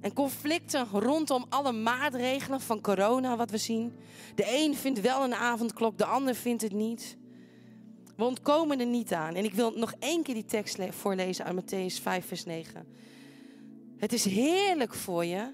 En 0.00 0.12
conflicten 0.12 0.88
rondom 0.88 1.46
alle 1.48 1.72
maatregelen 1.72 2.60
van 2.60 2.80
corona, 2.80 3.36
wat 3.36 3.50
we 3.50 3.58
zien. 3.58 3.96
De 4.34 4.44
een 4.48 4.74
vindt 4.74 5.00
wel 5.00 5.24
een 5.24 5.34
avondklok, 5.34 5.98
de 5.98 6.04
ander 6.04 6.34
vindt 6.34 6.62
het 6.62 6.72
niet. 6.72 7.16
We 8.16 8.24
ontkomen 8.24 8.80
er 8.80 8.86
niet 8.86 9.12
aan. 9.12 9.34
En 9.34 9.44
ik 9.44 9.54
wil 9.54 9.70
nog 9.70 9.94
één 9.98 10.22
keer 10.22 10.34
die 10.34 10.44
tekst 10.44 10.78
voorlezen 10.90 11.44
uit 11.44 11.56
Matthäus 11.56 12.02
5, 12.02 12.26
vers 12.26 12.44
9. 12.44 12.86
Het 13.96 14.12
is 14.12 14.24
heerlijk 14.24 14.94
voor 14.94 15.24
je 15.24 15.52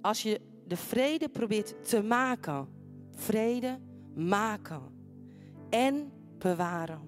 als 0.00 0.22
je 0.22 0.40
de 0.66 0.76
vrede 0.76 1.28
probeert 1.28 1.88
te 1.88 2.02
maken. 2.02 2.68
Vrede 3.14 3.78
maken 4.14 4.82
en 5.70 6.12
bewaren. 6.38 7.00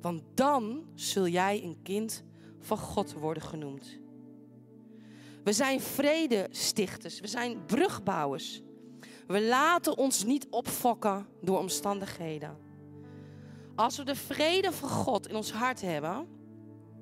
Want 0.00 0.22
dan 0.34 0.84
zul 0.94 1.26
jij 1.26 1.62
een 1.62 1.82
kind 1.82 2.24
van 2.58 2.78
God 2.78 3.12
worden 3.12 3.42
genoemd. 3.42 3.98
We 5.44 5.52
zijn 5.52 5.80
vredestichters, 5.80 7.20
we 7.20 7.26
zijn 7.26 7.64
brugbouwers. 7.66 8.62
We 9.26 9.42
laten 9.42 9.98
ons 9.98 10.24
niet 10.24 10.46
opfokken 10.50 11.26
door 11.40 11.58
omstandigheden. 11.58 12.56
Als 13.80 13.96
we 13.96 14.04
de 14.04 14.14
vrede 14.14 14.72
van 14.72 14.88
God 14.88 15.28
in 15.28 15.36
ons 15.36 15.52
hart 15.52 15.80
hebben, 15.80 16.26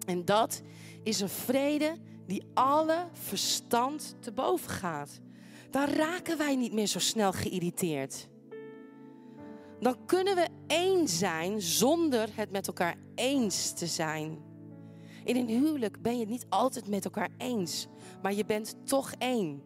en 0.06 0.24
dat 0.24 0.62
is 1.02 1.20
een 1.20 1.28
vrede 1.28 1.96
die 2.26 2.42
alle 2.54 3.06
verstand 3.12 4.16
te 4.20 4.32
boven 4.32 4.70
gaat 4.70 5.20
dan 5.70 5.86
raken 5.86 6.38
wij 6.38 6.56
niet 6.56 6.72
meer 6.72 6.86
zo 6.86 6.98
snel 6.98 7.32
geïrriteerd. 7.32 8.28
Dan 9.80 10.06
kunnen 10.06 10.34
we 10.34 10.48
één 10.66 11.08
zijn 11.08 11.62
zonder 11.62 12.28
het 12.32 12.50
met 12.50 12.66
elkaar 12.66 12.96
eens 13.14 13.72
te 13.72 13.86
zijn. 13.86 14.38
In 15.24 15.36
een 15.36 15.48
huwelijk 15.48 16.02
ben 16.02 16.12
je 16.12 16.20
het 16.20 16.28
niet 16.28 16.46
altijd 16.48 16.88
met 16.88 17.04
elkaar 17.04 17.30
eens, 17.38 17.86
maar 18.22 18.34
je 18.34 18.44
bent 18.44 18.74
toch 18.84 19.12
één. 19.18 19.62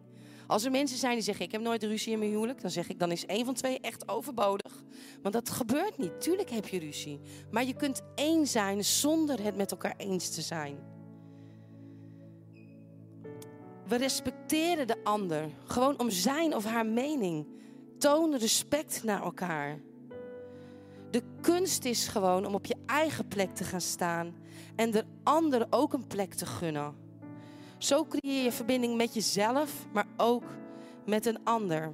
Als 0.47 0.63
er 0.63 0.71
mensen 0.71 0.97
zijn 0.97 1.13
die 1.13 1.23
zeggen: 1.23 1.45
Ik 1.45 1.51
heb 1.51 1.61
nooit 1.61 1.83
ruzie 1.83 2.13
in 2.13 2.19
mijn 2.19 2.31
huwelijk, 2.31 2.61
dan 2.61 2.71
zeg 2.71 2.89
ik: 2.89 2.99
Dan 2.99 3.11
is 3.11 3.25
één 3.25 3.45
van 3.45 3.53
twee 3.53 3.79
echt 3.79 4.09
overbodig. 4.09 4.83
Want 5.23 5.35
dat 5.35 5.49
gebeurt 5.49 5.97
niet. 5.97 6.21
Tuurlijk 6.21 6.49
heb 6.49 6.67
je 6.67 6.79
ruzie. 6.79 7.19
Maar 7.51 7.63
je 7.63 7.73
kunt 7.73 8.01
één 8.15 8.47
zijn 8.47 8.85
zonder 8.85 9.43
het 9.43 9.55
met 9.55 9.71
elkaar 9.71 9.93
eens 9.97 10.29
te 10.29 10.41
zijn. 10.41 10.77
We 13.87 13.95
respecteren 13.95 14.87
de 14.87 15.03
ander 15.03 15.49
gewoon 15.65 15.99
om 15.99 16.09
zijn 16.09 16.55
of 16.55 16.65
haar 16.65 16.85
mening. 16.85 17.47
Toon 17.97 18.37
respect 18.37 19.03
naar 19.03 19.23
elkaar. 19.23 19.79
De 21.11 21.23
kunst 21.41 21.85
is 21.85 22.07
gewoon 22.07 22.45
om 22.45 22.55
op 22.55 22.65
je 22.65 22.75
eigen 22.85 23.27
plek 23.27 23.55
te 23.55 23.63
gaan 23.63 23.81
staan 23.81 24.35
en 24.75 24.91
de 24.91 25.03
ander 25.23 25.67
ook 25.69 25.93
een 25.93 26.07
plek 26.07 26.33
te 26.33 26.45
gunnen. 26.45 26.95
Zo 27.77 28.05
creëer 28.05 28.43
je 28.43 28.51
verbinding 28.51 28.97
met 28.97 29.13
jezelf, 29.13 29.85
maar 29.91 30.07
ook 30.17 30.43
met 31.05 31.25
een 31.25 31.43
ander. 31.43 31.93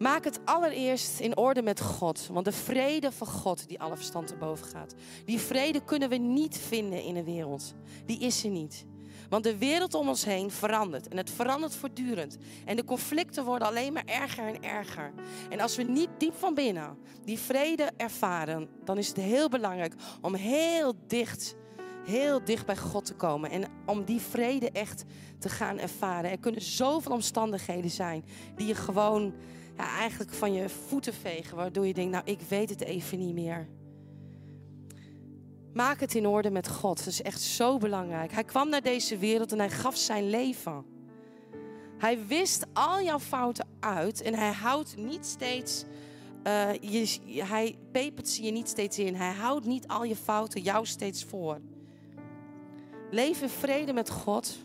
Maak 0.00 0.24
het 0.24 0.40
allereerst 0.44 1.20
in 1.20 1.36
orde 1.36 1.62
met 1.62 1.80
God, 1.80 2.26
want 2.32 2.44
de 2.44 2.52
vrede 2.52 3.12
van 3.12 3.26
God 3.26 3.68
die 3.68 3.80
alle 3.80 3.96
verstand 3.96 4.26
te 4.26 4.36
boven 4.36 4.66
gaat. 4.66 4.94
Die 5.24 5.38
vrede 5.38 5.84
kunnen 5.84 6.08
we 6.08 6.16
niet 6.16 6.56
vinden 6.56 7.02
in 7.02 7.14
de 7.14 7.24
wereld. 7.24 7.74
Die 8.06 8.18
is 8.18 8.44
er 8.44 8.50
niet. 8.50 8.84
Want 9.28 9.44
de 9.44 9.58
wereld 9.58 9.94
om 9.94 10.08
ons 10.08 10.24
heen 10.24 10.50
verandert. 10.50 11.08
En 11.08 11.16
het 11.16 11.30
verandert 11.30 11.74
voortdurend. 11.74 12.36
En 12.64 12.76
de 12.76 12.84
conflicten 12.84 13.44
worden 13.44 13.68
alleen 13.68 13.92
maar 13.92 14.04
erger 14.04 14.46
en 14.46 14.62
erger. 14.62 15.12
En 15.50 15.60
als 15.60 15.76
we 15.76 15.82
niet 15.82 16.08
diep 16.18 16.34
van 16.34 16.54
binnen 16.54 16.98
die 17.24 17.38
vrede 17.38 17.90
ervaren, 17.96 18.68
dan 18.84 18.98
is 18.98 19.08
het 19.08 19.16
heel 19.16 19.48
belangrijk 19.48 19.94
om 20.20 20.34
heel 20.34 20.94
dicht, 21.06 21.56
heel 22.04 22.44
dicht 22.44 22.66
bij 22.66 22.76
God 22.76 23.04
te 23.04 23.14
komen. 23.14 23.50
En 23.50 23.64
om 23.86 24.04
die 24.04 24.20
vrede 24.20 24.70
echt 24.70 25.04
te 25.38 25.48
gaan 25.48 25.78
ervaren. 25.78 26.30
Er 26.30 26.38
kunnen 26.38 26.62
zoveel 26.62 27.12
omstandigheden 27.12 27.90
zijn 27.90 28.24
die 28.56 28.66
je 28.66 28.74
gewoon 28.74 29.34
eigenlijk 29.86 30.32
van 30.32 30.52
je 30.52 30.68
voeten 30.68 31.14
vegen. 31.14 31.56
Waardoor 31.56 31.86
je 31.86 31.94
denkt, 31.94 32.12
nou 32.12 32.24
ik 32.24 32.40
weet 32.48 32.70
het 32.70 32.80
even 32.80 33.18
niet 33.18 33.34
meer. 33.34 33.68
Maak 35.72 36.00
het 36.00 36.14
in 36.14 36.26
orde 36.26 36.50
met 36.50 36.68
God. 36.68 36.98
Dat 36.98 37.06
is 37.06 37.22
echt 37.22 37.40
zo 37.40 37.78
belangrijk. 37.78 38.32
Hij 38.32 38.44
kwam 38.44 38.68
naar 38.68 38.82
deze 38.82 39.18
wereld 39.18 39.52
en 39.52 39.58
hij 39.58 39.70
gaf 39.70 39.96
zijn 39.96 40.30
leven. 40.30 40.84
Hij 41.98 42.26
wist 42.26 42.66
al 42.72 43.02
jouw 43.02 43.18
fouten 43.18 43.66
uit 43.80 44.22
en 44.22 44.34
hij 44.34 44.52
houdt 44.52 44.96
niet 44.96 45.26
steeds. 45.26 45.84
Uh, 46.46 46.72
je, 46.74 47.42
hij 47.44 47.78
pepert 47.92 48.28
ze 48.28 48.42
je 48.42 48.50
niet 48.50 48.68
steeds 48.68 48.98
in. 48.98 49.14
Hij 49.14 49.32
houdt 49.32 49.66
niet 49.66 49.88
al 49.88 50.04
je 50.04 50.16
fouten 50.16 50.62
jou 50.62 50.86
steeds 50.86 51.24
voor. 51.24 51.60
Leef 53.10 53.42
in 53.42 53.48
vrede 53.48 53.92
met 53.92 54.10
God. 54.10 54.58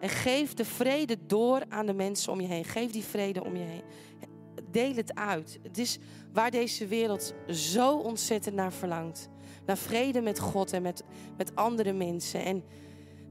En 0.00 0.08
geef 0.08 0.54
de 0.54 0.64
vrede 0.64 1.16
door 1.26 1.62
aan 1.68 1.86
de 1.86 1.94
mensen 1.94 2.32
om 2.32 2.40
je 2.40 2.46
heen. 2.46 2.64
Geef 2.64 2.90
die 2.90 3.04
vrede 3.04 3.44
om 3.44 3.56
je 3.56 3.64
heen. 3.64 3.82
Deel 4.70 4.94
het 4.94 5.14
uit. 5.14 5.58
Het 5.62 5.78
is 5.78 5.98
waar 6.32 6.50
deze 6.50 6.86
wereld 6.86 7.34
zo 7.48 7.96
ontzettend 7.96 8.54
naar 8.54 8.72
verlangt 8.72 9.28
naar 9.66 9.78
vrede 9.78 10.20
met 10.20 10.38
God 10.38 10.72
en 10.72 10.82
met, 10.82 11.02
met 11.36 11.54
andere 11.54 11.92
mensen. 11.92 12.44
En 12.44 12.64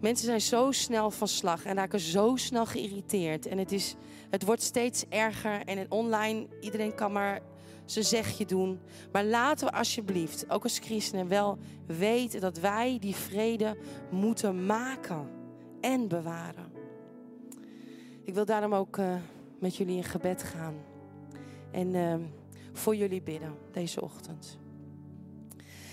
mensen 0.02 0.26
zijn 0.26 0.42
zo 0.42 0.72
snel 0.72 1.12
van 1.12 1.28
slag 1.28 1.66
en 1.66 1.76
raken 1.76 2.00
zo 2.00 2.36
snel 2.36 2.66
geïrriteerd. 2.66 3.46
En 3.46 3.58
het, 3.58 3.72
is, 3.72 3.96
het 4.30 4.44
wordt 4.44 4.62
steeds 4.62 5.06
erger. 5.10 5.62
En 5.66 5.92
online, 5.92 6.48
iedereen 6.60 6.96
kan 6.96 7.12
maar 7.12 7.42
zijn 7.86 8.06
zegje 8.06 8.46
doen. 8.46 8.80
Maar 9.12 9.24
laten 9.24 9.68
we 9.68 9.74
alsjeblieft, 9.74 10.50
ook 10.50 10.64
als 10.64 10.80
christenen, 10.80 11.28
wel 11.28 11.58
weten 11.88 12.42
dat 12.42 12.60
wij 12.60 12.98
die 13.00 13.16
vrede 13.16 13.78
moeten 14.12 14.66
maken 14.66 15.35
en 15.86 16.08
bewaren. 16.08 16.72
Ik 18.24 18.34
wil 18.34 18.46
daarom 18.46 18.74
ook 18.74 18.98
uh, 18.98 19.16
met 19.60 19.76
jullie 19.76 19.96
in 19.96 20.04
gebed 20.04 20.44
gaan. 20.44 20.76
En 21.72 21.94
uh, 21.94 22.16
voor 22.74 22.96
jullie 22.96 23.22
bidden 23.22 23.58
deze 23.72 24.02
ochtend. 24.02 24.58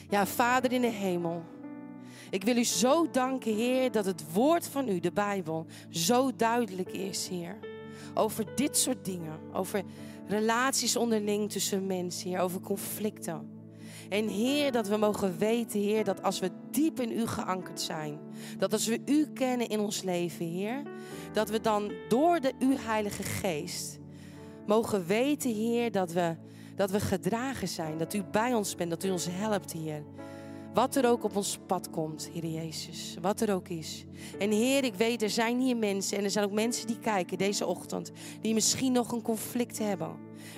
Ja, 0.09 0.27
Vader 0.27 0.73
in 0.73 0.81
de 0.81 0.91
hemel. 0.91 1.43
Ik 2.31 2.45
wil 2.45 2.57
u 2.57 2.65
zo 2.65 3.11
danken, 3.11 3.55
Heer, 3.55 3.91
dat 3.91 4.05
het 4.05 4.33
woord 4.33 4.69
van 4.69 4.89
u, 4.89 5.01
de 5.01 5.13
Bijbel, 5.13 5.67
zo 5.91 6.37
duidelijk 6.37 6.93
is, 6.93 7.29
Heer. 7.29 7.59
Over 8.15 8.55
dit 8.55 8.77
soort 8.77 9.05
dingen. 9.05 9.39
Over 9.53 9.83
relaties 10.29 10.97
onderling 10.97 11.51
tussen 11.51 11.87
mensen, 11.87 12.29
Heer. 12.29 12.41
Over 12.41 12.61
conflicten. 12.61 13.52
En 14.13 14.29
Heer, 14.29 14.73
dat 14.73 14.89
we 14.89 14.97
mogen 14.97 15.39
weten, 15.39 15.81
Heer, 15.81 16.05
dat 16.05 16.23
als 16.23 16.39
we 16.39 16.51
diep 16.71 17.01
in 17.01 17.11
U 17.11 17.27
geankerd 17.27 17.81
zijn, 17.81 18.19
dat 18.59 18.73
als 18.73 18.87
we 18.87 19.01
U 19.07 19.27
kennen 19.27 19.69
in 19.69 19.81
ons 19.81 20.03
leven, 20.03 20.47
Heer, 20.47 20.83
dat 21.33 21.51
we 21.51 21.61
dan 21.61 21.93
door 22.09 22.41
de 22.41 22.53
U 22.59 22.77
Heilige 22.77 23.23
Geest 23.23 23.99
mogen 24.67 25.07
weten, 25.07 25.55
Heer, 25.55 25.93
dat 25.93 26.13
we 26.13 26.37
dat 26.77 26.91
we 26.91 27.01
gedragen 27.01 27.69
zijn, 27.69 27.99
dat 27.99 28.15
u 28.15 28.23
bij 28.23 28.55
ons 28.55 28.75
bent, 28.75 28.91
dat 28.91 29.05
u 29.05 29.11
ons 29.11 29.27
helpt, 29.31 29.73
Heer. 29.73 30.03
Wat 30.75 30.97
er 30.97 31.09
ook 31.09 31.25
op 31.25 31.37
ons 31.37 31.59
pad 31.67 31.91
komt, 31.91 32.31
Heer 32.33 32.47
Jezus. 32.47 33.17
Wat 33.21 33.41
er 33.41 33.55
ook 33.55 33.69
is. 33.69 34.05
En 34.39 34.51
Heer, 34.51 34.85
ik 34.85 34.95
weet, 34.95 35.23
er 35.23 35.31
zijn 35.31 35.61
hier 35.61 35.77
mensen 35.77 36.19
en 36.19 36.25
er 36.25 36.31
zijn 36.31 36.45
ook 36.45 36.53
mensen 36.53 36.87
die 36.87 36.99
kijken 36.99 37.39
deze 37.39 37.67
ochtend, 37.67 38.13
die 38.41 38.55
misschien 38.55 38.93
nog 38.93 39.13
een 39.13 39.23
conflict 39.23 39.79
hebben. 39.79 40.17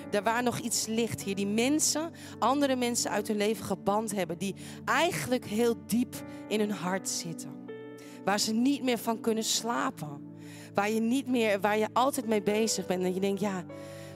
Daar 0.09 0.23
waar 0.23 0.43
nog 0.43 0.59
iets 0.59 0.85
ligt, 0.87 1.23
Heer. 1.23 1.35
Die 1.35 1.47
mensen, 1.47 2.11
andere 2.39 2.75
mensen 2.75 3.11
uit 3.11 3.27
hun 3.27 3.37
leven 3.37 3.65
geband 3.65 4.15
hebben, 4.15 4.37
die 4.37 4.55
eigenlijk 4.85 5.45
heel 5.45 5.75
diep 5.85 6.15
in 6.47 6.59
hun 6.59 6.71
hart 6.71 7.09
zitten. 7.09 7.49
Waar 8.25 8.39
ze 8.39 8.53
niet 8.53 8.83
meer 8.83 8.97
van 8.97 9.19
kunnen 9.19 9.43
slapen. 9.43 10.37
Waar 10.73 10.89
je 10.89 10.99
niet 10.99 11.27
meer, 11.27 11.59
waar 11.61 11.77
je 11.77 11.87
altijd 11.93 12.27
mee 12.27 12.41
bezig 12.41 12.85
bent. 12.85 13.03
En 13.03 13.13
je 13.13 13.19
denkt, 13.19 13.39
ja, 13.39 13.65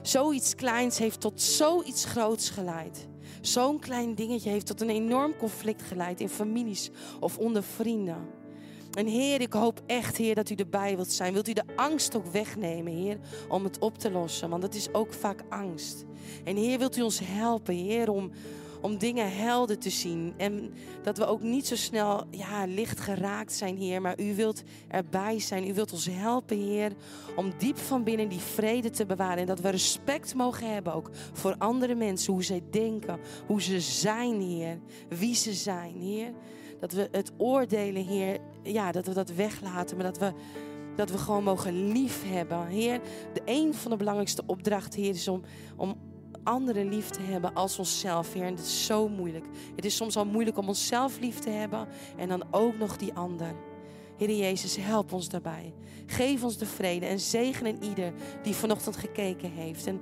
Zoiets 0.02 0.54
kleins 0.54 0.98
heeft 0.98 1.20
tot 1.20 1.40
zoiets 1.40 2.04
groots 2.04 2.50
geleid. 2.50 3.08
Zo'n 3.40 3.78
klein 3.78 4.14
dingetje 4.14 4.50
heeft 4.50 4.66
tot 4.66 4.80
een 4.80 4.90
enorm 4.90 5.36
conflict 5.36 5.82
geleid 5.82 6.20
in 6.20 6.28
families 6.28 6.90
of 7.20 7.38
onder 7.38 7.62
vrienden. 7.62 8.28
En 8.94 9.06
Heer, 9.06 9.40
ik 9.40 9.52
hoop 9.52 9.82
echt, 9.86 10.16
Heer, 10.16 10.34
dat 10.34 10.50
u 10.50 10.54
erbij 10.54 10.94
wilt 10.94 11.12
zijn. 11.12 11.32
Wilt 11.32 11.48
u 11.48 11.52
de 11.52 11.64
angst 11.76 12.16
ook 12.16 12.26
wegnemen, 12.26 12.92
Heer, 12.92 13.18
om 13.48 13.64
het 13.64 13.78
op 13.78 13.98
te 13.98 14.10
lossen? 14.10 14.50
Want 14.50 14.62
dat 14.62 14.74
is 14.74 14.94
ook 14.94 15.12
vaak 15.12 15.42
angst. 15.48 16.04
En 16.44 16.56
Heer, 16.56 16.78
wilt 16.78 16.96
u 16.96 17.02
ons 17.02 17.20
helpen, 17.24 17.74
Heer, 17.74 18.10
om, 18.10 18.30
om 18.80 18.98
dingen 18.98 19.36
helder 19.36 19.78
te 19.78 19.90
zien. 19.90 20.34
En 20.36 20.72
dat 21.02 21.18
we 21.18 21.26
ook 21.26 21.42
niet 21.42 21.66
zo 21.66 21.76
snel 21.76 22.24
ja, 22.30 22.66
licht 22.66 23.00
geraakt 23.00 23.52
zijn, 23.52 23.76
Heer. 23.76 24.00
Maar 24.00 24.20
u 24.20 24.34
wilt 24.34 24.62
erbij 24.88 25.38
zijn. 25.38 25.68
U 25.68 25.74
wilt 25.74 25.92
ons 25.92 26.08
helpen, 26.10 26.56
Heer. 26.56 26.92
Om 27.36 27.52
diep 27.58 27.78
van 27.78 28.04
binnen 28.04 28.28
die 28.28 28.38
vrede 28.38 28.90
te 28.90 29.06
bewaren. 29.06 29.38
En 29.38 29.46
dat 29.46 29.60
we 29.60 29.68
respect 29.68 30.34
mogen 30.34 30.72
hebben 30.72 30.94
ook 30.94 31.10
voor 31.32 31.54
andere 31.58 31.94
mensen. 31.94 32.32
Hoe 32.32 32.44
zij 32.44 32.62
denken, 32.70 33.20
hoe 33.46 33.62
ze 33.62 33.80
zijn, 33.80 34.40
Heer. 34.40 34.78
Wie 35.08 35.34
ze 35.34 35.52
zijn, 35.52 35.94
Heer. 36.00 36.32
Dat 36.80 36.92
we 36.92 37.08
het 37.10 37.32
oordelen, 37.36 38.04
Heer. 38.04 38.38
Ja, 38.62 38.92
dat 38.92 39.06
we 39.06 39.14
dat 39.14 39.34
weglaten. 39.34 39.96
Maar 39.96 40.06
dat 40.06 40.18
we 40.18 40.32
dat 40.96 41.10
we 41.10 41.18
gewoon 41.18 41.44
mogen 41.44 41.92
lief 41.92 42.22
hebben. 42.26 42.66
Heer, 42.66 43.00
de 43.32 43.42
een 43.44 43.74
van 43.74 43.90
de 43.90 43.96
belangrijkste 43.96 44.42
opdrachten, 44.46 45.02
Heer, 45.02 45.14
is 45.14 45.28
om, 45.28 45.42
om 45.76 45.96
anderen 46.42 46.88
lief 46.88 47.10
te 47.10 47.22
hebben 47.22 47.54
als 47.54 47.78
onszelf, 47.78 48.32
Heer. 48.32 48.44
En 48.44 48.54
dat 48.54 48.64
is 48.64 48.86
zo 48.86 49.08
moeilijk. 49.08 49.44
Het 49.76 49.84
is 49.84 49.96
soms 49.96 50.16
al 50.16 50.24
moeilijk 50.24 50.58
om 50.58 50.68
onszelf 50.68 51.18
lief 51.18 51.38
te 51.38 51.50
hebben 51.50 51.88
en 52.16 52.28
dan 52.28 52.42
ook 52.50 52.78
nog 52.78 52.96
die 52.96 53.14
ander. 53.14 53.54
Heer 54.16 54.36
Jezus, 54.36 54.76
help 54.76 55.12
ons 55.12 55.28
daarbij. 55.28 55.74
Geef 56.06 56.44
ons 56.44 56.56
de 56.56 56.66
vrede 56.66 57.06
en 57.06 57.20
zegen 57.20 57.66
in 57.66 57.82
ieder 57.82 58.12
die 58.42 58.54
vanochtend 58.54 58.96
gekeken 58.96 59.50
heeft. 59.50 59.86
En 59.86 60.00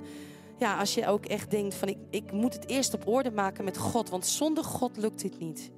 ja, 0.57 0.79
als 0.79 0.93
je 0.93 1.07
ook 1.07 1.25
echt 1.25 1.51
denkt 1.51 1.75
van 1.75 1.87
ik, 1.87 1.97
ik 2.09 2.31
moet 2.31 2.53
het 2.53 2.67
eerst 2.67 2.93
op 2.93 3.07
orde 3.07 3.31
maken 3.31 3.63
met 3.63 3.77
God, 3.77 4.09
want 4.09 4.25
zonder 4.25 4.63
God 4.63 4.97
lukt 4.97 5.21
dit 5.21 5.39
niet. 5.39 5.71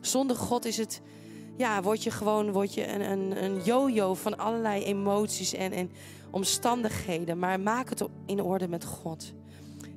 Zonder 0.00 0.36
God 0.36 0.64
is 0.64 0.76
het, 0.76 1.00
ja, 1.56 1.82
word 1.82 2.02
je 2.02 2.10
gewoon 2.10 2.52
word 2.52 2.74
je 2.74 2.86
een, 2.88 3.10
een, 3.10 3.64
een 3.66 4.16
van 4.16 4.38
allerlei 4.38 4.84
emoties 4.84 5.54
en, 5.54 5.72
en 5.72 5.90
omstandigheden. 6.30 7.38
Maar 7.38 7.60
maak 7.60 7.88
het 7.88 8.04
in 8.26 8.42
orde 8.42 8.68
met 8.68 8.84
God. 8.84 9.32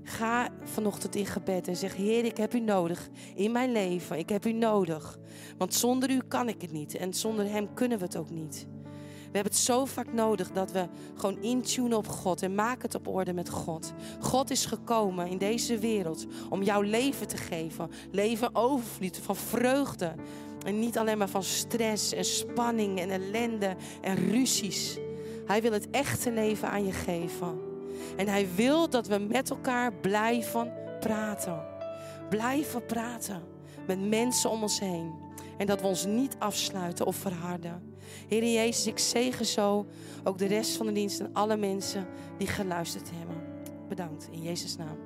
Ga 0.03 0.49
vanochtend 0.63 1.15
in 1.15 1.25
gebed 1.25 1.67
en 1.67 1.75
zeg: 1.75 1.95
Heer, 1.95 2.25
ik 2.25 2.37
heb 2.37 2.53
u 2.53 2.59
nodig 2.59 3.09
in 3.35 3.51
mijn 3.51 3.71
leven. 3.71 4.17
Ik 4.17 4.29
heb 4.29 4.45
u 4.45 4.51
nodig. 4.51 5.19
Want 5.57 5.73
zonder 5.73 6.09
u 6.09 6.21
kan 6.27 6.49
ik 6.49 6.61
het 6.61 6.71
niet. 6.71 6.95
En 6.95 7.13
zonder 7.13 7.49
hem 7.49 7.73
kunnen 7.73 7.97
we 7.97 8.03
het 8.03 8.17
ook 8.17 8.29
niet. 8.29 8.67
We 9.33 9.39
hebben 9.39 9.57
het 9.57 9.67
zo 9.67 9.85
vaak 9.85 10.13
nodig 10.13 10.51
dat 10.51 10.71
we 10.71 10.87
gewoon 11.15 11.41
intunen 11.41 11.97
op 11.97 12.07
God 12.07 12.41
en 12.41 12.55
maken 12.55 12.81
het 12.81 12.95
op 12.95 13.07
orde 13.07 13.33
met 13.33 13.49
God. 13.49 13.93
God 14.19 14.51
is 14.51 14.65
gekomen 14.65 15.27
in 15.27 15.37
deze 15.37 15.77
wereld 15.77 16.25
om 16.49 16.63
jouw 16.63 16.81
leven 16.81 17.27
te 17.27 17.37
geven. 17.37 17.89
Leven 18.11 18.55
overvloed 18.55 19.17
van 19.17 19.35
vreugde. 19.35 20.13
En 20.65 20.79
niet 20.79 20.97
alleen 20.97 21.17
maar 21.17 21.29
van 21.29 21.43
stress 21.43 22.13
en 22.13 22.25
spanning 22.25 22.99
en 22.99 23.09
ellende 23.09 23.75
en 24.01 24.15
ruzies. 24.15 24.97
Hij 25.45 25.61
wil 25.61 25.71
het 25.71 25.89
echte 25.89 26.31
leven 26.31 26.69
aan 26.69 26.85
je 26.85 26.93
geven. 26.93 27.59
En 28.17 28.27
hij 28.27 28.47
wil 28.55 28.89
dat 28.89 29.07
we 29.07 29.17
met 29.17 29.49
elkaar 29.49 29.93
blijven 29.93 30.73
praten. 30.99 31.65
Blijven 32.29 32.85
praten 32.85 33.41
met 33.87 34.09
mensen 34.09 34.49
om 34.49 34.61
ons 34.61 34.79
heen. 34.79 35.13
En 35.57 35.65
dat 35.65 35.81
we 35.81 35.87
ons 35.87 36.05
niet 36.05 36.35
afsluiten 36.39 37.05
of 37.05 37.15
verharden. 37.15 37.92
Heer 38.27 38.53
Jezus, 38.53 38.87
ik 38.87 38.99
zegen 38.99 39.45
zo 39.45 39.85
ook 40.23 40.37
de 40.37 40.45
rest 40.45 40.77
van 40.77 40.85
de 40.85 40.91
dienst 40.91 41.19
en 41.19 41.29
alle 41.33 41.57
mensen 41.57 42.07
die 42.37 42.47
geluisterd 42.47 43.09
hebben. 43.13 43.35
Bedankt 43.87 44.27
in 44.31 44.41
Jezus' 44.41 44.77
naam. 44.77 45.02